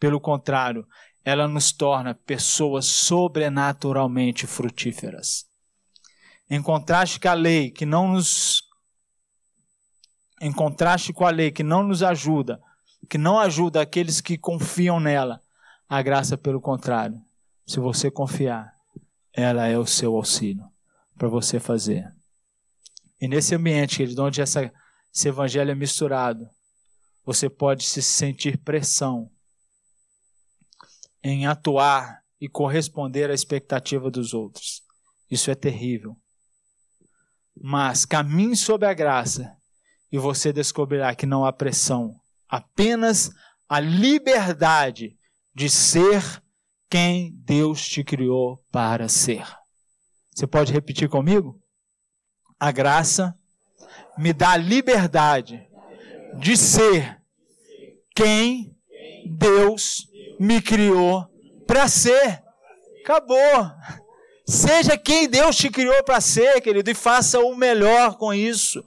Pelo 0.00 0.20
contrário, 0.20 0.84
ela 1.24 1.46
nos 1.46 1.70
torna 1.70 2.16
pessoas 2.16 2.84
sobrenaturalmente 2.86 4.44
frutíferas. 4.44 5.46
Em 6.50 6.60
contraste 6.60 7.20
com 7.20 7.28
a 7.28 7.34
lei 7.34 7.70
que 7.70 7.86
não 7.86 8.08
nos 8.08 8.64
em 10.40 10.52
contraste 10.52 11.12
com 11.12 11.24
a 11.24 11.30
lei 11.30 11.52
que 11.52 11.62
não 11.62 11.84
nos 11.84 12.02
ajuda, 12.02 12.60
que 13.08 13.18
não 13.18 13.38
ajuda 13.38 13.80
aqueles 13.80 14.20
que 14.20 14.36
confiam 14.36 14.98
nela, 14.98 15.40
a 15.88 16.02
graça 16.02 16.36
pelo 16.36 16.60
contrário. 16.60 17.22
Se 17.64 17.78
você 17.78 18.10
confiar, 18.10 18.74
ela 19.32 19.68
é 19.68 19.78
o 19.78 19.86
seu 19.86 20.16
auxílio 20.16 20.68
para 21.16 21.28
você 21.28 21.60
fazer. 21.60 22.15
E 23.20 23.26
nesse 23.26 23.54
ambiente, 23.54 23.96
querido, 23.96 24.22
onde 24.22 24.40
essa, 24.40 24.72
esse 25.14 25.28
evangelho 25.28 25.70
é 25.70 25.74
misturado, 25.74 26.48
você 27.24 27.48
pode 27.48 27.84
se 27.84 28.02
sentir 28.02 28.58
pressão 28.58 29.30
em 31.22 31.46
atuar 31.46 32.22
e 32.40 32.48
corresponder 32.48 33.30
à 33.30 33.34
expectativa 33.34 34.10
dos 34.10 34.32
outros. 34.34 34.82
Isso 35.30 35.50
é 35.50 35.54
terrível. 35.54 36.16
Mas 37.60 38.04
caminhe 38.04 38.56
sob 38.56 38.86
a 38.86 38.94
graça 38.94 39.56
e 40.12 40.18
você 40.18 40.52
descobrirá 40.52 41.14
que 41.14 41.26
não 41.26 41.44
há 41.44 41.52
pressão, 41.52 42.14
apenas 42.48 43.30
a 43.68 43.80
liberdade 43.80 45.18
de 45.54 45.68
ser 45.68 46.22
quem 46.88 47.32
Deus 47.44 47.84
te 47.88 48.04
criou 48.04 48.62
para 48.70 49.08
ser. 49.08 49.44
Você 50.32 50.46
pode 50.46 50.72
repetir 50.72 51.08
comigo? 51.08 51.60
A 52.58 52.70
graça 52.72 53.34
me 54.16 54.32
dá 54.32 54.52
a 54.52 54.56
liberdade 54.56 55.66
de 56.38 56.56
ser 56.56 57.20
quem 58.14 58.74
Deus 59.26 60.08
me 60.40 60.60
criou 60.62 61.26
para 61.66 61.88
ser. 61.88 62.42
Acabou. 63.02 63.70
Seja 64.46 64.96
quem 64.96 65.28
Deus 65.28 65.56
te 65.56 65.68
criou 65.68 66.02
para 66.04 66.20
ser, 66.20 66.60
querido, 66.60 66.90
e 66.90 66.94
faça 66.94 67.40
o 67.40 67.54
melhor 67.56 68.16
com 68.16 68.32
isso. 68.32 68.82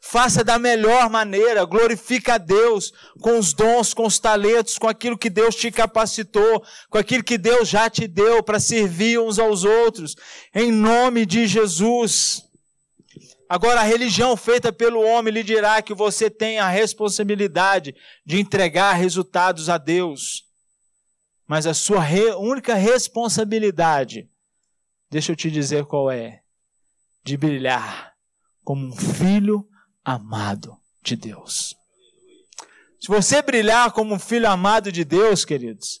Faça 0.00 0.44
da 0.44 0.56
melhor 0.56 1.10
maneira, 1.10 1.64
glorifica 1.64 2.34
a 2.34 2.38
Deus 2.38 2.92
com 3.20 3.38
os 3.38 3.52
dons, 3.52 3.92
com 3.92 4.06
os 4.06 4.20
talentos, 4.20 4.78
com 4.78 4.86
aquilo 4.86 5.18
que 5.18 5.28
Deus 5.28 5.56
te 5.56 5.70
capacitou, 5.70 6.62
com 6.88 6.98
aquilo 6.98 7.24
que 7.24 7.36
Deus 7.36 7.68
já 7.68 7.90
te 7.90 8.06
deu 8.06 8.40
para 8.40 8.60
servir 8.60 9.18
uns 9.18 9.38
aos 9.38 9.64
outros, 9.64 10.14
em 10.54 10.70
nome 10.70 11.26
de 11.26 11.48
Jesus. 11.48 12.45
Agora, 13.48 13.80
a 13.80 13.84
religião 13.84 14.36
feita 14.36 14.72
pelo 14.72 15.00
homem 15.00 15.32
lhe 15.32 15.42
dirá 15.42 15.80
que 15.80 15.94
você 15.94 16.28
tem 16.28 16.58
a 16.58 16.68
responsabilidade 16.68 17.94
de 18.24 18.40
entregar 18.40 18.92
resultados 18.94 19.68
a 19.68 19.78
Deus. 19.78 20.44
Mas 21.46 21.66
a 21.66 21.72
sua 21.72 22.00
re 22.00 22.32
única 22.32 22.74
responsabilidade 22.74 24.28
deixa 25.08 25.32
eu 25.32 25.36
te 25.36 25.50
dizer 25.50 25.84
qual 25.84 26.10
é: 26.10 26.42
de 27.24 27.36
brilhar 27.36 28.14
como 28.64 28.86
um 28.86 28.96
filho 28.96 29.68
amado 30.04 30.76
de 31.00 31.14
Deus. 31.14 31.76
Se 33.00 33.08
você 33.08 33.40
brilhar 33.40 33.92
como 33.92 34.14
um 34.14 34.18
filho 34.18 34.48
amado 34.48 34.90
de 34.90 35.04
Deus, 35.04 35.44
queridos, 35.44 36.00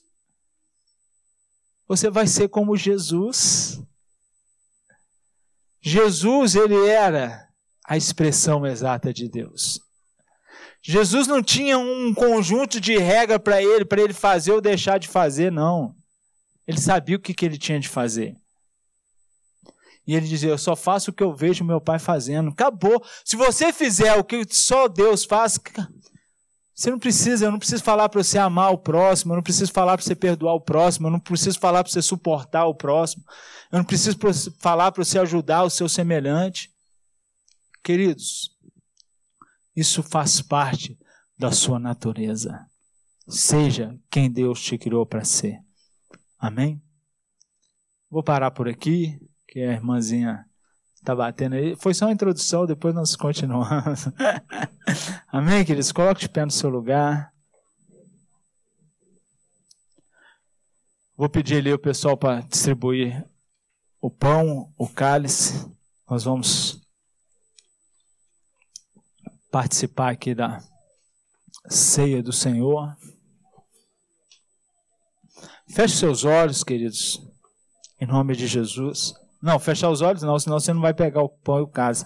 você 1.86 2.10
vai 2.10 2.26
ser 2.26 2.48
como 2.48 2.76
Jesus. 2.76 3.80
Jesus, 5.88 6.56
ele 6.56 6.88
era 6.88 7.48
a 7.86 7.96
expressão 7.96 8.66
exata 8.66 9.14
de 9.14 9.28
Deus. 9.28 9.80
Jesus 10.82 11.28
não 11.28 11.40
tinha 11.40 11.78
um 11.78 12.12
conjunto 12.12 12.80
de 12.80 12.98
regra 12.98 13.38
para 13.38 13.62
ele, 13.62 13.84
para 13.84 14.02
ele 14.02 14.12
fazer 14.12 14.50
ou 14.50 14.60
deixar 14.60 14.98
de 14.98 15.06
fazer, 15.06 15.52
não. 15.52 15.94
Ele 16.66 16.80
sabia 16.80 17.14
o 17.14 17.20
que, 17.20 17.32
que 17.32 17.46
ele 17.46 17.56
tinha 17.56 17.78
de 17.78 17.88
fazer. 17.88 18.34
E 20.04 20.16
ele 20.16 20.26
dizia: 20.26 20.50
Eu 20.50 20.58
só 20.58 20.74
faço 20.74 21.12
o 21.12 21.14
que 21.14 21.22
eu 21.22 21.32
vejo 21.32 21.64
meu 21.64 21.80
pai 21.80 22.00
fazendo. 22.00 22.50
Acabou. 22.50 23.00
Se 23.24 23.36
você 23.36 23.72
fizer 23.72 24.12
o 24.14 24.24
que 24.24 24.44
só 24.50 24.88
Deus 24.88 25.24
faz, 25.24 25.56
você 26.76 26.90
não 26.90 26.98
precisa, 26.98 27.46
eu 27.46 27.50
não 27.50 27.58
preciso 27.58 27.82
falar 27.82 28.06
para 28.10 28.22
você 28.22 28.36
amar 28.36 28.70
o 28.70 28.76
próximo, 28.76 29.32
eu 29.32 29.36
não 29.36 29.42
preciso 29.42 29.72
falar 29.72 29.96
para 29.96 30.04
você 30.04 30.14
perdoar 30.14 30.52
o 30.52 30.60
próximo, 30.60 31.06
eu 31.06 31.10
não 31.10 31.18
preciso 31.18 31.58
falar 31.58 31.82
para 31.82 31.90
você 31.90 32.02
suportar 32.02 32.66
o 32.66 32.74
próximo, 32.74 33.24
eu 33.72 33.78
não 33.78 33.84
preciso 33.84 34.18
falar 34.58 34.92
para 34.92 35.02
você 35.02 35.18
ajudar 35.18 35.62
o 35.62 35.70
seu 35.70 35.88
semelhante. 35.88 36.70
Queridos, 37.82 38.54
isso 39.74 40.02
faz 40.02 40.42
parte 40.42 40.98
da 41.38 41.50
sua 41.50 41.78
natureza. 41.78 42.66
Seja 43.26 43.98
quem 44.10 44.30
Deus 44.30 44.60
te 44.60 44.76
criou 44.76 45.06
para 45.06 45.24
ser. 45.24 45.58
Amém? 46.38 46.82
Vou 48.10 48.22
parar 48.22 48.50
por 48.50 48.68
aqui, 48.68 49.18
que 49.48 49.60
a 49.60 49.72
irmãzinha 49.72 50.44
está 51.06 51.14
batendo 51.14 51.54
aí. 51.54 51.76
Foi 51.76 51.94
só 51.94 52.06
uma 52.06 52.12
introdução, 52.12 52.66
depois 52.66 52.92
nós 52.92 53.14
continuamos. 53.14 54.08
Amém, 55.30 55.64
queridos? 55.64 55.92
Coloque 55.92 56.22
de 56.22 56.28
pé 56.28 56.44
no 56.44 56.50
seu 56.50 56.68
lugar. 56.68 57.32
Vou 61.16 61.28
pedir 61.28 61.58
ali 61.58 61.72
o 61.72 61.78
pessoal 61.78 62.16
para 62.16 62.40
distribuir 62.40 63.24
o 64.00 64.10
pão, 64.10 64.72
o 64.76 64.88
cálice. 64.88 65.64
Nós 66.10 66.24
vamos 66.24 66.84
participar 69.48 70.10
aqui 70.10 70.34
da 70.34 70.60
ceia 71.68 72.20
do 72.20 72.32
Senhor. 72.32 72.96
Feche 75.68 75.96
seus 75.96 76.24
olhos, 76.24 76.64
queridos, 76.64 77.24
em 78.00 78.06
nome 78.06 78.34
de 78.34 78.46
Jesus. 78.46 79.14
Não, 79.46 79.60
fechar 79.60 79.90
os 79.90 80.00
olhos 80.00 80.22
não, 80.24 80.36
senão 80.40 80.58
você 80.58 80.72
não 80.72 80.80
vai 80.80 80.92
pegar 80.92 81.22
o 81.22 81.28
pão 81.28 81.60
e 81.60 81.62
o 81.62 81.68
cálice. 81.68 82.04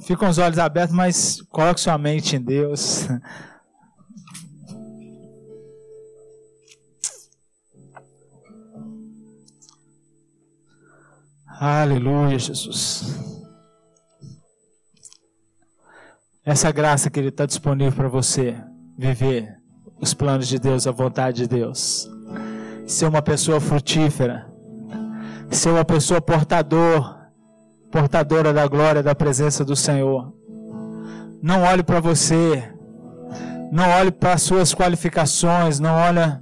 Fica 0.00 0.20
com 0.20 0.26
os 0.26 0.38
olhos 0.38 0.58
abertos, 0.58 0.96
mas 0.96 1.42
coloque 1.50 1.78
sua 1.78 1.98
mente 1.98 2.34
em 2.34 2.40
Deus. 2.40 3.06
Aleluia, 11.60 12.38
Jesus. 12.38 13.04
Essa 16.42 16.72
graça 16.72 17.10
que 17.10 17.20
Ele 17.20 17.28
está 17.28 17.44
disponível 17.44 17.92
para 17.92 18.08
você 18.08 18.56
viver 18.96 19.58
os 20.00 20.14
planos 20.14 20.48
de 20.48 20.58
Deus, 20.58 20.86
a 20.86 20.90
vontade 20.90 21.42
de 21.42 21.48
Deus. 21.48 22.08
Ser 22.86 23.04
uma 23.04 23.20
pessoa 23.20 23.60
frutífera. 23.60 24.55
Ser 25.50 25.70
uma 25.70 25.84
pessoa 25.84 26.20
portador, 26.20 27.16
portadora 27.90 28.52
da 28.52 28.66
glória, 28.66 29.02
da 29.02 29.14
presença 29.14 29.64
do 29.64 29.74
Senhor. 29.74 30.32
Não 31.42 31.62
olhe 31.62 31.82
para 31.82 32.00
você. 32.00 32.72
Não 33.70 33.88
olhe 33.90 34.10
para 34.10 34.34
as 34.34 34.42
suas 34.42 34.74
qualificações. 34.74 35.78
Não 35.78 35.94
olhe. 35.94 36.40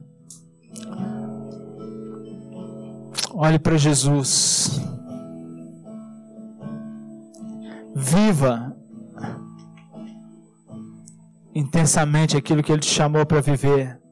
Olhe 3.32 3.58
para 3.58 3.76
Jesus. 3.76 4.80
Viva 7.94 8.74
intensamente 11.54 12.36
aquilo 12.36 12.62
que 12.62 12.72
Ele 12.72 12.80
te 12.80 12.90
chamou 12.90 13.24
para 13.24 13.40
viver. 13.40 14.03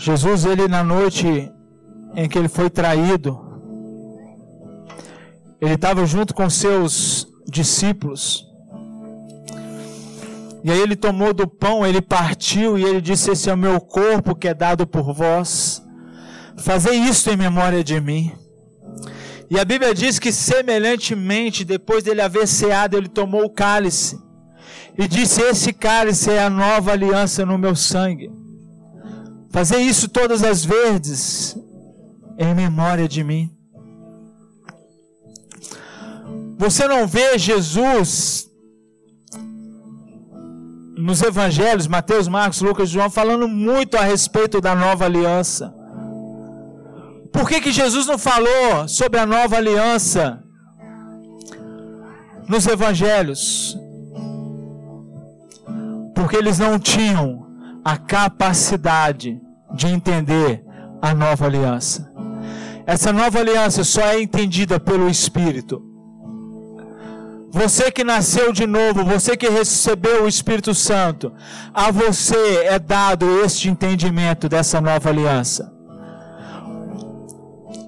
Jesus, 0.00 0.46
ele 0.46 0.66
na 0.66 0.82
noite 0.82 1.52
em 2.14 2.26
que 2.26 2.38
ele 2.38 2.48
foi 2.48 2.70
traído, 2.70 3.38
ele 5.60 5.74
estava 5.74 6.06
junto 6.06 6.32
com 6.32 6.48
seus 6.48 7.28
discípulos. 7.46 8.46
E 10.64 10.70
aí 10.70 10.80
ele 10.80 10.96
tomou 10.96 11.34
do 11.34 11.46
pão, 11.46 11.84
ele 11.84 12.00
partiu 12.00 12.78
e 12.78 12.82
ele 12.82 13.02
disse: 13.02 13.30
Esse 13.30 13.50
é 13.50 13.52
o 13.52 13.58
meu 13.58 13.78
corpo 13.78 14.34
que 14.34 14.48
é 14.48 14.54
dado 14.54 14.86
por 14.86 15.12
vós. 15.12 15.82
Fazei 16.56 16.96
isto 16.98 17.28
em 17.28 17.36
memória 17.36 17.84
de 17.84 18.00
mim. 18.00 18.32
E 19.50 19.58
a 19.58 19.64
Bíblia 19.66 19.94
diz 19.94 20.18
que, 20.18 20.32
semelhantemente, 20.32 21.62
depois 21.62 22.04
dele 22.04 22.22
haver 22.22 22.48
ceado, 22.48 22.96
ele 22.96 23.08
tomou 23.08 23.44
o 23.44 23.50
cálice 23.50 24.18
e 24.96 25.06
disse: 25.06 25.42
Esse 25.42 25.74
cálice 25.74 26.30
é 26.30 26.42
a 26.42 26.48
nova 26.48 26.92
aliança 26.92 27.44
no 27.44 27.58
meu 27.58 27.76
sangue. 27.76 28.30
Fazei 29.50 29.82
isso 29.82 30.08
todas 30.08 30.44
as 30.44 30.64
vezes 30.64 31.56
em 32.38 32.54
memória 32.54 33.08
de 33.08 33.24
mim. 33.24 33.50
Você 36.56 36.86
não 36.86 37.06
vê 37.06 37.36
Jesus 37.38 38.48
nos 40.96 41.22
evangelhos, 41.22 41.86
Mateus, 41.86 42.28
Marcos, 42.28 42.60
Lucas 42.60 42.90
João, 42.90 43.10
falando 43.10 43.48
muito 43.48 43.96
a 43.96 44.02
respeito 44.02 44.60
da 44.60 44.74
nova 44.74 45.06
aliança. 45.06 45.74
Por 47.32 47.48
que, 47.48 47.60
que 47.60 47.72
Jesus 47.72 48.06
não 48.06 48.18
falou 48.18 48.86
sobre 48.86 49.18
a 49.18 49.26
nova 49.26 49.56
aliança 49.56 50.42
nos 52.46 52.66
evangelhos? 52.66 53.78
Porque 56.14 56.36
eles 56.36 56.58
não 56.58 56.78
tinham 56.78 57.39
a 57.84 57.96
capacidade 57.96 59.40
de 59.74 59.86
entender 59.86 60.64
a 61.00 61.14
nova 61.14 61.46
aliança. 61.46 62.10
Essa 62.86 63.12
nova 63.12 63.38
aliança 63.38 63.84
só 63.84 64.02
é 64.02 64.20
entendida 64.20 64.80
pelo 64.80 65.08
Espírito. 65.08 65.82
Você 67.52 67.90
que 67.90 68.04
nasceu 68.04 68.52
de 68.52 68.66
novo, 68.66 69.04
você 69.04 69.36
que 69.36 69.48
recebeu 69.48 70.24
o 70.24 70.28
Espírito 70.28 70.72
Santo, 70.72 71.32
a 71.74 71.90
você 71.90 72.64
é 72.64 72.78
dado 72.78 73.44
este 73.44 73.68
entendimento 73.68 74.48
dessa 74.48 74.80
nova 74.80 75.08
aliança. 75.08 75.72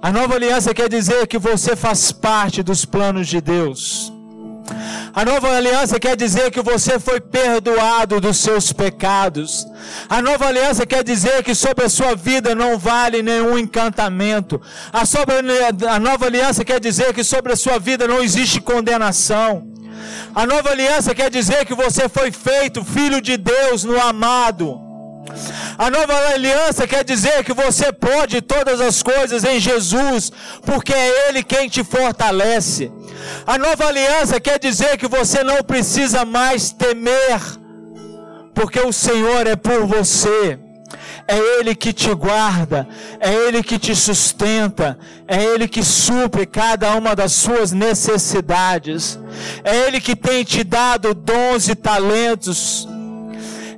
A 0.00 0.10
nova 0.10 0.34
aliança 0.34 0.74
quer 0.74 0.88
dizer 0.88 1.28
que 1.28 1.38
você 1.38 1.76
faz 1.76 2.10
parte 2.10 2.60
dos 2.60 2.84
planos 2.84 3.28
de 3.28 3.40
Deus. 3.40 4.12
A 5.14 5.24
nova 5.24 5.56
aliança 5.56 6.00
quer 6.00 6.16
dizer 6.16 6.50
que 6.50 6.62
você 6.62 6.98
foi 6.98 7.20
perdoado 7.20 8.20
dos 8.20 8.38
seus 8.38 8.72
pecados. 8.72 9.66
A 10.08 10.22
nova 10.22 10.46
aliança 10.46 10.86
quer 10.86 11.04
dizer 11.04 11.42
que 11.42 11.54
sobre 11.54 11.84
a 11.84 11.88
sua 11.88 12.14
vida 12.14 12.54
não 12.54 12.78
vale 12.78 13.22
nenhum 13.22 13.58
encantamento. 13.58 14.60
A, 14.92 15.04
sobre, 15.04 15.34
a 15.88 16.00
nova 16.00 16.26
aliança 16.26 16.64
quer 16.64 16.80
dizer 16.80 17.12
que 17.12 17.22
sobre 17.22 17.52
a 17.52 17.56
sua 17.56 17.78
vida 17.78 18.08
não 18.08 18.22
existe 18.22 18.60
condenação. 18.60 19.68
A 20.34 20.46
nova 20.46 20.70
aliança 20.70 21.14
quer 21.14 21.30
dizer 21.30 21.66
que 21.66 21.74
você 21.74 22.08
foi 22.08 22.32
feito 22.32 22.84
filho 22.84 23.20
de 23.20 23.36
Deus 23.36 23.84
no 23.84 24.00
amado. 24.00 24.91
A 25.78 25.90
nova 25.90 26.14
aliança 26.34 26.86
quer 26.86 27.04
dizer 27.04 27.44
que 27.44 27.52
você 27.52 27.92
pode 27.92 28.40
todas 28.40 28.80
as 28.80 29.02
coisas 29.02 29.44
em 29.44 29.58
Jesus, 29.58 30.30
porque 30.64 30.92
é 30.92 31.28
Ele 31.28 31.42
quem 31.42 31.68
te 31.68 31.82
fortalece. 31.82 32.92
A 33.46 33.56
nova 33.56 33.86
aliança 33.86 34.40
quer 34.40 34.58
dizer 34.58 34.96
que 34.98 35.06
você 35.06 35.42
não 35.42 35.62
precisa 35.62 36.24
mais 36.24 36.72
temer, 36.72 37.40
porque 38.54 38.80
o 38.80 38.92
Senhor 38.92 39.46
é 39.46 39.56
por 39.56 39.86
você. 39.86 40.58
É 41.26 41.38
Ele 41.38 41.74
que 41.74 41.92
te 41.92 42.12
guarda, 42.12 42.86
é 43.20 43.32
Ele 43.32 43.62
que 43.62 43.78
te 43.78 43.94
sustenta, 43.94 44.98
é 45.26 45.42
Ele 45.42 45.68
que 45.68 45.82
supre 45.82 46.44
cada 46.44 46.94
uma 46.96 47.14
das 47.14 47.32
suas 47.32 47.70
necessidades, 47.72 49.18
é 49.64 49.86
Ele 49.86 50.00
que 50.00 50.16
tem 50.16 50.44
te 50.44 50.64
dado 50.64 51.14
dons 51.14 51.68
e 51.68 51.74
talentos, 51.74 52.88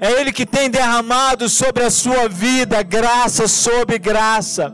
é 0.04 0.20
Ele 0.20 0.30
que 0.30 0.44
tem 0.44 0.68
derramado 0.68 1.48
sobre 1.48 1.82
a 1.82 1.90
sua 1.90 2.28
vida 2.28 2.82
graça 2.82 3.48
sobre 3.48 3.98
graça. 3.98 4.70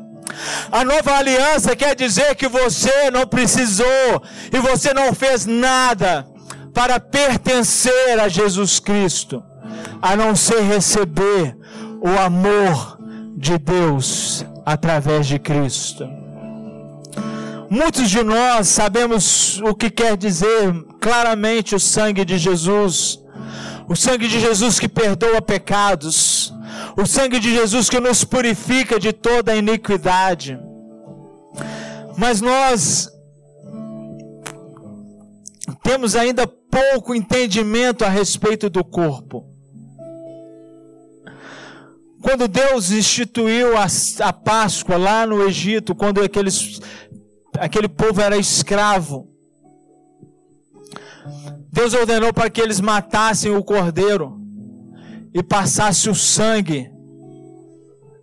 A 0.73 0.85
nova 0.85 1.15
aliança 1.15 1.77
quer 1.77 1.95
dizer 1.95 2.35
que 2.35 2.49
você 2.49 3.13
não 3.13 3.25
precisou 3.25 4.23
e 4.53 4.59
você 4.59 4.93
não 4.93 5.15
fez 5.15 5.47
nada 5.47 6.27
para 6.75 6.99
pertencer 6.99 8.19
a 8.19 8.27
Jesus 8.27 8.81
Cristo, 8.81 9.41
a 10.03 10.17
não 10.17 10.35
ser 10.35 10.63
receber 10.63 11.57
o 12.01 12.09
amor 12.19 12.99
de 13.37 13.57
Deus 13.57 14.45
através 14.67 15.29
de 15.29 15.39
Cristo. 15.39 16.09
Muitos 17.71 18.11
de 18.11 18.25
nós 18.25 18.67
sabemos 18.67 19.61
o 19.61 19.77
que 19.77 19.91
quer 19.91 20.17
dizer 20.17 20.73
claramente 21.01 21.77
o 21.77 21.79
sangue 21.79 22.25
de 22.25 22.37
Jesus, 22.37 23.20
o 23.91 23.97
sangue 23.97 24.29
de 24.29 24.39
Jesus 24.39 24.79
que 24.79 24.89
perdoa 24.89 25.43
pecados, 25.43 26.55
o 26.97 27.05
sangue 27.05 27.41
de 27.41 27.53
Jesus 27.53 27.91
que 27.91 27.99
nos 27.99 28.23
purifica 28.23 29.01
de 29.01 29.13
toda 29.13 29.57
iniquidade. 29.57 30.57
Mas 32.17 32.41
nós 32.41 33.11
temos 35.83 36.15
ainda 36.15 36.47
pouco 36.47 37.17
entendimento 37.17 38.05
a 38.05 38.09
respeito 38.09 38.71
do 38.71 38.85
corpo. 38.85 39.45
Quando 42.23 42.47
Deus 42.47 42.93
instituiu 42.93 43.77
a, 43.77 43.87
a 44.21 44.33
Páscoa 44.33 44.97
lá 44.97 45.27
no 45.27 45.43
Egito, 45.43 45.97
quando 45.97 46.23
aqueles, 46.23 46.81
aquele 47.59 47.89
povo 47.89 48.21
era 48.21 48.37
escravo, 48.37 49.29
Deus 51.81 51.95
ordenou 51.95 52.31
para 52.31 52.51
que 52.51 52.61
eles 52.61 52.79
matassem 52.79 53.57
o 53.57 53.65
cordeiro 53.65 54.39
e 55.33 55.43
passasse 55.43 56.11
o 56.11 56.15
sangue 56.15 56.91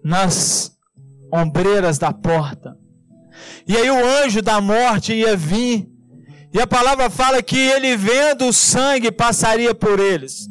nas 0.04 0.78
ombreiras 1.34 1.98
da 1.98 2.14
porta. 2.14 2.78
E 3.68 3.76
aí 3.76 3.90
o 3.90 4.06
anjo 4.24 4.44
da 4.44 4.62
morte 4.62 5.14
ia 5.14 5.36
vir 5.36 5.90
E 6.54 6.62
a 6.62 6.68
palavra 6.68 7.10
fala 7.10 7.42
que 7.42 7.58
ele 7.58 7.98
vendo 7.98 8.46
o 8.46 8.54
sangue 8.54 9.12
passaria 9.12 9.74
por 9.74 10.00
eles. 10.00 10.48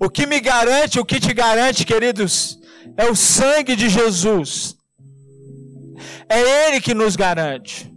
O 0.00 0.08
que 0.08 0.26
me 0.26 0.40
garante, 0.40 0.98
o 0.98 1.04
que 1.04 1.20
te 1.20 1.34
garante, 1.34 1.84
queridos, 1.84 2.58
é 2.96 3.04
o 3.04 3.14
sangue 3.14 3.76
de 3.76 3.88
Jesus. 3.90 4.76
É 6.28 6.68
Ele 6.68 6.80
que 6.80 6.94
nos 6.94 7.16
garante. 7.16 7.92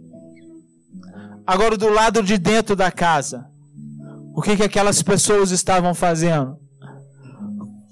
Agora, 1.46 1.76
do 1.78 1.88
lado 1.88 2.22
de 2.22 2.38
dentro 2.38 2.76
da 2.76 2.90
casa, 2.92 3.46
o 4.38 4.40
que, 4.40 4.56
que 4.56 4.62
aquelas 4.62 5.02
pessoas 5.02 5.50
estavam 5.50 5.92
fazendo? 5.92 6.56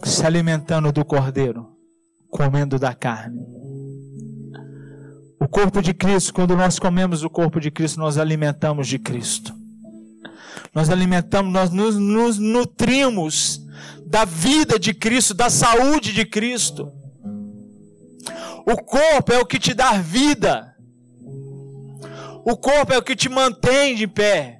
Se 0.04 0.24
alimentando 0.24 0.92
do 0.92 1.04
cordeiro, 1.04 1.66
comendo 2.30 2.78
da 2.78 2.94
carne. 2.94 3.44
O 5.40 5.48
corpo 5.48 5.82
de 5.82 5.92
Cristo, 5.92 6.32
quando 6.32 6.56
nós 6.56 6.78
comemos 6.78 7.24
o 7.24 7.28
corpo 7.28 7.58
de 7.58 7.68
Cristo, 7.68 7.98
nós 7.98 8.16
alimentamos 8.16 8.86
de 8.86 8.96
Cristo. 8.96 9.52
Nós 10.72 10.88
alimentamos, 10.88 11.52
nós 11.52 11.70
nos, 11.70 11.96
nos 11.96 12.38
nutrimos 12.38 13.66
da 14.06 14.24
vida 14.24 14.78
de 14.78 14.94
Cristo, 14.94 15.34
da 15.34 15.50
saúde 15.50 16.12
de 16.12 16.24
Cristo. 16.24 16.92
O 18.64 18.76
corpo 18.76 19.32
é 19.32 19.40
o 19.40 19.46
que 19.46 19.58
te 19.58 19.74
dá 19.74 19.94
vida. 19.94 20.76
O 22.44 22.56
corpo 22.56 22.92
é 22.92 22.98
o 22.98 23.02
que 23.02 23.16
te 23.16 23.28
mantém 23.28 23.96
de 23.96 24.06
pé. 24.06 24.55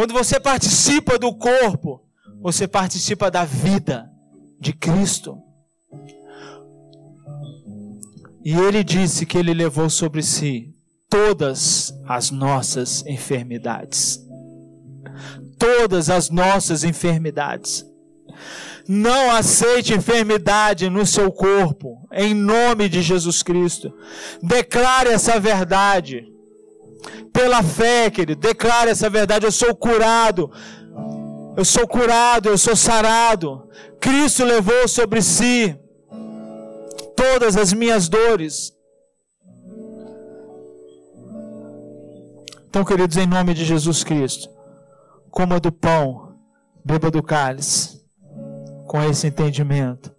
Quando 0.00 0.14
você 0.14 0.40
participa 0.40 1.18
do 1.18 1.30
corpo, 1.34 2.00
você 2.40 2.66
participa 2.66 3.30
da 3.30 3.44
vida 3.44 4.10
de 4.58 4.72
Cristo. 4.72 5.36
E 8.42 8.54
ele 8.54 8.82
disse 8.82 9.26
que 9.26 9.36
ele 9.36 9.52
levou 9.52 9.90
sobre 9.90 10.22
si 10.22 10.74
todas 11.06 11.92
as 12.08 12.30
nossas 12.30 13.04
enfermidades 13.04 14.26
todas 15.58 16.08
as 16.08 16.30
nossas 16.30 16.82
enfermidades. 16.82 17.84
Não 18.88 19.30
aceite 19.30 19.92
enfermidade 19.92 20.88
no 20.88 21.04
seu 21.04 21.30
corpo, 21.30 22.08
em 22.10 22.32
nome 22.32 22.88
de 22.88 23.02
Jesus 23.02 23.42
Cristo. 23.42 23.92
Declare 24.42 25.10
essa 25.10 25.38
verdade. 25.38 26.24
Pela 27.32 27.62
fé, 27.62 28.10
querido, 28.10 28.40
declare 28.40 28.90
essa 28.90 29.08
verdade. 29.08 29.46
Eu 29.46 29.52
sou 29.52 29.74
curado. 29.74 30.50
Eu 31.56 31.64
sou 31.64 31.86
curado, 31.86 32.48
eu 32.48 32.58
sou 32.58 32.76
sarado. 32.76 33.68
Cristo 34.00 34.44
levou 34.44 34.86
sobre 34.88 35.20
si 35.20 35.78
todas 37.16 37.56
as 37.56 37.72
minhas 37.72 38.08
dores. 38.08 38.72
Então, 42.68 42.84
queridos, 42.84 43.16
em 43.16 43.26
nome 43.26 43.52
de 43.52 43.64
Jesus 43.64 44.04
Cristo 44.04 44.60
coma 45.30 45.60
do 45.60 45.70
pão, 45.70 46.34
beba 46.84 47.10
do 47.10 47.22
cálice, 47.22 48.04
com 48.86 49.00
esse 49.02 49.26
entendimento. 49.26 50.14